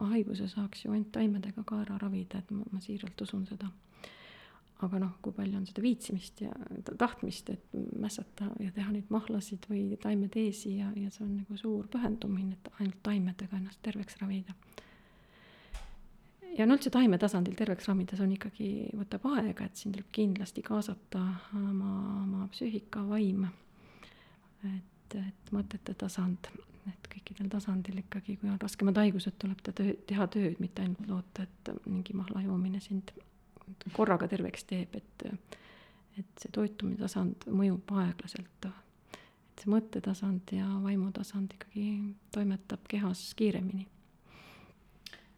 haiguse 0.00 0.48
saaks 0.50 0.84
ju 0.84 0.92
ainult 0.92 1.12
taimedega 1.14 1.64
ka 1.66 1.82
ära 1.84 1.98
ravida, 2.02 2.42
et 2.42 2.50
ma, 2.54 2.66
ma 2.72 2.80
siiralt 2.84 3.20
usun 3.26 3.46
seda. 3.48 3.70
aga 4.78 4.98
noh, 5.02 5.14
kui 5.22 5.32
palju 5.34 5.56
on 5.58 5.64
seda 5.66 5.82
viitsimist 5.82 6.40
ja 6.44 6.52
tahtmist, 6.98 7.48
et 7.50 7.78
mässata 7.98 8.46
ja 8.62 8.70
teha 8.74 8.92
neid 8.94 9.08
mahlasid 9.10 9.64
või 9.70 9.96
taimeteesi 10.02 10.76
ja, 10.76 10.92
ja 10.94 11.10
see 11.10 11.24
on 11.24 11.32
nagu 11.40 11.56
suur 11.58 11.88
pühendumine, 11.90 12.54
et 12.54 12.70
ainult 12.78 13.00
taimedega 13.02 13.58
ennast 13.58 13.82
terveks 13.82 14.20
ravida 14.20 14.54
ja 16.58 16.66
no 16.66 16.76
üldse 16.78 16.90
taime 16.94 17.18
tasandil 17.20 17.56
terveks 17.58 17.88
ravida, 17.88 18.16
see 18.16 18.26
on 18.26 18.34
ikkagi, 18.34 18.68
võtab 18.98 19.26
aega, 19.34 19.66
et 19.66 19.78
siin 19.78 19.94
tuleb 19.94 20.10
kindlasti 20.14 20.64
kaasata 20.66 21.22
oma, 21.58 21.94
oma 22.24 22.48
psüühika, 22.52 23.04
vaim. 23.08 23.46
Et 24.64 24.98
et, 25.14 25.20
et 25.28 25.52
mõtete 25.54 25.94
tasand, 25.98 26.50
et 26.88 27.08
kõikidel 27.12 27.48
tasandil 27.52 28.00
ikkagi, 28.02 28.36
kui 28.40 28.50
on 28.50 28.58
raskemad 28.60 28.98
haigused, 29.00 29.36
tuleb 29.40 29.60
ta 29.64 29.72
töö, 29.76 29.94
teha 30.08 30.26
tööd, 30.32 30.58
mitte 30.62 30.84
ainult 30.84 31.08
loota, 31.08 31.46
et 31.46 31.72
mingi 31.86 32.16
mahla 32.16 32.42
joomine 32.44 32.80
sind 32.84 33.12
korraga 33.96 34.28
terveks 34.28 34.68
teeb, 34.68 34.96
et 34.96 35.26
et 36.18 36.40
see 36.42 36.50
toitumine 36.50 36.98
tasand 36.98 37.44
mõjub 37.46 37.92
aeglaselt. 37.94 38.66
et 38.66 39.60
see 39.62 39.70
mõttetasand 39.70 40.50
ja 40.52 40.66
vaimutasand 40.82 41.54
ikkagi 41.54 42.14
toimetab 42.34 42.88
kehas 42.90 43.22
kiiremini 43.38 43.86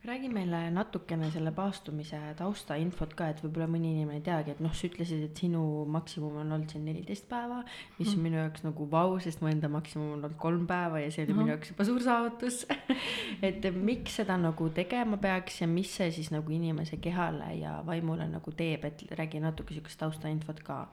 räägi 0.05 0.29
meile 0.33 0.71
natukene 0.73 1.29
selle 1.31 1.51
paastumise 1.53 2.19
taustainfot 2.39 3.13
ka, 3.19 3.27
et 3.31 3.43
võib-olla 3.45 3.67
mõni 3.69 3.91
inimene 3.93 4.21
ei 4.21 4.25
teagi, 4.25 4.55
et 4.55 4.63
noh, 4.65 4.73
sa 4.77 4.89
ütlesid, 4.89 5.27
et 5.27 5.43
sinu 5.43 5.61
maksimum 5.93 6.39
on 6.41 6.55
olnud 6.57 6.73
siin 6.73 6.87
neliteist 6.89 7.27
päeva, 7.29 7.59
mis 7.99 8.09
on 8.09 8.15
mm. 8.15 8.25
minu 8.25 8.41
jaoks 8.41 8.65
nagu 8.65 8.87
vau, 8.95 9.19
sest 9.21 9.45
mu 9.45 9.51
enda 9.53 9.69
maksimum 9.73 10.07
on 10.07 10.15
olnud 10.17 10.39
kolm 10.41 10.65
päeva 10.71 11.03
ja 11.03 11.13
see 11.13 11.27
oli 11.27 11.35
mm. 11.35 11.43
minu 11.43 11.53
jaoks 11.53 11.75
juba 11.75 11.89
suur 11.91 12.01
saavutus 12.07 12.63
et 13.51 13.69
miks 13.77 14.17
seda 14.23 14.39
nagu 14.41 14.71
tegema 14.81 15.21
peaks 15.21 15.61
ja 15.61 15.69
mis 15.69 15.93
see 16.01 16.09
siis 16.17 16.33
nagu 16.33 16.57
inimese 16.57 16.97
kehale 17.05 17.53
ja 17.61 17.77
vaimule 17.87 18.29
nagu 18.33 18.57
teeb, 18.57 18.89
et 18.89 19.05
räägi 19.21 19.45
natuke 19.45 19.77
sihukest 19.77 20.01
taustainfot 20.01 20.65
ka 20.65 20.87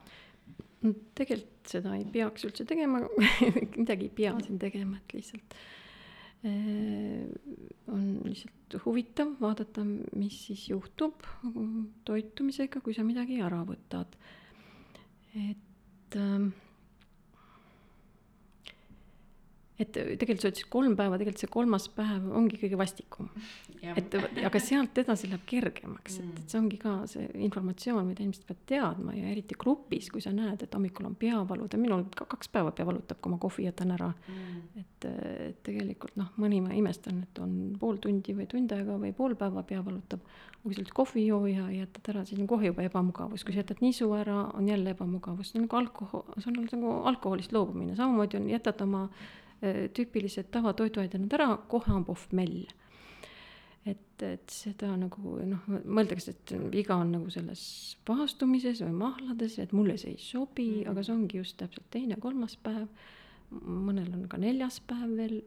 tegelikult 1.18 1.72
seda 1.72 1.96
ei 1.96 2.04
peaks 2.12 2.44
üldse 2.46 2.68
tegema 2.68 3.00
midagi 3.80 4.10
ei 4.10 4.14
pea 4.20 4.36
siin 4.44 4.60
tegema, 4.60 5.00
et 5.00 5.16
lihtsalt 5.16 5.56
on 6.46 8.02
lihtsalt 8.24 8.76
huvitav 8.84 9.32
vaadata, 9.40 9.82
mis 9.84 10.36
siis 10.46 10.68
juhtub 10.70 11.24
toitumisega, 12.06 12.80
kui 12.84 12.94
sa 12.94 13.02
midagi 13.06 13.40
ära 13.42 13.64
võtad. 13.66 14.14
et 15.34 16.16
ähm, 16.16 16.50
et 19.78 19.92
tegelikult 19.94 20.42
sa 20.42 20.50
ütlesid 20.50 20.68
kolm 20.72 20.96
päeva, 20.98 21.18
tegelikult 21.20 21.44
see 21.44 21.50
kolmas 21.52 21.84
päev 21.94 22.24
ongi 22.34 22.58
kõige 22.58 22.78
vastikum. 22.80 23.28
et 23.86 24.14
aga 24.18 24.60
sealt 24.62 24.98
edasi 24.98 25.30
läheb 25.30 25.44
kergemaks, 25.46 26.18
et, 26.18 26.40
et 26.42 26.50
see 26.50 26.58
ongi 26.58 26.80
ka 26.82 26.94
see 27.10 27.28
informatsioon, 27.46 28.02
mida 28.08 28.24
inimesed 28.24 28.48
peavad 28.48 28.64
teadma 28.72 29.14
ja 29.14 29.30
eriti 29.30 29.54
grupis, 29.58 30.10
kui 30.10 30.24
sa 30.24 30.32
näed, 30.34 30.64
et 30.66 30.74
hommikul 30.74 31.06
on 31.06 31.14
peavalud 31.18 31.74
ja 31.74 31.80
minul 31.80 32.08
ka 32.10 32.26
kaks 32.26 32.50
päeva 32.56 32.74
pea 32.74 32.88
valutab, 32.88 33.22
kui 33.22 33.34
ma 33.34 33.38
kohvi 33.38 33.68
jätan 33.68 33.94
ära. 33.94 34.10
Mm.. 34.26 34.82
et, 34.82 35.08
et 35.46 35.62
tegelikult 35.70 36.18
noh, 36.18 36.34
mõni 36.42 36.58
ma 36.64 36.74
imestan, 36.74 37.22
et 37.28 37.42
on 37.42 37.54
pool 37.78 38.02
tundi 38.02 38.34
või 38.34 38.50
tund 38.50 38.74
aega 38.74 38.98
või 38.98 39.14
pool 39.14 39.38
päeva 39.38 39.62
pea 39.62 39.84
valutab. 39.84 40.26
kui 40.62 40.74
sa 40.74 40.82
oled 40.82 40.90
kohvijooja 40.92 41.68
ja 41.70 41.84
jätad 41.84 42.08
ära, 42.10 42.24
siis 42.26 42.40
on 42.42 42.48
kohe 42.50 42.66
juba 42.66 42.82
ebamugavus, 42.82 43.44
kui 43.46 43.54
sa 43.54 43.62
jätad 43.62 43.78
nisu 43.80 44.10
ära, 44.12 44.48
on 44.58 44.66
jälle 44.68 44.90
ebamugavus, 44.90 45.52
see 45.52 45.60
on 45.60 45.68
nagu 45.68 45.78
alkohol, 45.78 46.24
see 46.42 46.50
on 46.50 46.64
nagu 46.66 46.96
alkoholist 47.08 47.54
loobumine, 47.54 47.94
samamoodi 47.96 48.40
on, 48.40 48.50
jätad 48.50 48.82
oma 48.82 49.06
tüüpilised 49.60 50.50
tavatoiduained 50.54 51.32
ära, 51.34 51.48
kohe 51.68 51.92
on 51.92 52.04
pohmell. 52.06 52.66
et, 53.88 54.22
et 54.22 54.50
seda 54.52 54.90
nagu 55.00 55.38
noh, 55.48 55.62
mõeldakse, 55.68 56.34
et 56.34 56.52
viga 56.72 56.98
on 57.00 57.14
nagu 57.14 57.30
selles 57.32 57.62
pahastumises 58.04 58.82
või 58.84 58.96
mahlades, 59.00 59.58
et 59.58 59.72
mulle 59.72 59.96
see 59.96 60.12
ei 60.12 60.18
sobi 60.20 60.66
mm, 60.66 60.82
-hmm. 60.82 60.90
aga 60.90 61.02
see 61.02 61.14
ongi 61.14 61.38
just 61.38 61.56
täpselt 61.56 61.90
teine, 61.90 62.16
kolmas 62.20 62.56
päev. 62.56 62.88
mõnel 63.64 64.12
on 64.12 64.28
ka 64.28 64.36
neljas 64.36 64.80
päev 64.80 65.16
veel, 65.16 65.40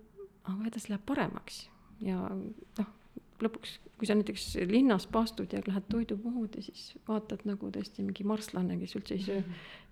aga 0.43 0.67
edasi 0.67 0.89
läheb 0.89 1.05
paremaks 1.05 1.69
ja 2.01 2.17
noh, 2.33 2.89
lõpuks, 3.45 3.77
kui 3.97 4.09
sa 4.09 4.15
näiteks 4.17 4.47
linnas 4.69 5.07
paastud 5.11 5.53
ja 5.53 5.61
lähed 5.67 5.85
toidupoodi, 5.91 6.63
siis 6.65 6.91
vaatad 7.07 7.45
nagu 7.49 7.69
tõesti 7.73 8.05
mingi 8.05 8.25
marslane, 8.27 8.77
kes 8.81 8.97
üldse 8.99 9.17
ei 9.17 9.25
söö 9.25 9.43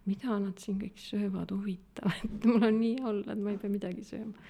mida 0.09 0.39
nad 0.41 0.57
siin 0.61 0.79
kõik 0.81 0.97
söövad, 1.01 1.51
huvitav, 1.53 2.13
et 2.25 2.47
mul 2.47 2.65
on 2.69 2.79
nii 2.79 2.97
olla, 3.05 3.33
et 3.33 3.43
ma 3.43 3.53
ei 3.53 3.61
pea 3.61 3.71
midagi 3.71 4.05
sööma. 4.07 4.49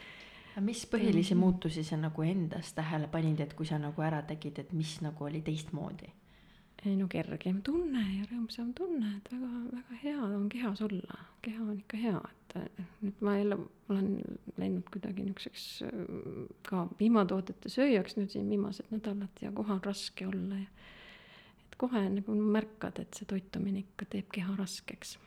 aga 0.53 0.63
mis 0.65 0.85
põhilisi 0.91 1.35
mm. 1.35 1.43
muutusi 1.43 1.83
sa 1.87 1.97
nagu 1.99 2.25
endas 2.25 2.73
tähele 2.77 3.09
panid, 3.11 3.41
et 3.43 3.53
kui 3.57 3.67
sa 3.67 3.79
nagu 3.81 4.05
ära 4.05 4.21
tegid, 4.27 4.59
et 4.63 4.73
mis 4.73 4.99
nagu 5.05 5.29
oli 5.29 5.43
teistmoodi? 5.45 6.15
ei 6.87 6.95
no 6.95 7.09
kergem 7.11 7.57
tunne 7.59 7.99
ja 7.99 8.23
rõõmsam 8.29 8.69
tunne, 8.71 9.17
et 9.17 9.25
väga, 9.33 9.49
väga 9.73 9.97
hea 10.03 10.19
on 10.23 10.45
kehas 10.51 10.79
olla, 10.85 11.25
keha 11.43 11.65
on 11.65 11.73
ikka 11.75 11.99
hea, 11.99 12.21
et 12.23 12.38
nüüd 12.57 13.21
ma 13.25 13.37
jälle 13.37 13.57
olen 13.89 14.09
läinud 14.57 14.89
kuidagi 14.93 15.25
niisuguseks 15.27 15.65
ka 16.69 16.85
piimatoodete 16.97 17.69
sööjaks 17.69 18.17
nüüd 18.17 18.33
siin 18.33 18.49
viimased 18.49 18.91
nädalad 18.93 19.41
ja 19.41 19.51
kohe 19.55 19.75
on 19.75 19.83
raske 19.85 20.27
olla 20.27 20.59
ja 20.61 20.67
et 21.67 21.77
kohe 21.77 22.03
nagu 22.09 22.35
märkad, 22.35 22.99
et 22.99 23.13
see 23.17 23.29
toitumine 23.29 23.85
ikka 23.85 24.09
teeb 24.09 24.31
keha 24.33 24.55
raskeks 24.57 25.17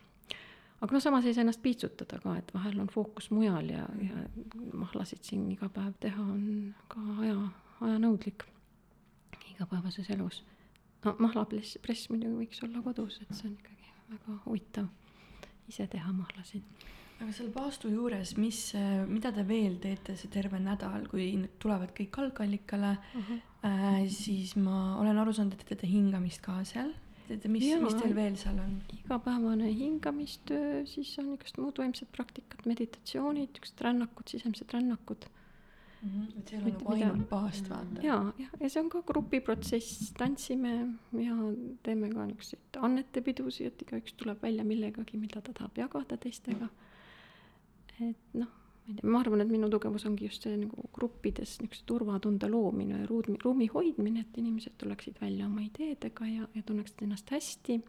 aga 0.82 0.96
noh, 0.96 1.02
samas 1.02 1.26
ei 1.26 1.34
saa 1.34 1.44
ennast 1.46 1.62
piitsutada 1.62 2.18
ka, 2.22 2.36
et 2.40 2.54
vahel 2.54 2.80
on 2.82 2.88
fookus 2.90 3.30
mujal 3.30 3.68
ja, 3.70 3.84
ja 4.02 4.24
mahlasid 4.74 5.22
siin 5.26 5.44
iga 5.54 5.68
päev 5.72 5.94
teha 6.02 6.22
on 6.22 6.72
ka 6.90 7.02
aja, 7.22 7.36
ajanõudlik 7.86 8.46
igapäevases 9.52 10.10
elus. 10.10 10.42
no 11.04 11.14
mahlapress, 11.22 11.78
press 11.82 12.10
muidugi 12.10 12.34
võiks 12.40 12.64
olla 12.66 12.82
kodus, 12.82 13.20
et 13.22 13.30
see 13.34 13.48
on 13.50 13.54
ikkagi 13.60 13.94
väga 14.10 14.40
huvitav 14.46 14.90
ise 15.70 15.86
teha 15.86 16.12
mahlasid. 16.12 16.62
Aga 17.22 17.32
selle 17.32 17.52
paastu 17.54 17.88
juures, 17.92 18.36
mis, 18.36 18.74
mida 19.08 19.32
te 19.32 19.44
veel 19.46 19.78
teete 19.82 20.16
see 20.18 20.30
terve 20.32 20.58
nädal, 20.58 21.06
kui 21.10 21.30
tulevad 21.62 21.94
kõik 21.96 22.18
algallikale 22.18 22.96
uh, 22.98 23.30
-huh. 23.30 23.40
äh, 23.68 24.08
siis 24.10 24.56
ma 24.56 24.98
olen 24.98 25.18
aru 25.18 25.32
saanud, 25.32 25.54
et 25.54 25.64
te 25.64 25.74
teete 25.74 25.86
hingamist 25.86 26.42
ka 26.42 26.64
seal 26.64 26.92
et 27.30 27.44
mis, 27.50 27.64
mis 27.82 27.96
teil 27.98 28.14
veel 28.16 28.34
seal 28.40 28.58
on? 28.60 28.74
igapäevane 28.96 29.70
hingamistöö, 29.72 30.82
siis 30.88 31.12
on 31.20 31.30
niisugused 31.30 31.60
muud 31.62 31.78
vaimsed 31.80 32.10
praktikad, 32.16 32.66
meditatsioonid, 32.68 33.52
niisugused 33.52 33.84
rännakud, 33.86 34.28
sisemised 34.34 34.74
rännakud 34.74 35.26
mm. 36.02 36.10
-hmm. 36.10 36.38
et 36.38 36.48
seal 36.48 36.62
on 36.64 36.72
nagu 36.72 36.92
ainult 36.92 37.28
paast 37.30 37.70
vaata. 37.70 38.06
ja, 38.06 38.18
ja, 38.38 38.48
ja 38.60 38.70
see 38.70 38.82
on 38.82 38.90
ka 38.92 39.02
grupiprotsess, 39.12 40.12
tantsime 40.18 40.74
ja 41.26 41.36
teeme 41.82 42.10
ka 42.14 42.26
niisuguseid 42.26 42.80
annetepidusid, 42.88 43.66
et 43.72 43.82
igaüks 43.86 44.16
tuleb 44.16 44.42
välja 44.42 44.64
millegagi, 44.64 45.18
mida 45.18 45.40
ta 45.40 45.52
tahab 45.52 45.78
jagada 45.84 46.16
teistega. 46.16 46.68
Et 48.00 48.36
noh, 48.38 48.50
ma 48.86 48.90
ei 48.90 48.94
tea, 48.96 49.10
ma 49.10 49.20
arvan, 49.22 49.44
et 49.44 49.50
minu 49.50 49.68
tugevus 49.70 50.06
ongi 50.08 50.26
just 50.26 50.46
see 50.46 50.56
nagu 50.58 50.88
gruppides 50.94 51.58
niisuguse 51.60 51.84
turvatunde 51.86 52.48
loomine 52.50 53.02
ja 53.02 53.06
ruumi, 53.06 53.36
ruumi 53.44 53.68
hoidmine, 53.72 54.24
et 54.26 54.38
inimesed 54.42 54.76
tuleksid 54.80 55.20
välja 55.20 55.46
oma 55.46 55.64
ideedega 55.66 56.28
ja, 56.30 56.48
ja 56.54 56.62
tunneksid 56.66 57.04
ennast 57.06 57.30
hästi. 57.30 57.80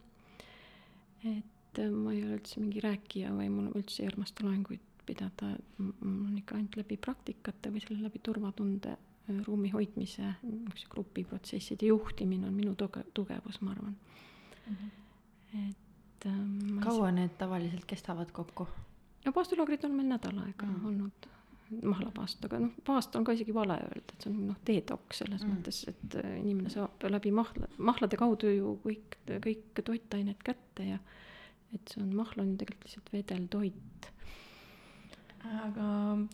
et 1.24 1.80
äh, 1.80 1.90
ma 1.90 2.14
ei 2.14 2.24
ole 2.24 2.38
üldse 2.40 2.60
mingi 2.60 2.84
rääkija 2.84 3.32
või 3.34 3.50
mul 3.50 3.72
üldse 3.80 4.04
ei 4.04 4.12
armasta 4.12 4.46
loenguid 4.46 4.84
pidada, 5.06 5.56
mul 5.80 6.28
on 6.30 6.38
ikka 6.40 6.56
ainult 6.56 6.78
läbi 6.80 6.98
praktikate 6.98 7.72
või 7.72 7.82
selle 7.84 8.06
läbi 8.06 8.22
turvatunde 8.24 8.94
äh, 8.94 9.40
ruumi 9.48 9.72
hoidmise, 9.74 10.36
niisuguse 10.44 10.90
grupiprotsesside 10.92 11.90
juhtimine 11.90 12.48
on 12.48 12.54
minu 12.58 12.76
tuge-, 12.80 13.08
tugevus, 13.16 13.62
ma 13.62 13.72
arvan 13.72 13.96
mm. 13.96 14.76
-hmm. 14.76 15.70
et 15.70 16.26
ähm, 16.26 16.80
kaua 16.84 17.12
need 17.12 17.38
tavaliselt 17.38 17.86
kestavad 17.86 18.32
kokku? 18.32 18.68
No 19.26 19.32
paastulaagrid 19.36 19.86
on 19.88 19.96
meil 19.98 20.10
nädal 20.12 20.42
aega 20.46 20.68
mm. 20.68 20.86
olnud 20.90 21.30
mahlapaast, 21.82 22.44
aga 22.46 22.60
noh, 22.62 22.74
paast 22.86 23.16
on 23.18 23.26
ka 23.26 23.34
isegi 23.34 23.54
vale 23.56 23.78
öelda, 23.82 24.14
et 24.14 24.26
see 24.26 24.32
on 24.32 24.40
noh, 24.50 24.58
detoks 24.68 25.22
selles 25.24 25.42
mm. 25.42 25.54
mõttes, 25.54 25.80
et 25.90 26.18
äh, 26.22 26.36
inimene 26.42 26.70
saab 26.74 27.06
läbi 27.10 27.32
mahla, 27.34 27.70
mahlade 27.78 28.20
kaudu 28.20 28.52
ju 28.52 28.76
kõik, 28.84 29.18
kõik 29.46 29.84
toitained 29.86 30.44
kätte 30.46 30.90
ja 30.92 31.00
et 31.74 31.94
see 31.94 32.04
on, 32.04 32.12
mahl 32.18 32.44
on 32.44 32.54
ju 32.54 32.60
tegelikult 32.62 32.88
lihtsalt 32.88 33.14
vedeltoit. 33.16 34.10
aga 35.64 35.88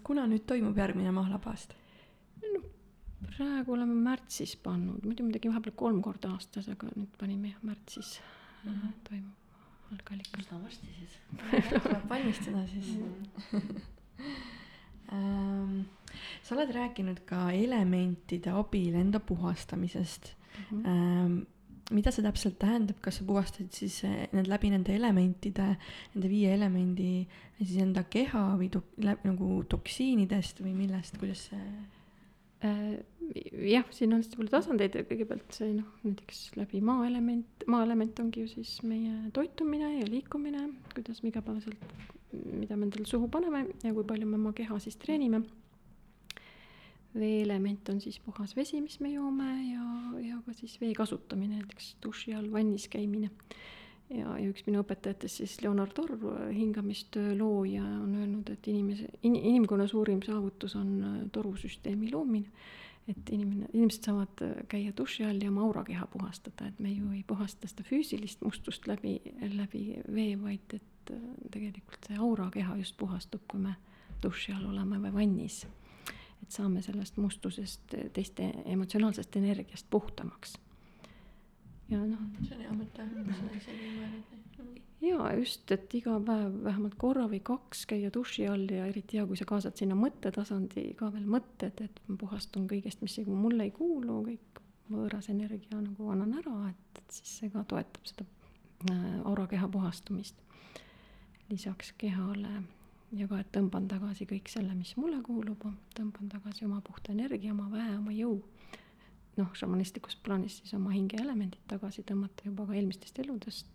kuna 0.06 0.28
nüüd 0.30 0.46
toimub 0.50 0.78
järgmine 0.78 1.14
mahlapaast? 1.16 1.76
no 2.50 2.64
praegu 3.30 3.76
oleme 3.78 3.96
märtsis 4.04 4.58
pannud, 4.64 5.06
muidu 5.06 5.28
me 5.28 5.36
tegime 5.36 5.56
vahepeal 5.56 5.78
kolm 5.80 6.02
korda 6.04 6.34
aastas, 6.36 6.68
aga 6.72 6.92
nüüd 6.96 7.14
panime 7.22 7.54
jah, 7.54 7.64
märtsis 7.64 8.18
mm 8.64 8.74
-hmm. 8.74 8.98
toimub 9.10 9.49
algallikal. 9.92 10.44
üsna 10.44 10.62
varsti 10.64 10.88
siis 10.98 11.14
tuleb 11.70 12.10
valmistada 12.14 12.66
siis 12.72 12.90
ähm, 15.14 15.80
sa 16.44 16.56
oled 16.56 16.74
rääkinud 16.76 17.24
ka 17.30 17.50
elementide 17.56 18.54
abil 18.56 18.98
enda 19.00 19.20
puhastamisest 19.20 20.34
mm. 20.34 20.66
-hmm. 20.72 20.88
Ähm, 20.88 21.40
mida 21.92 22.12
see 22.12 22.24
täpselt 22.24 22.60
tähendab, 22.62 23.00
kas 23.02 23.18
sa 23.18 23.24
puhastad 23.26 23.72
siis 23.74 24.04
eh, 24.04 24.28
need 24.32 24.48
läbi 24.48 24.70
nende 24.70 24.94
elementide, 24.96 25.76
nende 26.14 26.30
viie 26.30 26.54
elemendi 26.54 27.28
siis 27.58 27.78
enda 27.82 28.04
keha 28.04 28.44
või 28.60 28.70
to, 28.70 28.84
läbi, 28.98 29.32
nagu 29.32 29.64
toksiinidest 29.70 30.62
või 30.62 30.76
millest, 30.78 31.18
kuidas 31.18 31.48
see 31.50 31.58
Äh, 31.60 31.99
jah, 32.62 33.86
siin 33.94 34.14
on 34.14 34.20
hästi 34.24 34.40
palju 34.40 34.52
tasandeid, 34.52 34.98
kõigepealt 35.08 35.56
see 35.56 35.72
noh, 35.78 35.88
näiteks 36.04 36.42
läbi 36.60 36.82
maaelement, 36.84 37.66
maaelement 37.72 38.20
ongi 38.24 38.44
ju 38.44 38.52
siis 38.52 38.80
meie 38.88 39.32
toitumine 39.36 39.94
ja 40.00 40.08
liikumine, 40.10 40.66
kuidas 40.96 41.24
me 41.24 41.32
igapäevaselt, 41.32 41.96
mida 42.34 42.76
me 42.76 42.90
endale 42.90 43.08
suhu 43.10 43.30
paneme 43.32 43.66
ja 43.84 43.94
kui 43.96 44.06
palju 44.08 44.28
me 44.28 44.40
oma 44.40 44.54
keha 44.58 44.80
siis 44.84 45.00
treenime. 45.02 45.44
veeelement 47.10 47.90
on 47.90 48.02
siis 48.02 48.20
puhas 48.22 48.56
vesi, 48.56 48.82
mis 48.82 49.00
me 49.02 49.10
joome 49.10 49.50
ja, 49.72 49.86
ja 50.22 50.36
ka 50.46 50.54
siis 50.54 50.76
vee 50.82 50.94
kasutamine, 50.94 51.58
näiteks 51.58 51.96
duši 52.04 52.36
all, 52.38 52.52
vannis 52.52 52.88
käimine 52.88 53.32
ja, 54.10 54.34
ja 54.40 54.50
üks 54.50 54.66
minu 54.68 54.82
õpetajatest 54.84 55.42
siis 55.42 55.56
Leonard 55.64 55.98
Orv, 56.02 56.26
hingamistöö 56.54 57.36
looja, 57.38 57.84
on 57.84 58.16
öelnud, 58.18 58.50
et 58.54 58.68
inimese 58.72 59.10
in,, 59.24 59.36
inimkonna 59.36 59.88
suurim 59.88 60.22
saavutus 60.26 60.76
on 60.80 60.94
äh, 61.04 61.18
torusüsteemi 61.32 62.12
loomine. 62.14 62.52
et 63.10 63.30
inimene, 63.34 63.66
inimesed 63.74 64.06
saavad 64.06 64.44
äh, 64.46 64.56
käia 64.70 64.94
duši 64.98 65.26
all 65.26 65.42
ja 65.42 65.50
oma 65.50 65.66
aurakeha 65.66 66.08
puhastada, 66.14 66.68
et 66.68 66.80
me 66.80 66.92
ju 66.92 67.12
ei 67.12 67.24
puhasta 67.28 67.68
seda 67.68 67.84
füüsilist 67.84 68.44
mustust 68.46 68.88
läbi, 68.88 69.20
läbi 69.56 69.84
vee, 70.14 70.36
vaid 70.42 70.78
et 70.78 71.14
äh, 71.14 71.28
tegelikult 71.52 72.10
see 72.10 72.18
aurakeha 72.18 72.78
just 72.82 72.98
puhastub, 72.98 73.46
kui 73.48 73.62
me 73.62 73.76
duši 74.24 74.54
all 74.54 74.72
oleme 74.74 75.02
või 75.06 75.14
vannis. 75.22 75.66
et 76.44 76.52
saame 76.56 76.82
sellest 76.82 77.18
mustusest, 77.18 77.96
teiste 78.14 78.54
emotsionaalsest 78.66 79.36
energiast 79.36 79.86
puhtamaks 79.90 80.58
ja 81.90 82.00
noh. 82.06 82.22
see 82.44 82.56
on 82.56 82.64
hea 82.66 82.76
mõte, 82.76 83.06
ma 83.16 83.38
seda 83.38 83.58
isegi 83.58 83.88
ei 83.88 83.94
mõelnud. 83.98 84.72
ja 85.06 85.30
just, 85.40 85.72
et 85.76 85.94
iga 86.00 86.16
päev 86.26 86.58
vähemalt 86.68 86.98
korra 87.02 87.28
või 87.32 87.42
kaks 87.46 87.86
käia 87.90 88.12
duši 88.14 88.48
all 88.52 88.70
ja 88.74 88.88
eriti 88.90 89.20
hea, 89.20 89.28
kui 89.30 89.40
sa 89.40 89.48
kaasad 89.50 89.80
sinna 89.80 89.98
mõttetasandi 90.00 90.90
ka 91.00 91.12
veel 91.14 91.28
mõtted, 91.38 91.84
et 91.86 92.02
ma 92.08 92.18
puhastun 92.20 92.68
kõigest, 92.72 93.04
mis 93.06 93.20
mulle 93.28 93.70
ei 93.70 93.76
kuulu, 93.76 94.22
kõik 94.28 94.64
võõras 94.90 95.30
energia 95.30 95.80
nagu 95.82 96.10
annan 96.14 96.34
ära, 96.42 96.58
et, 96.72 97.02
et 97.02 97.20
siis 97.20 97.38
see 97.42 97.54
ka 97.54 97.64
toetab 97.70 98.10
seda 98.10 98.26
äh, 98.92 99.22
aurakeha 99.30 99.70
puhastumist. 99.72 100.36
lisaks 101.50 101.94
kehale 101.98 102.62
ja 103.18 103.26
ka, 103.28 103.40
et 103.42 103.52
tõmban 103.56 103.88
tagasi 103.90 104.28
kõik 104.30 104.50
selle, 104.52 104.76
mis 104.78 104.94
mulle 104.98 105.22
kuulub, 105.26 105.66
tõmban 105.98 106.30
tagasi 106.30 106.66
oma 106.68 106.82
puhta 106.86 107.12
energia, 107.12 107.54
oma 107.56 107.70
väe, 107.72 107.98
oma 107.98 108.14
jõu 108.14 108.44
noh, 109.40 109.52
šamanistlikus 109.56 110.18
plaanis 110.24 110.60
siis 110.62 110.74
oma 110.78 110.94
hingeelemendid 110.94 111.62
tagasi 111.72 112.04
tõmmata 112.08 112.48
juba 112.48 112.66
ka 112.68 112.76
eelmistest 112.78 113.22
eludest, 113.24 113.70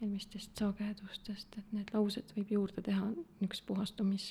eelmistest 0.00 0.58
sagedustest, 0.58 1.58
et 1.58 1.74
need 1.76 1.92
laused 1.94 2.32
võib 2.36 2.54
juurde 2.56 2.84
teha 2.84 3.10
niisugust 3.12 3.66
puhastumis, 3.68 4.30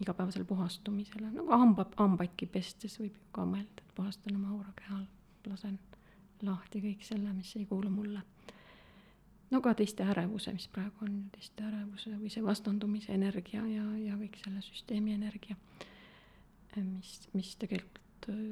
igapäevasele 0.00 0.44
puhastumisele, 0.48 1.32
nagu 1.34 1.52
hamba, 1.52 1.88
hambaidki 1.98 2.48
pestes 2.52 2.98
võib 3.00 3.16
ju 3.16 3.26
ka 3.36 3.44
mõelda, 3.48 3.82
et 3.82 3.94
puhastan 3.98 4.38
oma 4.38 4.54
aurakehal, 4.56 5.04
lasen 5.48 5.78
lahti 6.44 6.82
kõik 6.84 7.04
selle, 7.06 7.32
mis 7.32 7.54
ei 7.56 7.66
kuulu 7.66 7.90
mulle. 7.90 8.22
no 9.50 9.60
ka 9.62 9.74
teiste 9.78 10.04
ärevuse, 10.04 10.52
mis 10.52 10.68
praegu 10.68 11.06
on, 11.06 11.20
teiste 11.34 11.64
ärevuse 11.64 12.16
või 12.16 12.32
see 12.32 12.44
vastandumise 12.44 13.14
energia 13.14 13.62
ja, 13.66 13.84
ja 14.04 14.16
kõik 14.20 14.40
selle 14.44 14.64
süsteemi 14.64 15.14
energia, 15.14 15.56
mis, 16.76 17.20
mis 17.32 17.54
tegelikult 17.56 18.05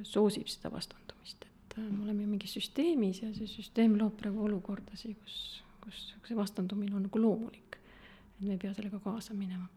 soosib 0.07 0.49
seda 0.51 0.70
vastandumist, 0.72 1.45
et 1.45 1.77
äh, 1.79 1.85
me 1.85 2.05
oleme 2.05 2.25
ju 2.25 2.31
mingis 2.31 2.57
süsteemis 2.59 3.22
ja 3.22 3.31
see 3.37 3.49
süsteem 3.51 3.97
loob 4.01 4.16
praegu 4.20 4.45
olukordasid, 4.49 5.16
kus, 5.22 5.39
kus 5.85 6.03
see 6.29 6.39
vastandumine 6.39 6.97
on 6.97 7.07
nagu 7.09 7.22
loomulik. 7.22 7.79
et 8.37 8.47
me 8.47 8.55
ei 8.55 8.61
pea 8.62 8.75
sellega 8.75 9.01
kaasa 9.05 9.35
minema. 9.35 9.68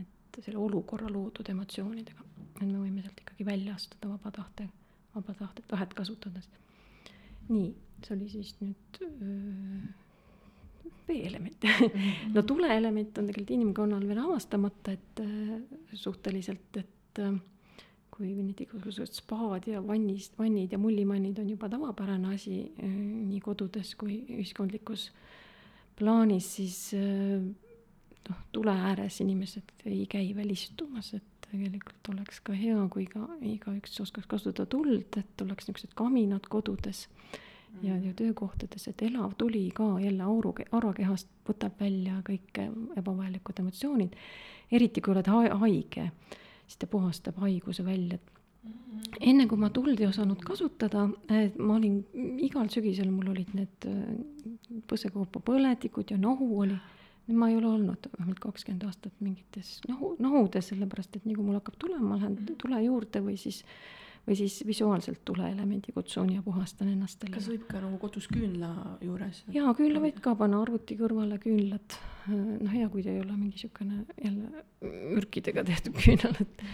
et 0.00 0.40
selle 0.42 0.58
olukorra 0.58 1.10
loodud 1.12 1.48
emotsioonidega, 1.50 2.24
et 2.60 2.66
me 2.66 2.78
võime 2.78 3.02
sealt 3.02 3.20
ikkagi 3.22 3.46
välja 3.46 3.74
astuda 3.74 4.10
vaba 4.10 4.30
tahte, 4.30 4.68
vaba 5.14 5.34
tahte, 5.34 5.62
tahet 5.68 5.94
kasutades. 5.94 6.48
nii, 7.48 7.74
see 8.02 8.16
oli 8.16 8.28
siis 8.32 8.56
nüüd 8.60 9.02
öö, 9.04 9.82
veeelement 11.08 11.66
no 12.34 12.42
tuleelement 12.42 13.18
on 13.18 13.26
tegelikult 13.28 13.56
inimkonnal 13.56 14.06
veel 14.08 14.20
avastamata, 14.24 14.94
et 14.94 15.20
äh, 15.22 15.58
suhteliselt, 15.92 16.80
et 16.80 17.20
äh, 17.22 17.34
kui 18.14 18.30
need 18.38 18.60
igasugused 18.62 19.16
spaad 19.18 19.66
ja 19.66 19.82
vannis, 19.82 20.30
vannid 20.38 20.72
ja 20.72 20.78
mullimannid 20.78 21.38
on 21.42 21.50
juba 21.50 21.68
tavapärane 21.72 22.34
asi 22.36 22.60
eh, 22.62 22.96
nii 23.30 23.40
kodudes 23.42 23.94
kui 23.98 24.20
ühiskondlikus 24.36 25.08
plaanis, 25.98 26.50
siis 26.58 26.78
eh, 26.98 27.42
noh, 28.28 28.42
tule 28.54 28.74
ääres 28.90 29.20
inimesed 29.24 29.86
ei 29.90 30.04
käi 30.10 30.28
veel 30.36 30.54
istumas, 30.54 31.12
et 31.18 31.48
tegelikult 31.48 32.12
oleks 32.14 32.40
ka 32.44 32.54
hea, 32.56 32.78
kui 32.92 33.06
ka 33.10 33.26
igaüks 33.42 34.00
oskaks 34.04 34.30
kasutada 34.30 34.66
tuld, 34.70 35.18
et 35.18 35.44
oleks 35.44 35.66
niisugused 35.68 35.94
kaminad 35.98 36.46
kodudes 36.50 37.08
ja, 37.82 37.96
ja 37.98 38.14
töökohtades, 38.16 38.88
et 38.90 39.02
elav 39.02 39.34
tuli 39.38 39.66
ka 39.74 39.96
jälle 40.02 40.22
auru, 40.22 40.54
aurakehast 40.70 41.30
võtab 41.48 41.78
välja 41.80 42.20
kõik 42.26 42.62
ebavajalikud 42.96 43.60
emotsioonid, 43.64 44.16
eriti 44.72 45.02
kui 45.02 45.14
oled 45.14 45.30
haige 45.34 46.08
siis 46.66 46.80
ta 46.80 46.86
puhastab 46.90 47.38
haiguse 47.42 47.84
välja. 47.84 48.18
enne 49.20 49.46
kui 49.48 49.58
ma 49.60 49.68
tuld 49.70 50.00
ei 50.00 50.06
osanud 50.06 50.40
kasutada, 50.40 51.04
ma 51.58 51.74
olin, 51.74 51.98
igal 52.40 52.70
sügisel 52.72 53.10
mul 53.12 53.32
olid 53.34 53.50
need 53.54 53.88
äh, 53.90 54.78
põsekoopa 54.88 55.42
põletikud 55.44 56.10
ja 56.14 56.18
nohu 56.18 56.48
oli. 56.64 56.78
ma 57.32 57.48
ei 57.48 57.56
ole 57.56 57.66
olnud 57.66 58.06
vähemalt 58.18 58.40
kakskümmend 58.40 58.82
aastat 58.84 59.12
mingites 59.24 59.78
nohu, 59.88 60.10
nohudes, 60.20 60.66
sellepärast 60.68 61.16
et 61.16 61.24
nii 61.24 61.36
kui 61.36 61.44
mul 61.44 61.56
hakkab 61.56 61.78
tulema, 61.80 62.08
ma 62.08 62.18
lähen 62.20 62.56
tule 62.60 62.82
juurde 62.84 63.22
või 63.24 63.38
siis 63.40 63.62
või 64.24 64.36
siis 64.38 64.58
visuaalselt 64.66 65.20
tuleelemendi 65.28 65.92
kutsun 65.92 66.32
ja 66.32 66.42
puhastan 66.42 66.90
ennast 66.92 67.20
selle. 67.20 67.34
kas 67.36 67.48
võib 67.50 67.66
ka 67.68 67.80
nagu 67.82 67.98
kodus 68.02 68.28
küünla 68.32 68.70
juures? 69.04 69.42
jaa, 69.54 69.74
küünla 69.76 70.02
võid 70.04 70.20
ka 70.24 70.34
panna 70.38 70.62
arvuti 70.64 70.96
kõrvale, 71.00 71.38
küünlad. 71.42 71.98
noh, 72.30 72.72
hea, 72.72 72.88
kui 72.92 73.04
ta 73.04 73.12
ei 73.12 73.20
ole 73.20 73.36
mingi 73.36 73.58
niisugune 73.58 74.04
jälle 74.24 74.64
mürkidega 75.14 75.64
tehtud 75.70 75.96
küünal, 75.98 76.38
et 76.40 76.64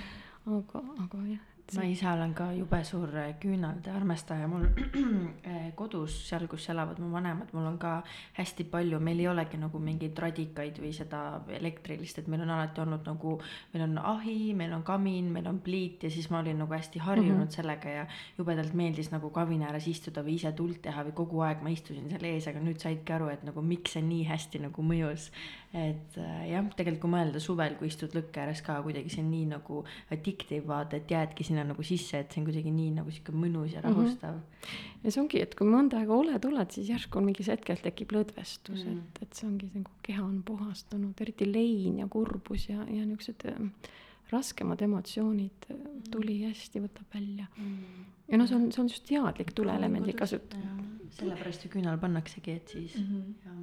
aga, 0.47 0.85
aga 1.07 1.25
jah, 1.27 1.50
ma 1.77 1.85
ise 1.87 2.07
olen 2.09 2.33
ka 2.35 2.51
jube 2.57 2.81
suur 2.85 3.13
äh, 3.17 3.33
küünalde 3.41 3.93
armastaja, 3.95 4.49
mul 4.51 4.67
äh, 4.67 5.71
kodus, 5.79 6.17
seal, 6.29 6.47
kus 6.51 6.69
elavad 6.73 6.99
mu 7.03 7.11
vanemad, 7.13 7.53
mul 7.57 7.69
on 7.71 7.79
ka 7.81 7.93
hästi 8.39 8.67
palju, 8.73 9.01
meil 9.01 9.21
ei 9.23 9.29
olegi 9.31 9.61
nagu 9.61 9.81
mingeid 9.83 10.19
radikaid 10.19 10.81
või 10.83 10.93
seda 10.97 11.23
elektrilist, 11.61 12.21
et 12.23 12.31
meil 12.31 12.45
on 12.47 12.55
alati 12.57 12.83
olnud 12.85 13.07
nagu, 13.07 13.37
meil 13.75 13.87
on 13.87 13.99
ahi, 14.15 14.39
meil 14.59 14.75
on 14.77 14.85
kamin, 14.87 15.31
meil 15.33 15.49
on 15.51 15.61
pliit 15.65 16.07
ja 16.07 16.13
siis 16.13 16.31
ma 16.31 16.41
olin 16.43 16.59
nagu 16.65 16.75
hästi 16.75 17.03
harjunud 17.07 17.37
mm 17.37 17.47
-hmm. 17.47 17.57
sellega 17.57 17.97
ja 17.97 18.07
jubedalt 18.39 18.75
meeldis 18.75 19.11
nagu 19.11 19.31
kavina 19.31 19.71
ääres 19.71 19.89
istuda 19.89 20.23
või 20.27 20.37
ise 20.41 20.53
tuld 20.53 20.83
teha 20.83 21.05
või 21.05 21.15
kogu 21.15 21.41
aeg 21.47 21.63
ma 21.63 21.71
istusin 21.71 22.11
seal 22.11 22.25
ees, 22.25 22.49
aga 22.49 22.61
nüüd 22.61 22.81
saidki 22.81 23.13
aru, 23.13 23.29
et 23.29 23.45
nagu 23.45 23.63
miks 23.63 23.93
see 23.93 24.03
nii 24.03 24.25
hästi 24.25 24.59
nagu 24.67 24.83
mõjus 24.83 25.31
et 25.71 26.17
äh, 26.19 26.39
jah, 26.51 26.67
tegelikult 26.75 27.05
kui 27.05 27.13
mõelda 27.13 27.41
suvel, 27.43 27.77
kui 27.79 27.87
istud 27.87 28.15
lõkke 28.17 28.41
ääres 28.43 28.59
ka 28.67 28.81
kuidagi 28.83 29.13
see 29.13 29.23
on 29.23 29.29
nii 29.31 29.45
nagu 29.53 29.83
addictive 30.11 30.67
vaata, 30.67 30.99
et 30.99 31.13
jäädki 31.15 31.45
sinna 31.47 31.63
nagu 31.69 31.85
sisse, 31.87 32.19
et 32.19 32.33
see 32.33 32.41
on 32.43 32.49
kuidagi 32.49 32.73
nii 32.75 32.97
nagu 32.97 33.13
sihuke 33.15 33.35
mõnus 33.37 33.77
ja 33.77 33.83
rahustav 33.85 34.35
mm. 34.35 34.41
-hmm. 34.41 35.05
ja 35.05 35.13
see 35.15 35.21
ongi, 35.23 35.43
et 35.47 35.55
kui 35.55 35.69
mõnda 35.71 36.01
aega 36.01 36.17
oled, 36.17 36.49
oled, 36.49 36.75
siis 36.75 36.91
järsku 36.91 37.23
mingis 37.23 37.53
hetkel 37.53 37.79
tekib 37.79 38.11
lõdvestus 38.17 38.83
mm, 38.83 38.89
-hmm. 38.89 38.99
et, 38.99 39.23
et 39.23 39.39
see 39.39 39.47
ongi 39.47 39.71
nagu 39.75 39.95
keha 40.03 40.25
on 40.25 40.41
puhastunud, 40.43 41.21
eriti 41.23 41.47
lein 41.47 42.01
ja 42.03 42.09
kurbus 42.11 42.67
ja, 42.69 42.83
ja 42.83 43.05
niisugused 43.07 43.47
äh, 43.53 43.93
raskemad 44.33 44.83
emotsioonid 44.83 45.69
äh, 45.71 45.85
tuli 46.11 46.41
hästi 46.49 46.83
võtab 46.83 47.15
välja 47.15 47.47
mm.. 47.57 48.09
ja 48.27 48.41
noh, 48.43 48.51
see 48.51 48.59
on, 48.59 48.67
see 48.75 48.83
on 48.83 48.91
just 48.91 49.07
teadlik 49.07 49.55
tuleelemendi 49.55 50.19
kasutamine. 50.19 50.89
sellepärast 51.15 51.65
ju 51.65 51.71
küünal 51.71 51.99
pannaksegi, 52.03 52.59
et 52.59 52.75
siis 52.75 52.99
mm 52.99 53.07
-hmm. 53.07 53.47
ja 53.47 53.55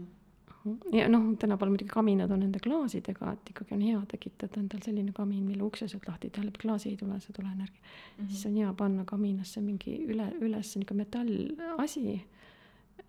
noh, 1.14 1.28
tänapäeval 1.40 1.74
muidugi 1.74 1.92
kaminad 1.94 2.32
on 2.32 2.44
nende 2.46 2.60
klaasidega, 2.64 3.34
et 3.34 3.52
ikkagi 3.54 3.76
on 3.78 3.84
hea 3.88 4.00
tekitada 4.14 4.62
endal 4.62 4.82
selline 4.86 5.14
kamin, 5.16 5.44
mille 5.48 5.64
ukse 5.68 5.88
sealt 5.88 6.08
lahti 6.08 6.30
teha, 6.30 6.46
läbi 6.48 6.64
klaasi 6.64 6.90
ei 6.94 6.98
tule 6.98 7.20
see 7.24 7.36
tuleenergia 7.36 7.82
mm. 7.82 8.24
-hmm. 8.24 8.30
siis 8.32 8.46
on 8.46 8.56
hea 8.56 8.74
panna 8.74 9.06
kaminasse 9.06 9.62
mingi 9.62 10.00
üle, 10.08 10.32
üles 10.42 10.76
niisugune 10.76 11.04
metallasi 11.04 12.20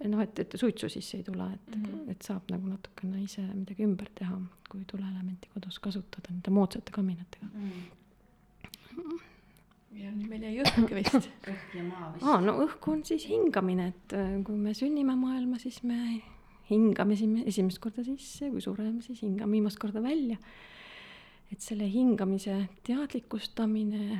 noh, 0.06 0.20
et, 0.22 0.38
et 0.38 0.56
suitsu 0.60 0.88
sisse 0.92 1.18
ei 1.18 1.24
tule, 1.26 1.46
et 1.54 1.76
mm, 1.76 1.84
-hmm. 1.84 2.10
et 2.10 2.22
saab 2.22 2.50
nagu 2.50 2.68
natukene 2.68 3.22
ise 3.22 3.42
midagi 3.54 3.84
ümber 3.84 4.10
teha, 4.14 4.38
kui 4.68 4.84
tuleelementi 4.84 5.48
kodus 5.54 5.78
kasutada 5.78 6.30
nende 6.30 6.50
moodsate 6.50 6.92
kaminatega 6.92 7.46
mm. 7.54 7.70
-hmm. 8.96 9.20
ja 9.92 10.10
nüüd 10.10 10.28
meil 10.28 10.42
jäi 10.42 10.62
õhk 10.62 10.94
vist. 10.94 11.30
õhk 11.52 11.76
ja 11.76 11.84
maa 11.84 12.12
vist. 12.14 12.26
aa, 12.26 12.40
no 12.40 12.58
õhk 12.66 12.90
on 12.92 13.04
siis 13.04 13.28
hingamine, 13.28 13.88
et 13.88 14.12
äh, 14.12 14.42
kui 14.44 14.56
me 14.56 14.74
sünnime 14.74 15.16
maailma, 15.16 15.58
siis 15.58 15.82
me 15.82 16.22
hingame 16.70 17.16
siin 17.18 17.36
esimest 17.46 17.80
korda 17.82 18.04
sisse, 18.06 18.50
kui 18.52 18.62
sureme, 18.64 19.02
siis 19.04 19.22
hingame 19.24 19.58
viimast 19.58 19.80
korda 19.80 20.02
välja. 20.04 20.38
Et 21.48 21.64
selle 21.64 21.86
hingamise 21.88 22.54
teadlikustamine 22.84 24.18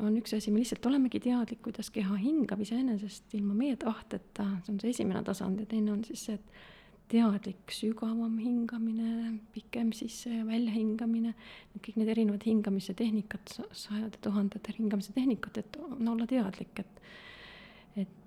on 0.00 0.14
üks 0.16 0.32
asi, 0.32 0.52
me 0.52 0.62
lihtsalt 0.62 0.86
olemegi 0.88 1.20
teadlik, 1.26 1.60
kuidas 1.66 1.90
keha 1.92 2.16
hingab 2.16 2.62
iseenesest 2.64 3.36
ilma 3.36 3.52
meie 3.58 3.76
tahteta, 3.80 4.46
see 4.64 4.72
on 4.72 4.78
see 4.80 4.94
esimene 4.94 5.20
tasand 5.26 5.60
ja 5.60 5.68
teine 5.68 5.92
on 5.92 6.00
siis 6.08 6.24
see, 6.24 6.38
et 6.38 6.72
teadlik 7.12 7.68
sügavam 7.68 8.38
hingamine, 8.40 9.36
pikem 9.52 9.92
sisse- 9.92 10.32
ja 10.38 10.46
väljahingamine, 10.48 11.34
kõik 11.76 12.00
need 12.00 12.08
erinevad 12.14 12.46
hingamise 12.48 12.94
tehnikad, 12.96 13.44
sajad 13.72 14.16
ja 14.16 14.22
tuhanded 14.24 14.72
hingamise 14.78 15.12
tehnikad, 15.12 15.60
et 15.60 15.76
on 15.84 16.08
olla 16.08 16.26
teadlik, 16.26 16.80
et 16.80 17.02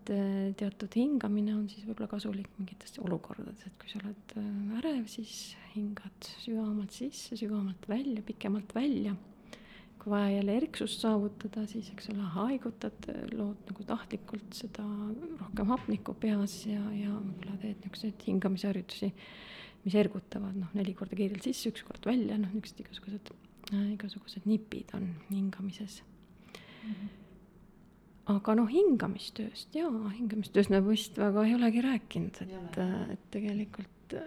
et 0.07 0.15
äh, 0.15 0.53
teatud 0.57 0.93
hingamine 0.95 1.53
on 1.55 1.65
siis 1.71 1.85
võib-olla 1.87 2.09
kasulik 2.11 2.49
mingites 2.57 2.95
olukordades, 3.03 3.65
et 3.67 3.73
kui 3.79 3.89
sa 3.91 3.99
oled 4.01 4.35
äh, 4.39 4.77
ärev, 4.79 5.07
siis 5.11 5.55
hingad 5.73 6.29
sügavamalt 6.43 6.95
sisse, 6.95 7.37
sügavamalt 7.39 7.87
välja, 7.89 8.23
pikemalt 8.25 8.75
välja. 8.75 9.15
kui 9.97 10.11
vaja 10.13 10.29
jälle 10.37 10.55
erksust 10.61 11.01
saavutada, 11.01 11.65
siis 11.67 11.89
eks 11.91 12.11
ole, 12.13 12.23
haigutad, 12.35 13.09
lood 13.33 13.63
nagu 13.67 13.85
tahtlikult 13.89 14.55
seda 14.55 14.85
rohkem 15.41 15.71
hapnikku 15.73 16.13
peas 16.21 16.59
ja, 16.69 16.81
ja 16.93 17.11
võib-olla 17.15 17.57
teed 17.63 17.81
niisuguseid 17.81 18.27
hingamisharjutusi, 18.29 19.11
mis 19.83 19.97
ergutavad, 19.97 20.55
noh, 20.61 20.73
neli 20.77 20.93
korda 20.97 21.17
kiirelt 21.17 21.43
sisse, 21.49 21.73
üks 21.73 21.85
kord 21.87 22.05
välja, 22.07 22.37
noh, 22.39 22.53
niisugused 22.53 22.83
igasugused 22.85 23.31
äh,, 23.73 23.93
igasugused 23.97 24.49
nipid 24.49 24.93
on 24.97 25.09
hingamises 25.31 26.03
mm. 26.03 26.91
-hmm 26.91 27.15
aga 28.27 28.55
noh, 28.59 28.67
hingamistööst 28.71 29.75
jaa, 29.77 30.09
hingamistööst 30.17 30.71
me 30.73 30.81
vist 30.83 31.17
väga 31.19 31.45
ei 31.47 31.55
olegi 31.55 31.83
rääkinud, 31.85 32.41
et, 32.43 32.79
et 33.13 33.25
tegelikult 33.31 34.17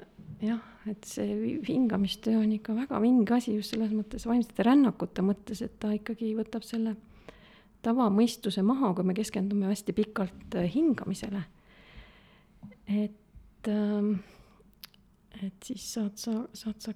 jah, 0.41 0.63
et 0.89 1.05
see 1.09 1.59
hingamistöö 1.69 2.41
on 2.41 2.53
ikka 2.57 2.75
väga 2.77 3.01
vinge 3.03 3.37
asi 3.37 3.55
just 3.57 3.75
selles 3.75 3.93
mõttes, 3.93 4.25
vaimsete 4.29 4.65
rännakute 4.67 5.25
mõttes, 5.25 5.61
et 5.65 5.77
ta 5.83 5.93
ikkagi 5.97 6.33
võtab 6.39 6.65
selle 6.67 6.97
tavamõistuse 7.85 8.65
maha, 8.65 8.93
kui 8.97 9.07
me 9.09 9.17
keskendume 9.17 9.71
hästi 9.71 9.95
pikalt 9.97 10.57
äh, 10.57 10.69
hingamisele. 10.73 11.45
et, 12.87 13.69
ähm, 13.69 14.13
et 15.43 15.63
siis 15.65 15.93
saad 15.95 16.17
sa, 16.21 16.43
saad 16.53 16.81
sa 16.81 16.95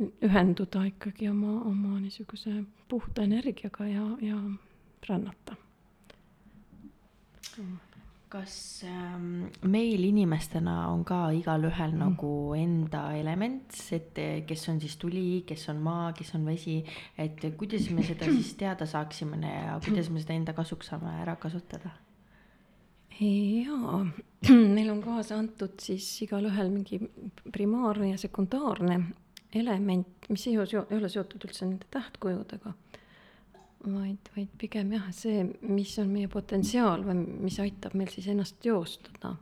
ühenduda 0.00 0.84
ikkagi 0.88 1.28
oma, 1.28 1.60
oma 1.68 1.98
niisuguse 2.00 2.62
puhta 2.88 3.22
energiaga 3.22 3.86
ja, 3.88 4.06
ja 4.24 4.38
rännata 5.08 5.56
kas 8.30 8.84
ähm, 8.86 9.48
meil 9.66 10.04
inimestena 10.06 10.74
on 10.92 11.02
ka 11.04 11.32
igalühel 11.34 11.96
mm. 11.96 12.02
nagu 12.04 12.32
enda 12.54 13.00
element, 13.18 13.74
et 13.96 14.20
kes 14.46 14.68
on 14.70 14.78
siis 14.82 14.94
tuli, 15.02 15.42
kes 15.46 15.66
on 15.72 15.80
maa, 15.82 16.12
kes 16.14 16.30
on 16.38 16.46
vesi, 16.46 16.76
et 17.18 17.42
kuidas 17.58 17.88
me 17.90 18.04
seda 18.06 18.30
siis 18.36 18.54
teada 18.60 18.86
saaksime 18.86 19.40
ja 19.42 19.80
kuidas 19.82 20.12
me 20.14 20.22
seda 20.22 20.38
enda 20.38 20.54
kasuks 20.54 20.92
saame 20.92 21.16
ära 21.24 21.34
kasutada? 21.42 21.90
jaa, 23.20 23.98
meil 24.76 24.92
on 24.94 25.02
kaasa 25.04 25.40
antud 25.40 25.74
siis 25.82 26.06
igalühel 26.24 26.70
mingi 26.72 27.00
primaarne 27.52 28.14
ja 28.14 28.20
sekundaarne 28.20 29.00
element, 29.58 30.30
mis 30.30 30.46
ei 30.46 30.56
ole 30.60 31.10
seotud 31.10 31.48
üldse 31.48 31.66
nende 31.66 31.90
tähtkujudega 31.90 32.76
vaid, 33.84 34.30
vaid 34.36 34.50
pigem 34.60 34.92
jah, 34.94 35.06
see, 35.14 35.44
mis 35.68 35.92
on 36.02 36.10
meie 36.12 36.28
potentsiaal 36.30 37.04
või 37.06 37.22
mis 37.46 37.58
aitab 37.62 37.96
meil 37.98 38.10
siis 38.12 38.28
ennast 38.32 38.60
teostada. 38.62 39.36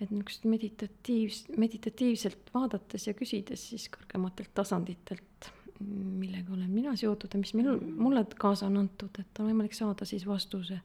et 0.00 0.10
niisugust 0.10 0.44
meditatiivs-, 0.44 1.46
meditatiivselt 1.56 2.50
vaadates 2.54 3.06
ja 3.06 3.14
küsides 3.16 3.68
siis 3.70 3.88
kõrgematelt 3.92 4.52
tasanditelt, 4.54 5.50
millega 5.80 6.52
olen 6.52 6.70
mina 6.70 6.96
seotud 6.96 7.32
ja 7.32 7.40
mis 7.40 7.54
minul, 7.56 7.80
mulle 7.80 8.24
kaasa 8.36 8.66
on 8.66 8.76
antud, 8.84 9.20
et 9.20 9.40
on 9.40 9.50
võimalik 9.50 9.76
saada 9.76 10.04
siis 10.08 10.26
vastuse, 10.26 10.80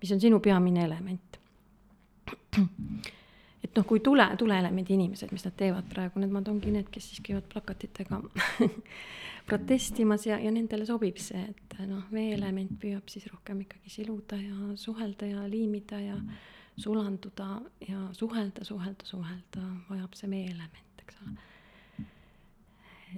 mis 0.00 0.12
on 0.12 0.20
sinu 0.20 0.40
peamine 0.40 0.84
element. 0.84 1.40
Et 3.64 3.76
noh, 3.78 3.86
kui 3.88 4.00
tule, 4.04 4.26
tuleelemendi 4.38 4.94
inimesed, 4.98 5.32
mis 5.32 5.44
nad 5.46 5.54
teevad 5.56 5.86
praegu, 5.90 6.20
nemad 6.22 6.48
ongi 6.52 6.72
need, 6.74 6.90
kes 6.92 7.10
siis 7.12 7.22
käivad 7.24 7.46
plakatitega 7.52 8.20
protestimas 9.48 10.26
ja, 10.28 10.38
ja 10.40 10.52
nendele 10.52 10.86
sobib 10.88 11.20
see, 11.20 11.42
et 11.52 11.78
noh, 11.88 12.04
veeelement 12.12 12.76
püüab 12.80 13.08
siis 13.12 13.26
rohkem 13.32 13.64
ikkagi 13.64 13.92
siluda 13.92 14.38
ja 14.40 14.76
suhelda 14.80 15.28
ja 15.30 15.46
liimida 15.50 16.00
ja 16.00 16.18
sulanduda 16.76 17.48
ja 17.88 18.08
suhelda, 18.12 18.64
suhelda, 18.66 19.08
suhelda, 19.08 19.66
vajab 19.88 20.16
see 20.18 20.30
veeelement, 20.30 21.02
eks 21.04 21.20
ole. 21.24 21.36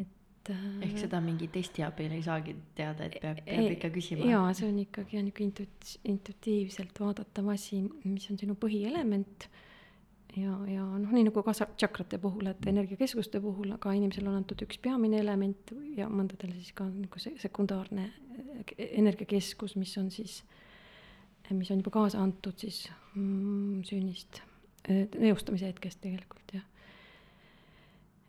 et 0.02 0.50
ehk 0.86 0.98
seda 1.06 1.20
mingi 1.24 1.48
testi 1.50 1.82
abil 1.82 2.12
ei 2.14 2.22
saagi 2.22 2.54
teada, 2.78 3.08
et 3.08 3.18
peab, 3.22 3.42
peab 3.46 3.70
ikka 3.78 3.90
küsima? 3.94 4.28
jaa, 4.30 4.50
see 4.54 4.68
on 4.70 4.82
ikkagi 4.82 5.18
on 5.18 5.30
niisugune 5.30 5.50
intuit-, 5.50 5.94
intuitiivselt 6.12 7.00
vaadatav 7.02 7.54
asi, 7.54 7.80
mis 8.04 8.28
on 8.30 8.38
sinu 8.42 8.58
põhielement 8.60 9.48
ja, 10.36 10.56
ja 10.70 10.84
noh, 10.84 11.12
nii 11.12 11.26
nagu 11.28 11.42
ka 11.44 11.54
tšakrate 11.56 12.18
puhul, 12.22 12.50
et 12.50 12.68
energiakeskuste 12.68 13.40
puhul, 13.42 13.72
aga 13.76 13.94
inimesel 13.96 14.28
on 14.28 14.38
antud 14.40 14.62
üks 14.66 14.78
peamine 14.82 15.20
element 15.22 15.72
ja 15.96 16.08
mõndadele 16.12 16.56
siis 16.58 16.74
ka 16.76 16.86
nagu 16.90 17.22
see 17.22 17.36
sekundaarne 17.40 18.10
energiakeskus, 18.76 19.76
mis 19.80 19.94
on 20.00 20.10
siis, 20.14 20.40
mis 21.50 21.70
on 21.72 21.80
juba 21.80 21.94
kaasa 21.94 22.20
antud 22.22 22.58
siis 22.60 22.84
mm, 23.14 23.82
sünnist, 23.88 24.42
nõustamise 24.88 25.70
hetkest 25.70 26.02
tegelikult 26.04 26.56
jah. 26.58 26.66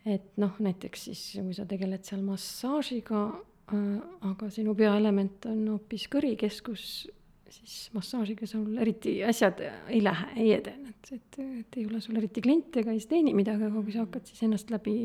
et 0.08 0.32
noh, 0.41 0.55
näiteks 0.64 1.10
siis, 1.10 1.28
kui 1.36 1.58
sa 1.58 1.68
tegeled 1.70 2.08
seal 2.08 2.24
massaažiga 2.26 3.28
äh,, 3.74 3.93
aga 4.32 4.49
sinu 4.53 4.76
peaelement 4.78 5.49
on 5.51 5.64
hoopis 5.76 6.08
kõrikeskus 6.14 7.08
siis 7.54 7.76
massaažiga 7.95 8.48
sul 8.50 8.78
eriti 8.82 9.18
asjad 9.24 9.62
ei 9.64 10.02
lähe, 10.04 10.32
ei 10.36 10.54
edene, 10.58 10.93
et, 10.93 11.12
et, 11.16 11.39
et 11.62 11.78
ei 11.80 11.86
ole 11.88 12.02
sul 12.04 12.20
eriti 12.20 12.43
kliente 12.43 12.84
ega 12.84 12.95
ei 12.95 13.04
teeni 13.10 13.34
midagi, 13.38 13.68
aga 13.70 13.84
kui 13.84 13.95
sa 13.95 14.06
hakkad 14.06 14.30
siis 14.30 14.43
ennast 14.48 14.72
läbi 14.74 14.98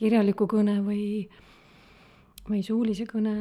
kirjaliku 0.00 0.48
kõne 0.50 0.78
või, 0.86 1.04
või 2.48 2.62
suulise 2.66 3.06
kõne 3.10 3.36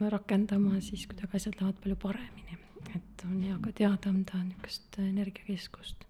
rakendama, 0.00 0.80
siis 0.84 1.06
kuidagi 1.08 1.38
asjad 1.38 1.60
lähevad 1.60 1.78
palju 1.82 2.00
paremini. 2.02 2.58
et 2.94 3.24
on 3.26 3.40
hea 3.42 3.56
ka 3.62 3.72
teada 3.76 4.10
anda 4.12 4.42
niisugust 4.44 4.98
energiakeskust 5.02 6.05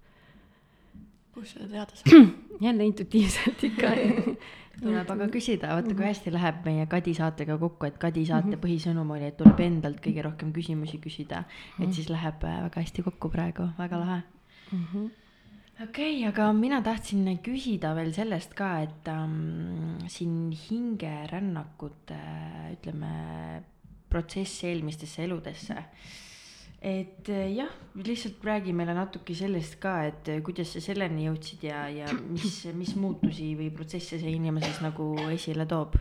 kus 1.37 1.55
seda 1.55 1.68
teada 1.72 1.99
saab? 2.01 2.30
jälle 2.66 2.89
intuitiivselt 2.89 3.64
ikka 3.68 3.93
tuleb 4.82 5.11
aga 5.14 5.28
küsida, 5.32 5.72
vaata 5.72 5.93
kui 5.93 6.03
mhm. 6.03 6.09
hästi 6.11 6.32
läheb 6.34 6.64
meie 6.68 6.87
Kadi 6.91 7.14
saatega 7.16 7.59
kokku, 7.61 7.89
et 7.89 8.01
Kadi 8.01 8.24
saate 8.28 8.51
mm 8.51 8.57
-hmm. 8.57 8.64
põhisõnum 8.64 9.12
oli, 9.16 9.28
et 9.30 9.37
tuleb 9.37 9.61
endalt 9.61 10.01
kõige 10.05 10.24
rohkem 10.26 10.53
küsimusi 10.53 10.99
küsida 10.99 11.41
mm. 11.41 11.47
-hmm. 11.47 11.84
et 11.84 11.95
siis 11.95 12.11
läheb 12.12 12.45
äh, 12.45 12.59
väga 12.68 12.80
hästi 12.80 13.03
kokku 13.03 13.28
praegu, 13.28 13.70
väga 13.78 14.01
lahe 14.01 14.20
mm. 14.72 14.84
-hmm 14.93 15.09
okei 15.82 16.18
okay,, 16.18 16.28
aga 16.28 16.53
mina 16.53 16.82
tahtsin 16.82 17.39
küsida 17.45 17.95
veel 17.95 18.12
sellest 18.12 18.55
ka, 18.55 18.80
et 18.80 19.09
ähm, 19.09 19.99
siin 20.09 20.53
hingerännakute 20.53 22.20
ütleme, 22.72 23.62
protsess 24.09 24.64
eelmistesse 24.64 25.24
eludesse 25.24 25.84
et 26.83 27.29
eh, 27.33 27.47
jah, 27.57 27.70
lihtsalt 27.97 28.45
räägi 28.45 28.74
meile 28.77 28.95
natuke 28.97 29.35
sellest 29.35 29.79
ka, 29.83 29.97
et 30.11 30.29
eh, 30.29 30.43
kuidas 30.45 30.74
sa 30.77 30.83
selleni 30.85 31.27
jõudsid 31.27 31.64
ja, 31.66 31.87
ja 31.93 32.11
mis, 32.29 32.61
mis 32.77 32.95
muutusi 33.01 33.55
või 33.59 33.70
protsesse 33.74 34.20
see 34.20 34.35
inimeses 34.37 34.83
nagu 34.85 35.14
esile 35.33 35.66
toob? 35.70 35.97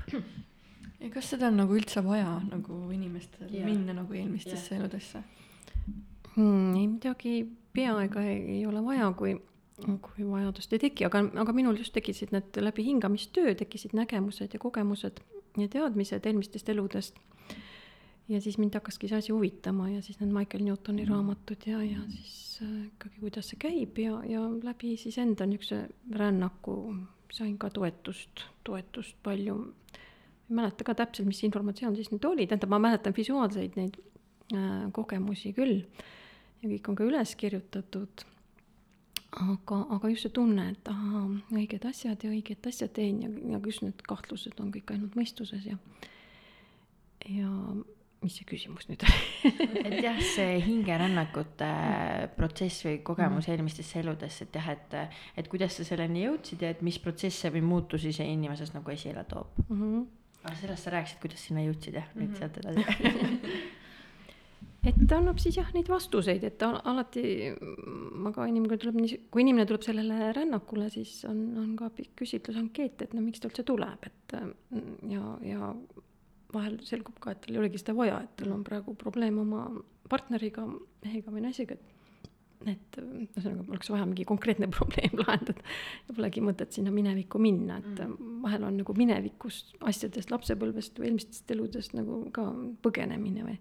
ja 1.00 1.12
kas 1.14 1.32
seda 1.34 1.50
on 1.52 1.62
nagu 1.64 1.76
üldse 1.78 2.04
vaja 2.06 2.38
nagu 2.50 2.80
inimestel 2.94 3.52
Jaa. 3.52 3.68
minna 3.68 3.96
nagu 3.96 4.14
eelmistesse 4.14 4.76
eludesse? 4.80 5.24
hmm, 6.36 6.76
ei 6.76 6.88
midagi 6.88 7.36
peaaegu 7.76 8.24
ei, 8.24 8.38
ei 8.58 8.66
ole 8.66 8.84
vaja, 8.84 9.12
kui, 9.18 9.36
kui 9.80 10.28
vajadust 10.28 10.74
ei 10.76 10.84
teki, 10.88 11.08
aga, 11.10 11.24
aga 11.44 11.56
minul 11.56 11.80
just 11.80 11.96
tekkisid 11.96 12.36
need 12.36 12.60
läbi 12.64 12.86
hingamistöö, 12.88 13.56
tekkisid 13.60 13.96
nägemused 13.98 14.56
ja 14.56 14.62
kogemused 14.62 15.24
ja 15.58 15.68
teadmised 15.72 16.26
eelmistest 16.26 16.70
eludest. 16.70 17.20
Ja 18.30 18.42
siis 18.42 18.58
mind 18.58 18.74
hakkaski 18.74 19.08
see 19.08 19.18
asi 19.18 19.34
huvitama 19.34 19.90
ja 19.90 20.02
siis 20.02 20.20
need 20.20 20.34
Michael 20.34 20.64
Newtoni 20.66 21.06
raamatud 21.06 21.68
ja, 21.70 21.84
ja 21.84 22.02
siis 22.10 22.60
äh, 22.64 22.86
ikkagi, 22.88 23.20
kuidas 23.20 23.52
see 23.52 23.60
käib 23.62 24.00
ja, 24.02 24.22
ja 24.30 24.42
läbi 24.64 24.96
siis 24.98 25.18
enda 25.22 25.46
niisuguse 25.46 25.86
rännaku 26.12 26.78
sain 27.34 27.58
ka 27.58 27.70
toetust, 27.70 28.46
toetust 28.64 29.18
palju. 29.24 29.74
ei 30.50 30.56
mäleta 30.56 30.84
ka 30.84 30.96
täpselt, 30.96 31.28
mis 31.28 31.44
informatsioon 31.44 31.96
siis 31.96 32.12
nüüd 32.14 32.26
oli, 32.26 32.46
tähendab, 32.48 32.70
ma 32.70 32.80
mäletan 32.80 33.14
visuaalseid 33.18 33.78
neid 33.80 33.98
äh, 34.54 34.86
kogemusi 34.94 35.54
küll 35.58 35.82
ja 36.62 36.70
kõik 36.70 36.90
on 36.90 36.98
ka 36.98 37.06
üles 37.06 37.36
kirjutatud. 37.36 38.26
aga, 39.36 39.82
aga 39.92 40.10
just 40.10 40.24
see 40.24 40.34
tunne, 40.34 40.70
et 40.72 40.88
ahaa, 40.88 41.26
õiged 41.52 41.86
asjad 41.90 42.22
ja 42.24 42.30
õiget 42.32 42.68
asja 42.70 42.88
teen 42.88 43.22
ja, 43.22 43.30
ja 43.52 43.60
just 43.66 43.84
need 43.84 44.02
kahtlused 44.08 44.62
on 44.64 44.72
kõik 44.72 44.94
ainult 44.96 45.18
mõistuses 45.20 45.66
ja, 45.68 45.78
ja 47.28 47.50
mis 48.24 48.36
see 48.40 48.48
küsimus 48.50 48.88
nüüd 48.90 49.04
oli 49.06 49.52
et 49.84 49.98
jah, 50.04 50.20
see 50.24 50.58
hingerännakute 50.66 51.70
protsess 52.38 52.86
või 52.88 53.00
kogemus 53.06 53.50
eelmistesse 53.52 54.02
eludesse, 54.02 54.48
et 54.48 54.60
jah, 54.60 54.70
et, 54.74 54.98
et 55.42 55.50
kuidas 55.52 55.78
sa 55.80 55.88
selleni 55.88 56.26
jõudsid 56.26 56.66
ja 56.66 56.74
et 56.74 56.84
mis 56.86 57.00
protsesse 57.02 57.52
või 57.54 57.64
muutusi 57.66 58.14
see 58.16 58.28
inimeses 58.34 58.74
nagu 58.76 58.94
esile 58.94 59.26
toob. 59.30 59.58
mm? 59.68 59.82
-hmm. 59.82 60.06
aga 60.44 60.60
sellest 60.62 60.88
sa 60.88 60.94
rääkisid, 60.98 61.22
kuidas 61.24 61.48
sinna 61.48 61.66
jõudsid 61.66 62.00
jah, 62.02 62.14
nüüd 62.16 62.38
sealt 62.40 62.62
edasi. 62.62 62.86
et 64.90 64.98
ta 65.10 65.18
annab 65.20 65.40
siis 65.42 65.58
jah 65.58 65.70
neid 65.74 65.90
vastuseid, 65.90 66.44
et 66.46 66.58
ta 66.62 66.72
alati, 66.86 67.52
ma 68.22 68.32
ka 68.34 68.46
inimene 68.50 68.78
tuleb 68.82 69.00
nii, 69.02 69.22
kui 69.34 69.46
inimene 69.46 69.68
tuleb 69.70 69.86
sellele 69.86 70.32
rännakule, 70.38 70.90
siis 70.94 71.24
on, 71.30 71.42
on 71.62 71.76
ka 71.80 71.90
pikk 71.90 72.16
küsitlusankeet, 72.24 73.06
et 73.06 73.14
no 73.18 73.26
miks 73.26 73.42
ta 73.42 73.50
üldse 73.50 73.66
tuleb, 73.68 74.10
et 74.10 74.38
ja, 75.10 75.38
ja 75.46 75.74
vahel 76.56 76.80
selgub 76.88 77.20
ka, 77.22 77.36
et 77.36 77.44
tal 77.44 77.56
ei 77.56 77.62
olegi 77.64 77.82
seda 77.82 77.96
vaja, 77.98 78.22
et 78.26 78.34
tal 78.40 78.56
on 78.56 78.64
praegu 78.68 78.96
probleem 79.00 79.38
oma 79.44 79.68
partneriga, 80.10 80.66
mehega 81.04 81.34
või 81.34 81.46
naisega, 81.48 81.78
et 81.78 81.92
et 82.66 82.98
ühesõnaga 82.98 83.66
oleks 83.68 83.90
vaja 83.92 84.06
mingi 84.08 84.26
konkreetne 84.26 84.70
probleem 84.78 85.20
lahendada 85.20 85.62
ja 86.08 86.16
polegi 86.16 86.42
mõtet 86.42 86.74
sinna 86.74 86.94
minevikku 86.96 87.38
minna, 87.42 87.78
et 87.82 88.04
mm. 88.08 88.40
vahel 88.46 88.66
on 88.66 88.80
nagu 88.80 88.96
minevikust, 88.98 89.76
asjadest, 89.86 90.32
lapsepõlvest 90.34 90.98
või 90.98 91.12
eelmistest 91.12 91.52
eludest 91.54 91.94
nagu 91.98 92.24
ka 92.34 92.48
põgenemine 92.86 93.46
või 93.46 93.58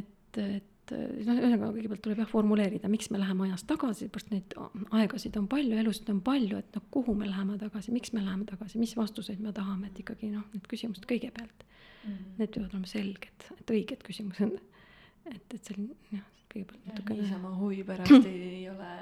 et, 0.00 0.40
et 0.40 0.73
noh, 0.92 1.38
ühesõnaga 1.38 1.70
kõigepealt 1.72 2.02
tuleb 2.04 2.20
jah 2.22 2.28
formuleerida, 2.28 2.90
miks 2.92 3.10
me 3.12 3.20
läheme 3.20 3.46
ajas 3.48 3.64
tagasi, 3.68 4.04
sellepärast 4.04 4.32
neid 4.34 4.56
aegasid 5.00 5.38
on 5.40 5.48
palju, 5.50 5.78
elusid 5.80 6.10
on 6.12 6.20
palju, 6.24 6.60
et 6.60 6.76
noh, 6.76 6.84
kuhu 6.94 7.14
me 7.18 7.28
läheme 7.28 7.56
tagasi, 7.60 7.94
miks 7.94 8.12
me 8.16 8.24
läheme 8.24 8.44
tagasi, 8.48 8.80
mis 8.82 8.94
vastuseid 8.98 9.40
me 9.44 9.54
tahame, 9.56 9.90
et 9.90 10.02
ikkagi 10.04 10.30
noh, 10.32 10.44
need 10.52 10.68
küsimused 10.70 11.06
kõigepealt 11.10 11.64
mm. 11.64 12.12
-hmm. 12.12 12.36
Need 12.38 12.54
peavad 12.54 12.74
olema 12.74 12.90
selged, 12.90 13.48
et 13.58 13.74
õiged 13.76 14.06
küsimused. 14.06 14.60
et, 15.32 15.54
et 15.54 15.60
see 15.64 15.78
on 15.78 15.90
jah, 16.12 16.24
kõigepealt 16.52 16.88
natukene. 16.90 17.20
niisama 17.22 17.56
huvi 17.58 17.82
pärast 17.84 18.28
ei 18.30 18.68
ole, 18.70 18.92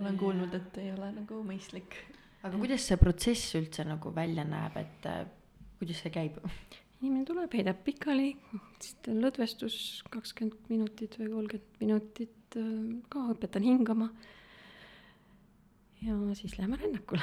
olen 0.00 0.18
kuulnud, 0.18 0.54
et 0.54 0.78
ei 0.82 0.92
ole 0.92 1.12
nagu 1.20 1.42
mõistlik. 1.44 2.00
aga 2.42 2.56
kuidas 2.56 2.86
see 2.88 2.96
protsess 2.96 3.54
üldse 3.58 3.84
nagu 3.84 4.14
välja 4.14 4.44
näeb, 4.44 4.76
et 4.76 5.06
äh, 5.06 5.24
kuidas 5.78 6.04
see 6.04 6.14
käib? 6.14 6.40
Inimene 7.02 7.26
tuleb, 7.28 7.52
heidab 7.54 7.84
pikali, 7.86 8.32
siis 8.82 8.96
on 9.10 9.20
lõdvestus 9.22 9.76
kakskümmend 10.12 10.72
minutit 10.72 11.14
või 11.20 11.30
kolmkümmend 11.34 11.84
minutit, 11.84 12.58
ka 13.12 13.22
õpetan 13.34 13.66
hingama. 13.66 14.08
ja 16.02 16.14
siis 16.38 16.54
läheme 16.58 16.76
rännakule 16.78 17.22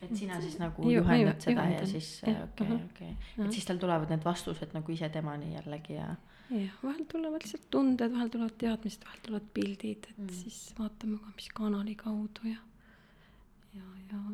et 0.00 0.14
sina 0.16 0.40
siis 0.44 0.56
nagu 0.58 0.82
Ju, 0.82 1.02
juhendad 1.02 1.40
seda 1.44 1.58
juhendan. 1.60 1.82
ja 1.82 1.86
siis 1.86 2.22
okei, 2.24 2.78
okei, 2.78 3.10
et 3.36 3.52
siis 3.52 3.68
tal 3.68 3.80
tulevad 3.80 4.08
need 4.12 4.24
vastused 4.24 4.72
nagu 4.72 4.92
ise 4.92 5.10
temani 5.12 5.52
jällegi 5.52 5.98
ja. 5.98 6.08
jah, 6.50 6.78
vahel 6.82 7.04
tulevad 7.12 7.44
lihtsalt 7.44 7.68
tunded, 7.70 8.12
vahel 8.14 8.32
tulevad 8.32 8.56
teadmised, 8.60 9.04
vahel 9.04 9.20
tulevad 9.28 9.52
pildid, 9.54 10.08
et 10.08 10.18
mm. 10.18 10.32
siis 10.40 10.58
vaatame 10.78 11.20
ka, 11.20 11.36
mis 11.36 11.52
kanali 11.60 11.94
kaudu 12.00 12.48
ja, 12.48 12.64
ja, 13.76 13.86
ja 14.08 14.24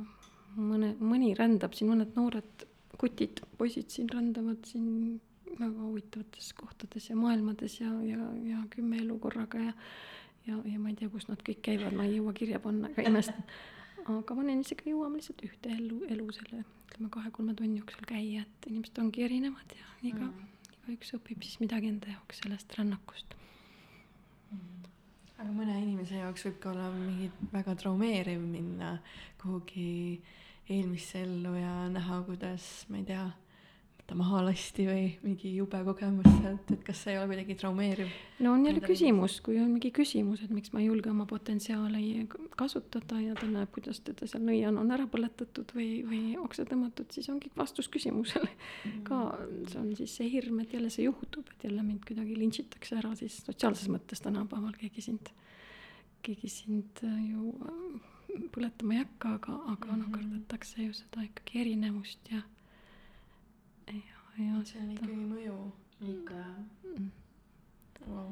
mõne, 0.56 0.94
mõni 1.02 1.34
rändab 1.38 1.74
siin, 1.74 1.90
mõned 1.90 2.14
noored 2.18 2.68
kutid, 2.98 3.42
poisid 3.58 3.90
siin 3.92 4.08
rändavad 4.12 4.64
siin 4.66 5.20
väga 5.58 5.80
huvitavates 5.80 6.52
kohtades 6.56 7.08
ja 7.10 7.16
maailmades 7.16 7.80
ja, 7.80 7.90
ja, 8.06 8.30
ja 8.46 8.62
kümme 8.70 9.00
elu 9.02 9.18
korraga 9.22 9.60
ja 9.70 9.74
ja, 10.48 10.56
ja 10.64 10.78
ma 10.80 10.92
ei 10.92 10.96
tea, 10.98 11.10
kus 11.12 11.28
nad 11.28 11.42
kõik 11.44 11.60
käivad, 11.64 11.96
ma 11.96 12.06
ei 12.06 12.18
jõua 12.18 12.34
kirja 12.36 12.60
panna, 12.62 12.90
aga 12.92 13.04
imestan. 13.10 13.44
aga 14.08 14.36
mõne 14.36 14.54
inimesega 14.54 14.88
jõuame 14.88 15.20
lihtsalt 15.20 15.44
ühte 15.44 15.72
elu, 15.74 16.00
elu 16.14 16.28
selle 16.36 16.62
ütleme 16.88 17.10
kahe-kolme 17.12 17.54
tunni 17.58 17.82
jooksul 17.82 18.06
käia, 18.08 18.44
et 18.46 18.70
inimesed 18.70 19.00
ongi 19.02 19.26
erinevad 19.26 19.74
ja 19.76 19.90
iga 20.08 20.24
mm., 20.24 20.54
igaüks 20.86 21.12
õpib 21.18 21.44
siis 21.44 21.60
midagi 21.60 21.90
enda 21.92 22.08
jaoks 22.14 22.40
sellest 22.40 22.72
rännakust 22.78 23.36
mm. 24.54 24.88
aga 25.36 25.48
mõne 25.52 25.76
inimese 25.82 26.22
jaoks 26.22 26.46
võib 26.48 26.60
ka 26.62 26.72
olla 26.72 26.88
mingi 26.94 27.28
väga 27.52 27.76
traumeeriv 27.82 28.40
minna 28.40 28.94
kuhugi 29.42 29.88
eelmisse 30.68 31.22
ellu 31.24 31.54
ja 31.58 31.74
näha, 31.92 32.22
kuidas, 32.26 32.64
ma 32.92 33.00
ei 33.00 33.06
tea, 33.08 33.26
ta 34.08 34.16
maha 34.16 34.40
lasti 34.46 34.86
või 34.88 35.02
mingi 35.20 35.50
jube 35.52 35.78
kogemus 35.84 36.28
sealt, 36.40 36.70
et 36.72 36.84
kas 36.86 37.02
see 37.04 37.12
ei 37.12 37.18
ole 37.20 37.28
kuidagi 37.28 37.56
traumeeriv? 37.60 38.12
no 38.40 38.54
on 38.56 38.64
jälle 38.64 38.80
küsimus, 38.80 39.36
kui 39.44 39.58
on 39.60 39.68
mingi 39.74 39.90
küsimus, 39.92 40.40
et 40.46 40.52
miks 40.54 40.72
ma 40.72 40.80
ei 40.80 40.88
julge 40.88 41.10
oma 41.12 41.26
potentsiaali 41.28 42.24
kasutada 42.56 43.20
ja 43.20 43.36
ta 43.36 43.48
näeb, 43.50 43.68
kuidas 43.74 44.00
teda 44.06 44.28
seal 44.30 44.46
nõian 44.48 44.80
on 44.80 44.96
ära 44.96 45.04
põletatud 45.12 45.76
või, 45.76 45.90
või 46.08 46.22
oksa 46.40 46.64
tõmmatud, 46.70 47.12
siis 47.12 47.28
ongi 47.28 47.52
vastus 47.56 47.90
küsimusele 47.92 48.48
mm. 48.48 49.02
ka 49.08 49.20
see 49.68 49.82
on 49.82 49.92
siis 50.00 50.16
see 50.20 50.32
hirm, 50.32 50.62
et 50.64 50.72
jälle 50.72 50.92
see 50.94 51.04
juhtub, 51.04 51.52
et 51.52 51.68
jälle 51.68 51.84
mind 51.84 52.08
kuidagi 52.08 52.38
lintšitakse 52.40 53.02
ära 53.02 53.12
siis 53.18 53.42
sotsiaalses 53.44 53.92
mõttes 53.92 54.24
tänapäeval 54.24 54.72
keegi 54.80 55.04
sind, 55.04 55.28
keegi 56.24 56.48
sind 56.48 57.04
ju 57.04 57.58
põletama 58.54 58.94
ei 58.96 59.02
hakka, 59.02 59.34
aga, 59.38 59.52
aga 59.72 59.86
mm 59.86 59.92
-hmm. 59.92 59.98
noh, 59.98 60.10
kardetakse 60.14 60.82
ju 60.82 60.92
seda 60.92 61.22
ikkagi 61.26 61.60
erinevust 61.60 62.32
ja 62.32 62.42
ja, 63.92 64.44
ja 64.44 64.64
see 64.64 64.82
on 64.82 64.90
ikkagi 64.96 65.16
mõju. 65.16 65.56
ikka 66.08 66.42
mm. 66.84 67.08
wow. 68.06 68.28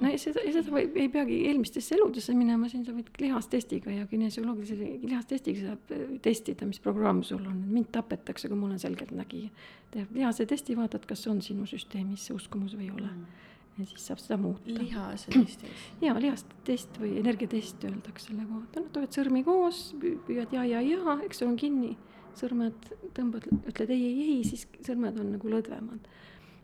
no 0.00 0.10
ja 0.10 0.18
seda, 0.18 0.42
ja 0.44 0.52
seda 0.52 0.74
võib, 0.74 0.96
ei 0.96 1.08
peagi 1.08 1.38
eelmistesse 1.48 1.94
eludesse 1.94 2.34
minema, 2.34 2.68
siin 2.68 2.84
sa 2.84 2.92
võid 2.92 3.08
lihastestiga 3.20 3.90
ja 3.90 4.06
kinesioloogilise 4.06 4.90
lihastestiga 5.06 5.70
saab 5.70 5.96
äh, 5.96 6.04
testida, 6.22 6.66
mis 6.66 6.80
programm 6.80 7.22
sul 7.22 7.46
on, 7.46 7.64
mind 7.72 7.90
tapetakse, 7.92 8.48
kui 8.48 8.58
mul 8.58 8.76
on 8.76 8.78
selgeltnägija. 8.78 9.48
teeb 9.90 10.12
lihase 10.12 10.46
testi, 10.46 10.76
vaatad, 10.76 11.06
kas 11.06 11.26
on 11.26 11.42
sinu 11.42 11.66
süsteemis 11.66 12.26
see 12.26 12.36
uskumus 12.36 12.76
või 12.76 12.90
ei 12.90 12.96
ole 12.98 13.10
mm 13.10 13.44
ja 13.78 13.86
siis 13.86 14.06
saab 14.08 14.20
seda 14.22 14.38
muuta. 14.40 14.74
lihase 14.78 15.32
testis? 15.34 15.86
jaa, 16.04 16.16
lihast 16.20 16.52
test 16.64 17.00
või 17.00 17.16
energiatest 17.20 17.84
öeldakse 17.88 18.30
selle 18.30 18.46
kohta, 18.48 18.82
noh, 18.82 18.92
hoiad 18.96 19.16
sõrmi 19.16 19.42
koos, 19.46 19.86
püüad 20.00 20.54
ja, 20.56 20.64
ja, 20.64 20.82
ja, 20.84 21.18
eks 21.26 21.42
sul 21.42 21.52
on 21.52 21.58
kinni, 21.60 21.94
sõrmed 22.36 22.92
tõmbad, 23.16 23.48
ütled 23.62 23.92
ei, 23.92 24.06
ei, 24.10 24.28
ei, 24.36 24.38
siis 24.48 24.66
sõrmed 24.86 25.18
on 25.20 25.34
nagu 25.36 25.52
lõdvemad. 25.52 26.08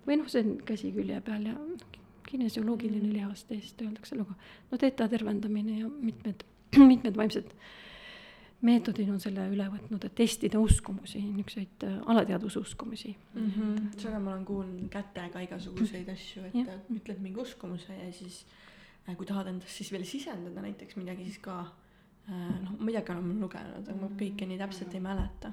või 0.07 0.19
noh, 0.19 0.31
see 0.33 0.45
on 0.45 0.57
käsi 0.67 0.93
külje 0.95 1.21
peal 1.25 1.47
ja 1.47 1.57
kinesioloogiline 2.33 3.07
mm. 3.07 3.13
lihastest 3.13 3.81
öeldakse 3.85 4.17
no 4.17 4.27
teeta 4.81 5.09
tervendamine 5.09 5.79
ja 5.83 5.89
mitmed, 5.89 6.45
mitmed 6.93 7.17
vaimsed 7.19 7.53
meetodid 8.63 9.11
on 9.11 9.21
selle 9.23 9.45
üle 9.51 9.67
võtnud, 9.73 10.05
et 10.07 10.15
testida 10.19 10.61
uskumusi, 10.63 11.21
niisuguseid 11.25 11.87
äh, 11.89 11.97
alateadususkumusi 12.13 13.13
mm. 13.13 13.49
-hmm. 13.55 13.89
seda 13.99 14.21
ma 14.23 14.35
olen 14.35 14.45
kuulnud 14.47 14.89
kätega 14.93 15.43
igasuguseid 15.47 16.09
asju, 16.13 16.45
et 16.51 16.55
ja. 16.61 16.79
ütled 16.95 17.23
mingi 17.25 17.41
uskumuse 17.43 17.97
ja 17.97 18.13
siis 18.13 18.45
äh, 19.09 19.17
kui 19.17 19.27
tahad 19.27 19.51
endast 19.51 19.75
siis 19.79 19.93
veel 19.93 20.05
sisendada 20.05 20.63
näiteks 20.63 20.97
midagi, 20.97 21.25
siis 21.25 21.39
ka 21.43 21.59
äh, 21.63 22.61
noh, 22.63 22.79
midagi 22.79 23.13
olen 23.13 23.29
ma 23.29 23.41
lugenud, 23.47 23.89
aga 23.89 23.99
ma 24.01 24.13
kõike 24.23 24.47
nii 24.47 24.61
täpselt 24.63 24.95
ei 24.95 25.05
mäleta 25.05 25.53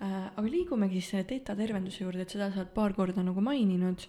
aga 0.00 0.44
liigumegi 0.44 1.00
siis 1.00 1.14
selle 1.14 1.24
teeta 1.24 1.54
tervenduse 1.56 2.02
juurde, 2.02 2.24
et 2.26 2.32
seda 2.32 2.50
sa 2.52 2.60
oled 2.60 2.72
paar 2.74 2.92
korda 2.96 3.22
nagu 3.24 3.40
maininud, 3.40 4.02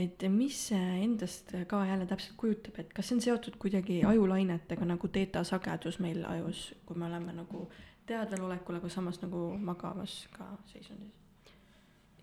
et 0.00 0.24
mis 0.32 0.56
see 0.68 0.88
endast 1.00 1.54
ka 1.70 1.84
jälle 1.88 2.08
täpselt 2.10 2.36
kujutab, 2.40 2.82
et 2.82 2.92
kas 2.92 3.08
see 3.08 3.16
on 3.16 3.24
seotud 3.24 3.56
kuidagi 3.62 4.02
ajulainetega 4.04 4.88
nagu 4.90 5.08
teeta 5.08 5.44
sagedus 5.48 6.00
meil 6.04 6.26
ajus, 6.28 6.66
kui 6.84 7.00
me 7.00 7.08
oleme 7.08 7.32
nagu 7.38 7.68
teadvelolekul, 8.10 8.80
aga 8.80 8.92
samas 8.92 9.22
nagu 9.24 9.46
magavas 9.56 10.26
ka 10.36 10.50
seisundis? 10.72 11.16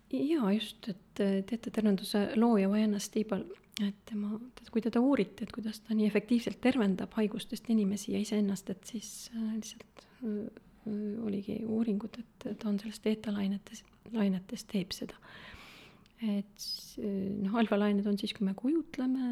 jaa, 0.08 0.52
just, 0.56 0.88
et 0.88 1.20
äh, 1.20 1.40
teatetervenduse 1.48 2.22
looja 2.40 2.70
Vaiana 2.72 3.00
Stiibal, 3.04 3.44
et 3.84 3.98
tema, 4.08 4.38
kui 4.72 4.82
teda 4.82 5.02
uuriti, 5.04 5.44
et 5.44 5.52
kuidas 5.52 5.82
ta 5.84 5.98
nii 5.98 6.08
efektiivselt 6.08 6.62
tervendab 6.64 7.18
haigustest 7.20 7.68
inimesi 7.74 8.14
ja 8.14 8.22
iseennast, 8.24 8.72
et 8.72 8.88
siis 8.94 9.12
äh, 9.36 9.50
lihtsalt 9.58 10.08
äh, 10.24 10.64
oligi 11.26 11.60
uuringud, 11.66 12.20
et 12.22 12.48
ta 12.60 12.70
on 12.70 12.80
sellest 12.82 13.04
teetalainetes, 13.06 13.84
lainetes 14.14 14.66
teeb 14.72 14.96
seda. 14.96 15.20
et 16.18 16.64
noh, 16.98 17.56
alfalained 17.62 18.08
on 18.10 18.18
siis, 18.18 18.34
kui 18.34 18.48
me 18.48 18.56
kujutleme 18.58 19.28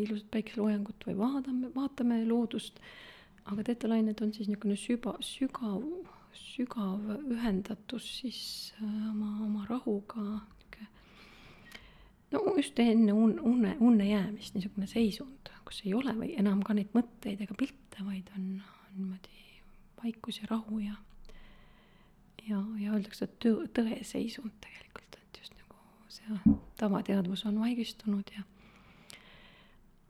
ilusat 0.00 0.30
päikeseloojangut 0.32 1.04
või 1.08 1.18
vaatame, 1.18 1.68
vaatame 1.74 2.22
loodust, 2.24 2.80
aga 3.50 3.66
teetalained 3.66 4.22
on 4.24 4.32
siis 4.32 4.48
niisugune 4.48 4.78
süba, 4.80 5.18
sügav 5.24 5.84
sügav 6.36 7.02
ühendatus 7.30 8.06
siis 8.20 8.40
äh, 8.78 9.10
oma, 9.10 9.30
oma 9.44 9.66
rahuga, 9.68 10.40
no 12.30 12.42
just 12.56 12.78
enne 12.78 13.12
un-, 13.12 13.38
unne, 13.42 13.74
unne 13.80 14.06
jäämist, 14.06 14.54
niisugune 14.54 14.86
seisund, 14.90 15.50
kus 15.66 15.82
ei 15.86 15.94
ole 15.98 16.14
või 16.18 16.34
enam 16.38 16.62
ka 16.66 16.76
neid 16.76 16.94
mõtteid 16.96 17.42
ega 17.44 17.56
pilte, 17.58 18.04
vaid 18.06 18.30
on, 18.36 18.52
on 18.62 18.96
niimoodi 18.96 19.39
vaikus 20.04 20.40
ja 20.42 20.50
rahu 20.50 20.78
ja 20.84 20.96
ja, 22.48 22.60
ja 22.80 22.94
öeldakse, 22.94 23.26
et 23.26 23.36
tõe, 23.42 23.68
tõeseisund 23.76 24.54
tegelikult, 24.64 25.18
et 25.20 25.42
just 25.42 25.54
nagu 25.58 26.08
see 26.12 26.56
tavateadvus 26.80 27.44
on 27.50 27.60
vaigistunud 27.60 28.32
ja 28.36 28.44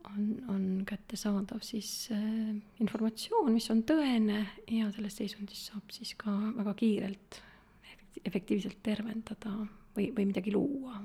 on, 0.09 0.25
on 0.51 0.63
kättesaadav 0.87 1.61
siis 1.65 2.09
äh, 2.15 2.55
informatsioon, 2.83 3.51
mis 3.53 3.69
on 3.73 3.83
tõene 3.87 4.45
ja 4.71 4.89
selles 4.95 5.17
seisundis 5.21 5.67
saab 5.69 5.93
siis 5.93 6.15
ka 6.19 6.33
väga 6.57 6.73
kiirelt 6.79 7.41
efektiivselt 8.25 8.81
tervendada 8.83 9.53
või, 9.95 10.11
või 10.15 10.27
midagi 10.31 10.53
luua 10.53 10.99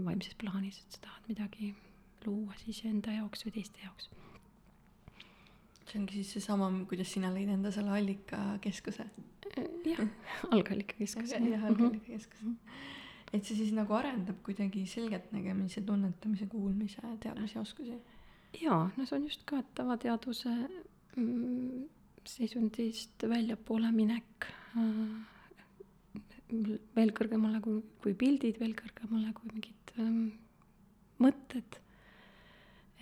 vaimses 0.00 0.36
plaanis, 0.40 0.80
et 0.80 0.96
sa 0.96 1.06
tahad 1.06 1.28
midagi 1.28 1.74
luua 2.26 2.56
siis 2.62 2.82
enda 2.88 3.12
jaoks 3.14 3.44
või 3.46 3.54
teiste 3.58 3.82
jaoks. 3.84 4.10
See 5.90 5.98
ongi 6.00 6.20
siis 6.20 6.36
seesama, 6.36 6.70
kuidas 6.90 7.10
sina 7.10 7.32
lõid 7.34 7.50
enda 7.50 7.72
selle 7.74 7.92
allikakeskuse? 7.98 9.06
jah, 9.86 10.06
algallikakeskuse. 10.50 11.42
jah, 11.50 11.68
algallikakeskuse 11.72 12.46
mm 12.46 12.56
-hmm 12.56 12.88
et 13.32 13.46
see 13.46 13.60
siis 13.60 13.74
nagu 13.74 13.94
arendab 13.94 14.40
kuidagi 14.46 14.84
selgeltnägemise, 14.90 15.84
tunnetamise, 15.86 16.48
kuulmise, 16.50 17.02
teadmise 17.22 17.60
oskusi? 17.60 17.98
jaa, 18.60 18.88
no 18.96 19.06
see 19.06 19.16
on 19.16 19.26
just 19.28 19.44
ka 19.46 19.60
tavateadvuse 19.78 20.54
mm, 21.16 21.84
seisundist 22.26 23.22
väljapoole 23.30 23.92
minek 23.94 24.48
äh, 24.74 25.20
veel 26.96 27.14
kõrgemale 27.14 27.60
kui, 27.62 27.78
kui 28.02 28.16
pildid, 28.18 28.58
veel 28.58 28.74
kõrgemale 28.78 29.30
kui 29.36 29.52
mingid 29.52 29.94
ähm, 30.02 30.24
mõtted. 31.22 31.78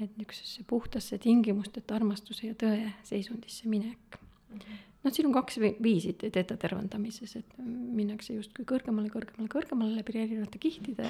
Et 0.00 0.16
niisugusesse 0.16 0.64
puhtasse 0.66 1.18
tingimusteta 1.18 1.96
armastuse 1.96 2.46
ja 2.46 2.54
tõe 2.58 2.92
seisundisse 3.08 3.68
minek. 3.68 4.18
-hmm 4.18 4.84
noh, 5.04 5.14
siin 5.14 5.28
on 5.28 5.34
kaks 5.36 5.58
viisi 5.82 6.12
teeta 6.18 6.56
tervendamises, 6.60 7.36
et 7.38 7.56
minnakse 7.64 8.34
justkui 8.36 8.66
kõrgemale, 8.68 9.10
kõrgemale, 9.12 9.48
kõrgemale 9.52 9.96
läbi 9.96 10.16
erinevate 10.18 10.60
kihtide 10.62 11.08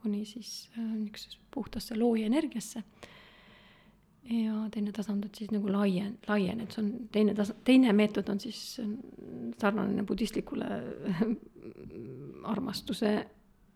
kuni 0.00 0.24
siis 0.28 0.68
äh, 0.76 0.84
niisugusesse 0.84 1.40
puhtasse 1.54 1.98
looja 1.98 2.26
energiasse. 2.30 2.82
ja 4.30 4.54
teine 4.70 4.92
tasand 4.92 5.24
on 5.24 5.30
siis 5.34 5.50
nagu 5.50 5.72
laien, 5.72 6.18
laiened, 6.28 6.70
see 6.70 6.82
on 6.84 6.90
teine 7.12 7.34
tasa-, 7.34 7.56
teine 7.64 7.92
meetod 7.92 8.28
on 8.30 8.40
siis 8.40 8.80
sarnane 9.58 10.04
budistlikule 10.06 10.68
armastuse, 12.52 13.14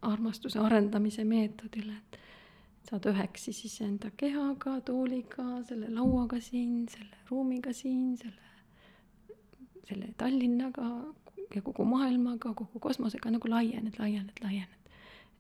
armastuse 0.03 0.61
arendamise 0.61 1.24
meetodile, 1.24 1.97
et 1.97 2.20
saad 2.85 3.07
üheks 3.09 3.49
siis 3.49 3.78
enda 3.80 4.11
kehaga, 4.20 4.78
tooliga, 4.85 5.45
selle 5.68 5.89
lauaga 5.89 6.41
siin, 6.41 6.85
selle 6.93 7.22
ruumiga 7.30 7.72
siin, 7.72 8.16
selle 8.20 8.45
selle 9.89 10.09
Tallinnaga 10.16 10.87
ja 11.55 11.62
kogu 11.62 11.85
maailmaga, 11.85 12.55
kogu 12.55 12.80
kosmosega 12.80 13.30
nagu 13.35 13.51
laiened, 13.51 13.99
laiened, 13.99 14.41
laiened. 14.43 14.91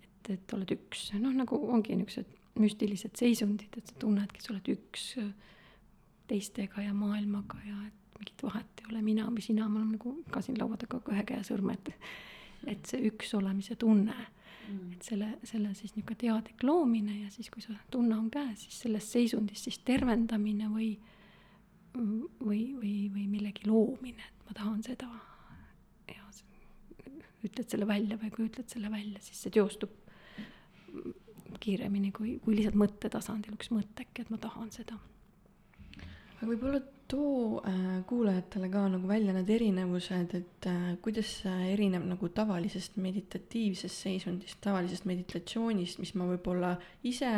et, 0.04 0.30
et 0.36 0.54
oled 0.56 0.74
üks, 0.76 1.08
noh, 1.20 1.32
nagu 1.34 1.58
ongi 1.72 1.96
niisugused 1.96 2.60
müstilised 2.60 3.16
seisundid, 3.18 3.74
et 3.76 3.90
sa 3.90 3.96
tunnedki, 3.98 4.42
sa 4.42 4.52
oled 4.54 4.70
üks 4.76 5.08
teistega 6.30 6.84
ja 6.84 6.94
maailmaga 6.96 7.58
ja 7.66 7.80
et 7.88 8.18
mingit 8.18 8.44
vahet 8.46 8.82
ei 8.82 8.92
ole, 8.92 9.02
mina 9.02 9.26
või 9.26 9.42
sina, 9.44 9.66
me 9.68 9.80
oleme 9.80 9.98
nagu 9.98 10.14
ka 10.30 10.42
siin 10.44 10.60
laua 10.60 10.78
taga 10.80 11.00
ühe 11.12 11.24
käe 11.28 11.42
sõrmed. 11.46 11.92
et 12.70 12.86
see 12.88 13.02
üks 13.10 13.34
olemise 13.36 13.76
tunne 13.76 14.14
et 14.94 15.02
selle, 15.04 15.30
selle 15.44 15.74
siis 15.74 15.94
niisugune 15.94 16.18
teadlik 16.20 16.62
loomine 16.64 17.18
ja 17.22 17.30
siis, 17.30 17.50
kui 17.52 17.62
see 17.62 17.76
tunne 17.90 18.16
on 18.16 18.30
käes, 18.32 18.66
siis 18.66 18.80
selles 18.86 19.10
seisundis 19.12 19.64
siis 19.66 19.78
tervendamine 19.84 20.70
või 20.72 20.94
või, 21.94 22.74
või, 22.74 22.94
või 23.14 23.26
millegi 23.30 23.68
loomine, 23.68 24.24
et 24.26 24.48
ma 24.48 24.56
tahan 24.56 24.82
seda. 24.82 25.08
ja 26.10 26.24
ütled 27.44 27.68
selle 27.70 27.86
välja 27.86 28.18
või 28.18 28.32
kui 28.34 28.48
ütled 28.48 28.68
selle 28.70 28.90
välja, 28.90 29.20
siis 29.22 29.42
see 29.44 29.54
teostub 29.54 29.92
kiiremini 31.60 32.10
kui, 32.12 32.38
kui 32.44 32.56
lihtsalt 32.56 32.78
mõttetasandil 32.78 33.54
üks 33.56 33.70
mõtteke, 33.72 34.24
et 34.24 34.30
ma 34.32 34.38
tahan 34.42 34.70
seda. 34.74 34.98
Aga 36.36 36.50
võib-olla 36.50 36.80
too 37.08 37.60
äh, 37.68 38.00
kuulajatele 38.08 38.70
ka 38.72 38.86
nagu 38.94 39.08
välja 39.08 39.34
need 39.36 39.50
erinevused, 39.50 40.34
et 40.38 40.68
äh, 40.70 40.94
kuidas 41.04 41.34
see 41.42 41.68
erineb 41.72 42.06
nagu 42.08 42.30
tavalisest 42.32 42.96
meditatiivsest 42.96 44.06
seisundist, 44.06 44.58
tavalisest 44.64 45.06
meditatsioonist, 45.10 46.00
mis 46.00 46.14
ma 46.18 46.28
võib-olla 46.32 46.74
ise 47.04 47.36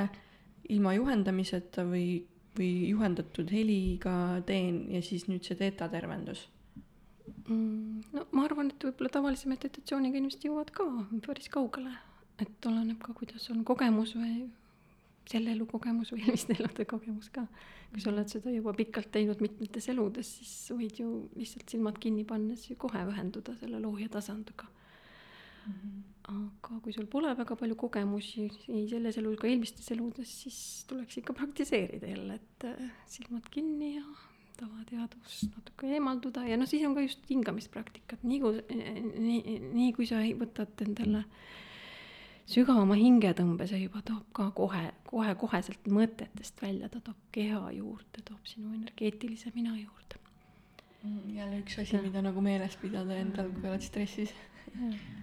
ilma 0.70 0.94
juhendamiseta 0.97 1.84
või 1.86 2.24
või 2.57 2.88
juhendatud 2.90 3.51
heliga 3.53 4.42
teen 4.49 4.86
ja 4.94 5.03
siis 5.05 5.26
nüüd 5.30 5.47
see 5.47 5.59
teetatervendus 5.61 6.47
mm,? 7.49 8.12
no 8.16 8.26
ma 8.32 8.47
arvan, 8.47 8.72
et 8.72 8.86
võib-olla 8.88 9.12
tavalise 9.12 9.51
meditatsiooniga 9.51 10.20
inimesed 10.20 10.47
jõuavad 10.49 10.72
ka 10.76 10.86
päris 11.26 11.51
kaugele, 11.53 11.92
et 12.42 12.70
oleneb 12.70 13.01
ka, 13.03 13.16
kuidas 13.18 13.49
on 13.53 13.64
kogemus 13.68 14.14
või 14.18 14.47
selle 15.30 15.52
elu 15.54 15.66
kogemus 15.70 16.12
või 16.14 16.22
eelmiste 16.24 16.56
elude 16.56 16.86
kogemus 16.88 17.30
ka. 17.34 17.46
kui 17.92 18.02
sa 18.02 18.10
oled 18.10 18.28
seda 18.30 18.52
juba 18.52 18.74
pikalt 18.76 19.12
teinud 19.14 19.40
mitmetes 19.44 19.88
eludes, 19.92 20.32
siis 20.40 20.74
võid 20.74 21.00
ju 21.02 21.10
lihtsalt 21.36 21.70
silmad 21.70 22.00
kinni 22.02 22.26
pannes 22.28 22.66
ju 22.70 22.76
kohe 22.80 23.06
ühenduda 23.12 23.56
selle 23.60 23.80
looja 23.80 24.08
tasandiga 24.12 24.68
mm. 24.68 25.72
-hmm. 25.72 26.04
aga 26.34 26.80
kui 26.82 26.92
sul 26.92 27.06
pole 27.06 27.34
väga 27.38 27.56
palju 27.56 27.76
kogemusi 27.76 28.48
ei 28.68 28.86
selles 28.88 29.18
elus 29.18 29.38
ega 29.38 29.48
eelmistes 29.48 29.90
eludes, 29.90 30.38
siis 30.42 30.84
tuleks 30.88 31.18
ikka 31.18 31.32
praktiseerida 31.32 32.06
jälle, 32.06 32.34
et 32.34 32.64
äh, 32.64 32.90
silmad 33.06 33.50
kinni 33.50 33.96
ja 33.96 34.06
tavateadvus 34.56 35.42
natuke 35.52 35.90
eemalduda 35.98 36.46
ja 36.48 36.56
noh, 36.56 36.68
siis 36.68 36.84
on 36.88 36.94
ka 36.96 37.04
just 37.04 37.24
hingamispraktikat, 37.30 38.22
nii 38.24 38.40
kui, 38.40 38.62
nii, 39.26 39.58
nii 39.74 39.92
kui 39.96 40.08
sa 40.08 40.22
võtad 40.40 40.84
endale 40.86 41.24
sügavama 42.47 42.97
hingetõmbe, 42.99 43.66
see 43.66 43.82
juba 43.84 44.03
toob 44.07 44.26
ka 44.36 44.51
kohe, 44.57 44.84
kohe, 45.11 45.34
koheselt 45.40 45.88
mõtetest 45.90 46.62
välja, 46.62 46.88
ta 46.88 47.01
toob 47.01 47.18
keha 47.34 47.72
juurde, 47.74 48.22
toob 48.24 48.47
sinu 48.47 48.74
energeetilise 48.74 49.53
mina 49.55 49.74
juurde. 49.76 50.20
Mm, 51.03 51.36
jälle 51.36 51.62
üks 51.62 51.78
asi, 51.82 51.99
mida 52.03 52.22
nagu 52.22 52.42
meeles 52.42 52.76
pidada 52.80 53.18
endal, 53.18 53.51
kui 53.55 53.70
oled 53.70 53.84
stressis 53.84 54.34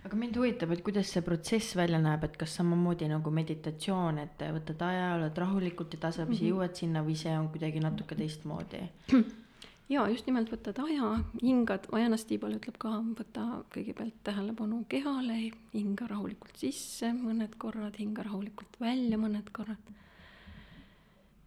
aga 0.04 0.18
mind 0.18 0.38
huvitab, 0.40 0.72
et 0.74 0.82
kuidas 0.86 1.12
see 1.14 1.24
protsess 1.26 1.76
välja 1.78 2.00
näeb, 2.02 2.26
et 2.28 2.36
kas 2.40 2.56
samamoodi 2.60 3.08
nagu 3.12 3.32
meditatsioon, 3.34 4.20
et 4.24 4.44
võtad 4.56 4.82
aja, 4.88 5.14
oled 5.18 5.40
rahulikult 5.44 5.94
ja 5.96 6.02
tasapisi 6.08 6.44
mm 6.44 6.48
-hmm. 6.48 6.52
jõuad 6.52 6.76
sinna 6.82 7.04
või 7.06 7.16
see 7.20 7.38
on 7.38 7.50
kuidagi 7.54 7.84
natuke 7.84 8.16
teistmoodi? 8.16 8.84
ja 9.90 10.06
just 10.12 10.28
nimelt 10.28 10.52
võtad 10.52 10.80
aja, 10.84 11.10
hingad, 11.42 11.88
Vajana 11.92 12.18
Stiibal 12.18 12.56
ütleb 12.58 12.78
ka, 12.82 12.94
võta 13.18 13.48
kõigepealt 13.74 14.22
tähelepanu 14.24 14.84
kehale, 14.92 15.40
hinga 15.74 16.08
rahulikult 16.12 16.58
sisse 16.60 17.12
mõned 17.18 17.58
korrad, 17.62 17.98
hinga 18.00 18.26
rahulikult 18.28 18.80
välja 18.82 19.20
mõned 19.20 19.52
korrad. 19.56 19.92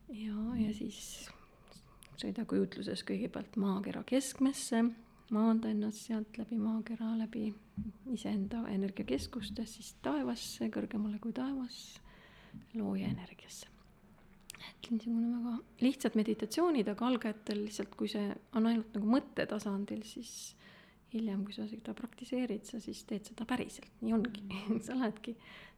ja, 0.09 0.37
ja 0.61 0.75
siis 0.77 1.01
sõida 2.17 2.47
kujutluses 2.49 3.03
kõigepealt 3.05 3.59
maakera 3.61 4.05
keskmesse 4.07 4.85
maanda 5.31 5.69
ennast 5.69 6.07
sealt 6.07 6.39
läbi 6.39 6.59
maakera, 6.61 7.13
läbi 7.19 7.49
iseenda 8.15 8.63
energiakeskustes 8.71 9.79
siis 9.79 9.95
taevasse, 10.03 10.71
kõrgemale 10.73 11.19
kui 11.23 11.35
taevas, 11.37 11.79
looja 12.75 13.09
energiasse. 13.11 13.76
Niisugune 14.91 15.31
väga 15.37 15.55
lihtsad 15.83 16.19
meditatsioonid, 16.19 16.89
aga 16.93 17.09
algajatel 17.09 17.65
lihtsalt, 17.65 17.95
kui 17.99 18.11
see 18.13 18.29
on 18.59 18.69
ainult 18.71 18.95
nagu 18.97 19.11
mõttetasandil, 19.17 20.05
siis 20.07 20.35
hiljem, 21.13 21.45
kui 21.47 21.57
sa 21.57 21.67
seda 21.71 21.95
praktiseerid, 21.97 22.67
sa 22.69 22.81
siis 22.83 23.03
teed 23.09 23.29
seda 23.31 23.47
päriselt, 23.49 23.91
nii 24.03 24.15
ongi. 24.17 24.45
Sa 24.87 24.99
lähedki 24.99 25.37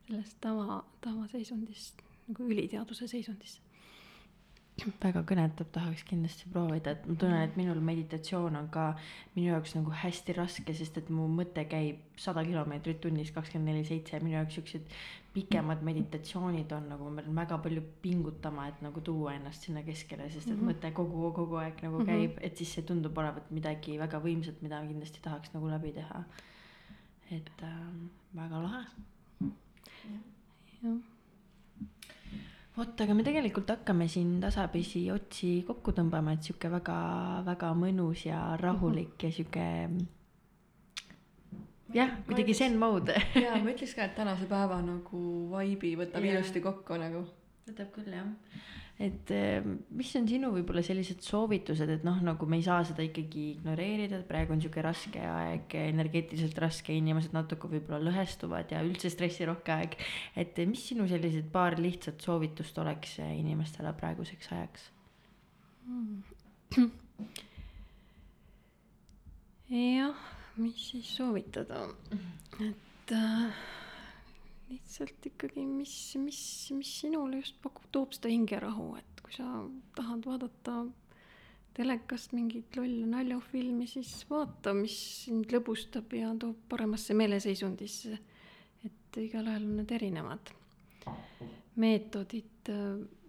sellest 0.09 0.39
tava, 0.43 0.83
tavaseisundist 1.05 2.05
nagu 2.29 2.47
üliteaduse 2.49 3.09
seisundisse 3.09 3.68
väga 5.03 5.23
kõnetab, 5.27 5.69
tahaks 5.75 6.05
kindlasti 6.07 6.49
proovida, 6.53 6.93
et 6.95 7.07
ma 7.09 7.15
tunnen, 7.19 7.43
et 7.43 7.57
minul 7.59 7.81
meditatsioon 7.83 8.57
on 8.61 8.69
ka 8.73 8.93
minu 9.35 9.51
jaoks 9.51 9.75
nagu 9.75 9.95
hästi 10.03 10.37
raske, 10.37 10.75
sest 10.77 11.01
et 11.01 11.11
mu 11.11 11.27
mõte 11.33 11.65
käib 11.71 12.19
sada 12.19 12.45
kilomeetrit 12.47 13.01
tunnis, 13.03 13.33
kakskümmend 13.35 13.73
neli 13.73 13.87
seitse, 13.89 14.21
minu 14.23 14.37
jaoks 14.37 14.59
siuksed 14.59 14.95
pikemad 15.35 15.83
meditatsioonid 15.87 16.73
on 16.77 16.89
nagu, 16.93 17.11
ma 17.11 17.25
pean 17.27 17.41
väga 17.41 17.59
palju 17.67 17.83
pingutama, 18.05 18.69
et 18.71 18.81
nagu 18.85 19.03
tuua 19.05 19.35
ennast 19.39 19.67
sinna 19.67 19.83
keskele, 19.87 20.31
sest 20.31 20.49
et 20.49 20.55
mm 20.55 20.61
-hmm. 20.61 20.73
mõte 20.73 20.93
kogu, 20.95 21.33
kogu 21.33 21.61
aeg 21.65 21.83
nagu 21.83 22.05
käib 22.05 22.31
mm, 22.31 22.37
-hmm. 22.37 22.47
et 22.47 22.57
siis 22.57 22.75
see 22.75 22.83
tundub 22.83 23.19
olevat 23.19 23.51
midagi 23.51 23.99
väga 23.99 24.19
võimsat, 24.19 24.63
mida 24.63 24.81
kindlasti 24.87 25.21
tahaks 25.23 25.55
nagu 25.55 25.69
läbi 25.69 25.93
teha. 25.93 26.25
et 27.31 27.63
äh, 27.63 27.79
väga 28.35 28.63
lahe. 28.63 28.85
jah 30.83 31.18
vot, 32.79 33.01
aga 33.03 33.17
me 33.17 33.25
tegelikult 33.27 33.71
hakkame 33.73 34.07
siin 34.11 34.37
tasapisi 34.43 35.09
otsi 35.11 35.51
kokku 35.67 35.95
tõmbama, 35.97 36.37
et 36.37 36.47
sihuke 36.47 36.71
väga-väga 36.73 37.73
mõnus 37.79 38.25
ja 38.29 38.41
rahulik 38.61 39.27
ja 39.27 39.33
sihuke. 39.35 39.67
jah, 41.95 42.17
kuidagi 42.29 42.55
zen 42.55 42.79
mode 42.79 43.17
jaa, 43.45 43.59
ma 43.65 43.75
ütleks 43.75 43.97
ka, 43.97 44.07
et 44.07 44.17
tänase 44.19 44.47
päeva 44.51 44.81
nagu 44.85 45.23
vibe'i 45.53 45.97
võtab 45.99 46.25
yeah. 46.25 46.39
ilusti 46.39 46.63
kokku 46.65 47.01
nagu. 47.01 47.25
võtab 47.69 47.95
küll 47.97 48.13
jah 48.15 48.29
et 48.99 49.31
eh, 49.31 49.63
mis 49.95 50.09
on 50.19 50.27
sinu 50.27 50.51
võib-olla 50.51 50.83
sellised 50.83 51.23
soovitused, 51.23 51.91
et 51.95 52.07
noh, 52.07 52.19
nagu 52.27 52.49
me 52.51 52.59
ei 52.59 52.65
saa 52.67 52.81
seda 52.87 53.05
ikkagi 53.07 53.45
ignoreerida, 53.53 54.19
et 54.19 54.27
praegu 54.27 54.57
on 54.57 54.63
sihuke 54.63 54.83
raske 54.83 55.23
aeg, 55.23 55.77
energeetiliselt 55.79 56.59
raske, 56.65 56.97
inimesed 56.99 57.37
natuke 57.37 57.71
võib-olla 57.71 58.01
lõhestuvad 58.09 58.75
ja 58.75 58.83
üldse 58.87 59.13
stressirohke 59.15 59.75
aeg. 59.75 59.95
et 60.35 60.59
mis 60.67 60.83
sinu 60.91 61.07
sellised 61.11 61.47
paar 61.55 61.79
lihtsat 61.79 62.21
soovitust 62.27 62.79
oleks 62.83 63.19
inimestele 63.23 63.95
praeguseks 64.01 64.53
ajaks 64.57 64.91
mm.? 65.87 66.91
jah, 69.71 70.29
mis 70.59 70.91
siis 70.91 71.17
soovitada, 71.21 71.87
et 72.67 73.15
äh, 73.15 73.67
lihtsalt 74.69 75.27
ikkagi, 75.31 75.65
mis, 75.67 75.95
mis, 76.21 76.41
mis 76.77 76.95
sinule 77.03 77.43
just 77.43 77.59
pakub, 77.63 77.87
toob 77.93 78.15
seda 78.17 78.33
hingerahu, 78.33 78.91
et 79.01 79.23
kui 79.25 79.37
sa 79.37 79.47
tahad 79.97 80.27
vaadata 80.29 80.83
telekast 81.79 82.35
mingit 82.35 82.77
lolle 82.77 83.07
naljafilmi, 83.07 83.87
siis 83.87 84.11
vaata, 84.31 84.75
mis 84.75 84.97
sind 85.25 85.53
lõbustab 85.55 86.13
ja 86.19 86.33
toob 86.41 86.67
paremasse 86.71 87.15
meeleseisundisse. 87.17 88.19
et 88.85 89.17
igalühel 89.19 89.65
on 89.65 89.77
need 89.81 89.93
erinevad 89.95 90.51
meetodid, 91.79 92.71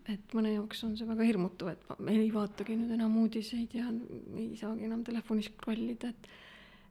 et 0.09 0.33
mõne 0.33 0.53
jaoks 0.55 0.83
on 0.87 0.95
see 0.97 1.07
väga 1.07 1.25
hirmutav, 1.27 1.71
et 1.73 2.09
ei 2.11 2.29
vaatagi 2.33 2.77
nüüd 2.77 2.93
enam 2.97 3.17
uudiseid 3.21 3.75
ja 3.77 3.89
ei 4.35 4.51
saagi 4.59 4.87
enam 4.89 5.03
telefonis 5.05 5.51
scroll 5.51 5.93
ida, 5.93 6.09
et 6.09 6.29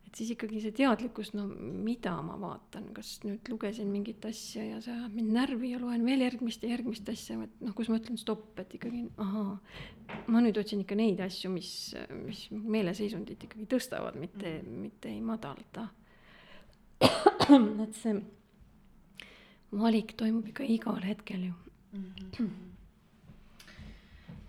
et 0.08 0.16
siis 0.16 0.30
ikkagi 0.32 0.60
see 0.62 0.72
teadlikkus, 0.72 1.34
no 1.36 1.44
mida 1.48 2.14
ma 2.24 2.38
vaatan, 2.40 2.86
kas 2.96 3.18
nüüd 3.26 3.48
lugesin 3.52 3.90
mingit 3.92 4.24
asja 4.24 4.64
ja 4.64 4.78
see 4.80 4.94
ajab 4.94 5.12
mind 5.18 5.34
närvi 5.36 5.74
ja 5.74 5.80
loen 5.82 6.06
veel 6.06 6.24
järgmist 6.24 6.64
ja 6.64 6.70
järgmist 6.72 7.10
asja, 7.12 7.36
et 7.44 7.60
noh, 7.60 7.74
kus 7.76 7.90
ma 7.92 7.98
ütlen 8.00 8.16
stopp, 8.20 8.54
et 8.62 8.72
ikkagi 8.78 9.04
ahaa, 9.20 9.58
ma 10.32 10.42
nüüd 10.44 10.56
otsin 10.62 10.80
ikka 10.84 10.96
neid 10.96 11.20
asju, 11.26 11.52
mis, 11.52 11.70
mis 12.24 12.46
meeleseisundit 12.48 13.44
ikkagi 13.50 13.68
tõstavad, 13.68 14.16
mitte 14.20 14.54
mm, 14.62 14.80
mitte 14.86 15.12
ei 15.12 15.20
madalda. 15.20 15.90
et 17.04 18.00
see 18.00 18.16
valik 19.78 20.16
toimub 20.16 20.48
ikka 20.48 20.64
igal 20.64 21.04
hetkel 21.04 21.50
ju 21.50 21.54
mm. 21.92 22.12
-hmm. 22.32 22.52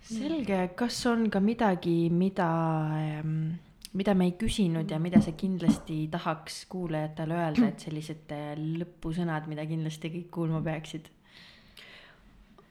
selge, 0.08 0.68
kas 0.74 1.04
on 1.06 1.28
ka 1.30 1.40
midagi, 1.40 2.08
mida 2.08 2.48
ähm 2.96 3.69
mida 3.98 4.14
me 4.14 4.28
ei 4.28 4.34
küsinud 4.38 4.90
ja 4.90 4.98
mida 5.02 5.20
sa 5.22 5.32
kindlasti 5.36 6.04
tahaks 6.12 6.64
kuulajatele 6.70 7.38
öelda, 7.38 7.70
et 7.72 7.86
sellised 7.86 8.34
äh, 8.34 8.52
lõpusõnad, 8.80 9.48
mida 9.50 9.66
kindlasti 9.68 10.12
kõik 10.14 10.28
kuulma 10.34 10.62
peaksid? 10.66 11.10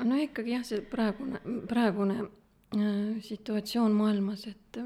no 0.07 0.19
ikkagi 0.19 0.55
jah, 0.55 0.63
see 0.63 0.83
praegune, 0.87 1.41
praegune 1.67 2.21
äh, 2.23 3.17
situatsioon 3.25 3.97
maailmas, 3.97 4.45
et, 4.47 4.79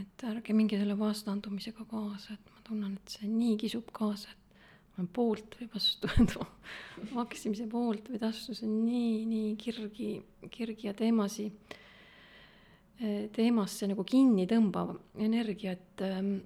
et 0.00 0.24
ärge 0.30 0.56
minge 0.56 0.80
selle 0.80 0.96
vastandumisega 0.98 1.84
kaasa, 1.90 2.38
et 2.38 2.54
ma 2.54 2.64
tunnen, 2.64 2.96
et 2.96 3.18
see 3.18 3.28
nii 3.28 3.58
kisub 3.60 3.92
kaasa, 3.92 4.32
et 4.32 4.40
ma 4.94 5.02
olen 5.02 5.12
poolt 5.12 5.60
või 5.60 5.68
vastu, 5.74 6.08
et 6.24 7.12
maksimise 7.12 7.68
poolt 7.68 8.08
või 8.08 8.24
vastu, 8.24 8.56
see 8.56 8.70
on 8.70 8.80
nii, 8.86 9.16
nii 9.28 9.56
kirgi, 9.60 10.12
kirgi 10.54 10.88
ja 10.88 10.96
teemasid 10.96 11.76
teemasse 13.34 13.88
nagu 13.90 14.04
kinni 14.06 14.46
tõmbav 14.50 14.94
energia, 15.24 15.74
et, 15.74 16.02
ehm, 16.04 16.36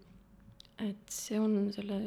et 0.81 1.13
see 1.13 1.39
on 1.41 1.69
selle 1.75 1.99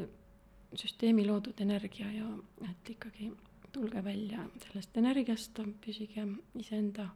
süsteemi 0.77 1.25
loodud 1.27 1.59
energia 1.61 2.09
ja 2.11 2.27
et 2.69 2.93
ikkagi 2.93 3.29
tulge 3.71 4.03
välja 4.03 4.43
sellest 4.63 4.97
energiast, 4.99 5.59
püsige 5.83 6.25
iseenda, 6.59 7.07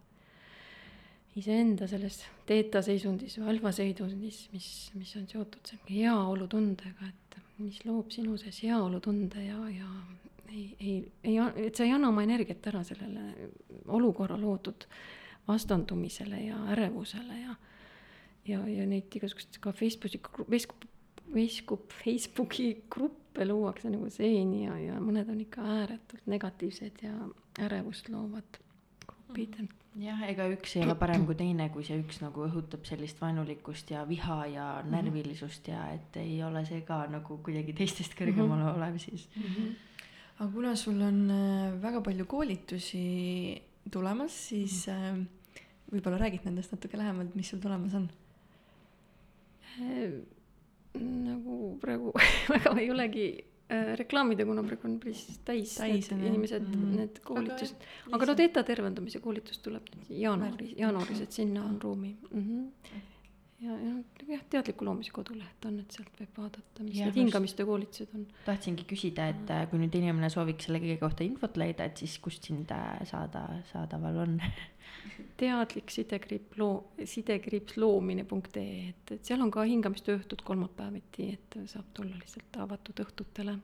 iseenda 1.35 1.87
selles 1.87 2.21
teeta 2.47 2.81
seisundis 2.85 3.39
või 3.39 3.55
alfa 3.55 3.73
seisundis, 3.75 4.45
mis, 4.53 4.69
mis 4.95 5.15
on 5.19 5.27
seotud 5.31 5.65
selle 5.67 5.89
heaolutundega, 5.89 7.09
et 7.09 7.39
mis 7.57 7.81
loob 7.87 8.11
sinu 8.11 8.37
sees 8.39 8.61
heaolutunde 8.63 9.43
ja, 9.43 9.59
ja 9.71 9.89
ei, 10.51 10.69
ei, 10.79 10.95
ei, 11.23 11.37
et 11.65 11.75
sa 11.75 11.87
ei 11.87 11.95
anna 11.95 12.11
oma 12.11 12.23
energiat 12.23 12.67
ära 12.71 12.83
sellele 12.87 13.49
olukorra 13.95 14.37
loodud 14.39 14.87
äh, 14.87 14.99
vastandumisele 15.47 16.41
ja 16.47 16.57
ärevusele 16.75 17.39
ja 17.41 17.55
ja, 18.45 18.59
ja 18.69 18.85
neid 18.89 19.15
igasuguseid 19.17 19.59
ka 19.61 19.73
Facebooki, 19.75 20.19
Facebook, 20.49 20.85
Facebook, 21.33 21.87
Facebooki 22.03 22.67
gruppe 22.91 23.47
luuakse 23.47 23.89
nagu 23.89 24.09
seeni 24.13 24.65
ja, 24.65 24.75
ja 24.79 24.99
mõned 25.01 25.29
on 25.31 25.41
ikka 25.43 25.65
ääretult 25.79 26.29
negatiivsed 26.31 27.01
ja 27.05 27.15
ärevust 27.65 28.09
loovad 28.13 28.59
grupid 29.07 29.57
mm. 29.59 30.03
jah, 30.05 30.21
ega 30.29 30.47
üks 30.53 30.75
ei 30.77 30.85
ole 30.85 30.95
parem 30.99 31.25
kui 31.27 31.37
teine, 31.39 31.69
kui 31.73 31.85
see 31.87 31.97
üks 32.03 32.21
nagu 32.23 32.45
õhutab 32.47 32.85
sellist 32.87 33.21
vaenulikkust 33.21 33.91
ja 33.95 34.05
viha 34.07 34.39
ja 34.51 34.67
mhm. 34.81 34.93
närvilisust 34.93 35.71
ja 35.71 35.89
et 35.95 36.21
ei 36.21 36.37
ole 36.45 36.65
see 36.69 36.83
ka 36.87 37.05
nagu 37.11 37.39
kuidagi 37.43 37.75
teistest 37.77 38.17
kõrgemal 38.17 38.59
mm 38.59 38.67
-hmm. 38.67 38.77
olev 38.77 38.99
siis 39.01 39.27
mm. 39.35 39.43
-hmm. 39.43 39.71
aga 40.39 40.51
kuna 40.51 40.75
sul 40.75 41.01
on 41.01 41.31
äh, 41.31 41.81
väga 41.81 42.01
palju 42.01 42.25
koolitusi 42.25 43.61
tulemas, 43.91 44.47
siis 44.49 44.87
äh, 44.89 45.17
võib-olla 45.95 46.21
räägid 46.21 46.45
nendest 46.47 46.75
natuke 46.75 46.99
lähemalt, 46.99 47.35
mis 47.37 47.51
sul 47.51 47.63
tulemas 47.63 47.97
on 47.97 48.07
äh,? 49.79 50.21
nagu 50.95 51.75
praegu 51.81 52.13
väga 52.53 52.75
ei 52.79 52.91
olegi 52.91 53.25
äh, 53.35 53.95
reklaamida, 53.99 54.45
kuna 54.47 54.63
praegu 54.67 54.87
on 54.89 54.99
päris 55.03 55.25
täis, 55.47 55.75
täis 55.79 56.11
need 56.11 56.29
inimesed 56.29 56.63
mm, 56.67 56.77
-hmm. 56.83 57.01
need 57.01 57.19
koolitused. 57.25 57.89
aga 58.11 58.31
no 58.31 58.37
teeta 58.39 58.63
tervendamise 58.63 59.19
koolitus 59.23 59.59
tuleb 59.65 59.91
nüüd 59.95 60.13
jaanuaris, 60.21 60.77
jaanuaris, 60.77 61.25
et 61.27 61.41
sinna 61.41 61.65
on 61.65 61.81
ruumi 61.81 62.15
mm. 62.31 62.47
-hmm 62.47 63.11
ja, 63.65 63.71
ja 63.79 63.93
jah, 64.27 64.43
teadliku 64.49 64.85
loomise 64.85 65.13
koduleht 65.15 65.65
on, 65.67 65.79
et 65.81 65.95
sealt 65.95 66.19
võib 66.19 66.39
vaadata, 66.39 66.83
mis 66.83 66.99
ja, 66.99 67.09
need 67.09 67.19
hingamiste 67.21 67.65
koolitused 67.67 68.13
on. 68.17 68.25
tahtsingi 68.45 68.85
küsida, 68.89 69.29
et 69.33 69.53
äh, 69.53 69.65
kui 69.71 69.79
nüüd 69.81 69.95
inimene 69.97 70.29
sooviks 70.33 70.67
selle 70.67 70.81
kõige 70.83 70.97
kohta 71.01 71.25
infot 71.25 71.59
leida, 71.61 71.87
et 71.87 72.01
siis 72.03 72.17
kust 72.23 72.49
sind 72.49 72.71
saada, 73.11 73.45
saadaval 73.71 74.21
on 74.25 74.37
teadlik 75.37 75.91
sidekriip 75.91 76.57
loo, 76.57 76.91
sidekriips 77.03 77.77
loomine.ee, 77.81 78.89
et, 78.89 79.11
et 79.11 79.25
seal 79.25 79.43
on 79.43 79.51
ka 79.51 79.65
hingamistööõhtud 79.67 80.43
kolmapäeviti, 80.47 81.29
et 81.37 81.59
saab 81.71 81.91
tulla 81.93 82.17
lihtsalt 82.19 82.61
avatud 82.65 83.03
õhtutele 83.05 83.57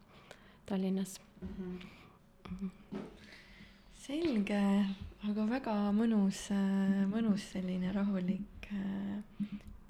Tallinnas 0.66 1.20
mm. 1.42 1.48
-hmm. 1.48 1.88
Mm 2.52 2.58
-hmm. 2.62 3.06
selge, 3.94 4.62
aga 5.30 5.50
väga 5.50 5.76
mõnus, 5.92 6.48
äh, 6.52 7.06
mõnus 7.08 7.52
selline 7.52 7.92
rahulik 7.92 8.72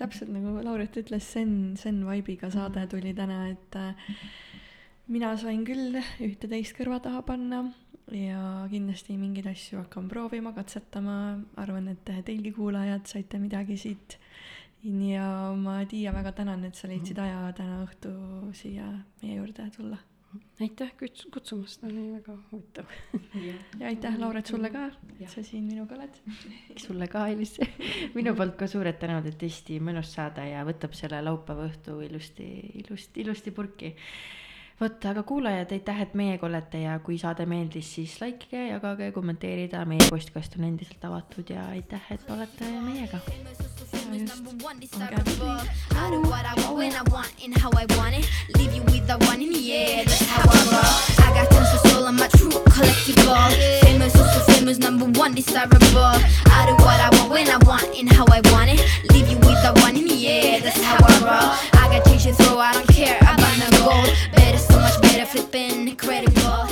täpselt 0.01 0.31
nagu 0.33 0.61
Lauret 0.65 0.97
ütles, 0.97 1.27
Zen, 1.33 1.75
Zen 1.79 2.01
vibe'iga 2.07 2.49
saade 2.53 2.87
tuli 2.89 3.13
täna, 3.17 3.43
et 3.51 3.77
äh, 3.77 4.15
mina 5.11 5.35
sain 5.37 5.63
küll 5.67 5.99
ühte-teist 6.23 6.75
kõrva 6.77 7.01
taha 7.03 7.21
panna 7.27 7.65
ja 8.11 8.67
kindlasti 8.71 9.17
mingeid 9.17 9.47
asju 9.51 9.79
hakkan 9.81 10.09
proovima, 10.11 10.53
katsetama, 10.55 11.15
arvan, 11.61 11.87
et 11.93 12.13
teilgi 12.27 12.53
kuulajad 12.55 13.07
saite 13.07 13.39
midagi 13.39 13.77
siit. 13.77 14.19
ja 14.83 15.25
ma, 15.55 15.81
Tiia, 15.85 16.13
väga 16.13 16.31
tänan, 16.31 16.63
et 16.65 16.75
sa 16.75 16.89
leidsid 16.91 17.19
aja 17.21 17.51
täna 17.57 17.83
õhtu 17.85 18.13
siia 18.57 18.87
meie 19.21 19.37
juurde 19.37 19.69
tulla 19.75 19.99
aitäh 20.61 20.91
kutsumast, 21.31 21.83
oli 21.83 22.03
väga 22.13 22.35
huvitav. 22.51 22.85
ja 23.79 23.87
aitäh, 23.87 24.17
Lauret, 24.19 24.47
sulle 24.47 24.69
ka, 24.69 24.85
et 25.19 25.29
sa 25.29 25.43
siin 25.43 25.63
minuga 25.67 25.95
oled. 25.95 26.19
sulle 26.77 27.07
ka, 27.11 27.25
Elis. 27.33 27.57
minu 28.17 28.35
poolt 28.37 28.55
ka 28.59 28.67
suured 28.71 28.99
tänud, 29.01 29.27
et 29.27 29.47
hästi 29.47 29.79
mõnus 29.83 30.13
saada 30.15 30.45
ja 30.47 30.63
võtab 30.67 30.95
selle 30.97 31.21
laupäeva 31.25 31.67
õhtu 31.69 31.99
ilusti, 32.05 32.47
ilusti, 32.83 33.25
ilusti 33.25 33.55
purki. 33.55 33.95
vot, 34.81 35.05
aga 35.05 35.23
kuulajad, 35.23 35.71
aitäh, 35.75 36.01
et 36.05 36.13
meiega 36.17 36.47
olete 36.47 36.81
ja 36.85 36.97
kui 37.05 37.17
saade 37.21 37.45
meeldis, 37.49 37.93
siis 37.97 38.17
likeige, 38.21 38.67
jagage, 38.71 39.11
kommenteerida, 39.15 39.85
meie 39.89 40.09
postkast 40.09 40.57
on 40.57 40.69
endiselt 40.71 41.05
avatud 41.11 41.53
ja 41.53 41.67
aitäh, 41.75 42.11
et 42.15 42.29
olete 42.33 42.73
meiega. 42.81 43.21
Famous, 43.91 44.35
number 44.35 44.51
Honest. 44.71 45.41
Oh 45.41 45.67
I 45.91 46.09
do 46.09 46.15
oh, 46.15 46.29
what 46.29 46.45
I 46.45 46.53
oh, 46.57 46.61
want 46.61 46.69
oh, 46.69 46.75
when 46.75 46.93
I 46.93 47.01
want 47.11 47.31
and 47.43 47.57
how 47.57 47.69
I 47.71 47.85
want 47.97 48.15
it. 48.15 48.29
Leave 48.57 48.73
you 48.73 48.81
with 48.83 49.05
the 49.05 49.17
one 49.25 49.41
in 49.41 49.51
the 49.51 49.73
air. 49.73 50.05
That's 50.05 50.21
how 50.21 50.41
I 50.41 50.59
roll. 50.71 51.25
I 51.25 51.33
got 51.35 51.51
tons 51.51 51.91
soul 51.91 52.05
on 52.05 52.15
my 52.15 52.27
true 52.27 52.49
collectible. 52.49 53.81
Famous, 53.81 54.13
so 54.13 54.23
famous, 54.53 54.77
number 54.77 55.05
one 55.19 55.33
desirable. 55.33 55.79
I 55.97 56.65
do 56.67 56.73
what 56.83 56.99
I 56.99 57.09
want 57.17 57.31
when 57.31 57.49
I 57.49 57.57
want 57.65 57.83
and 57.97 58.11
how 58.11 58.25
I 58.31 58.41
want 58.51 58.69
it. 58.71 58.79
Leave 59.11 59.29
you 59.29 59.37
with 59.37 59.61
the 59.61 59.73
one 59.81 59.97
in 59.97 60.07
the 60.07 60.27
air. 60.27 60.61
That's 60.61 60.81
how 60.81 60.97
I 60.97 61.13
roll. 61.19 61.81
I 61.81 61.97
got 61.97 62.05
changes, 62.05 62.37
so 62.37 62.59
I 62.59 62.73
don't 62.73 62.87
care 62.87 63.17
about 63.19 63.57
no 63.59 63.69
gold. 63.77 64.15
Better, 64.33 64.57
so 64.57 64.79
much 64.79 65.01
better, 65.01 65.25
flipping 65.25 65.87
incredible. 65.89 66.67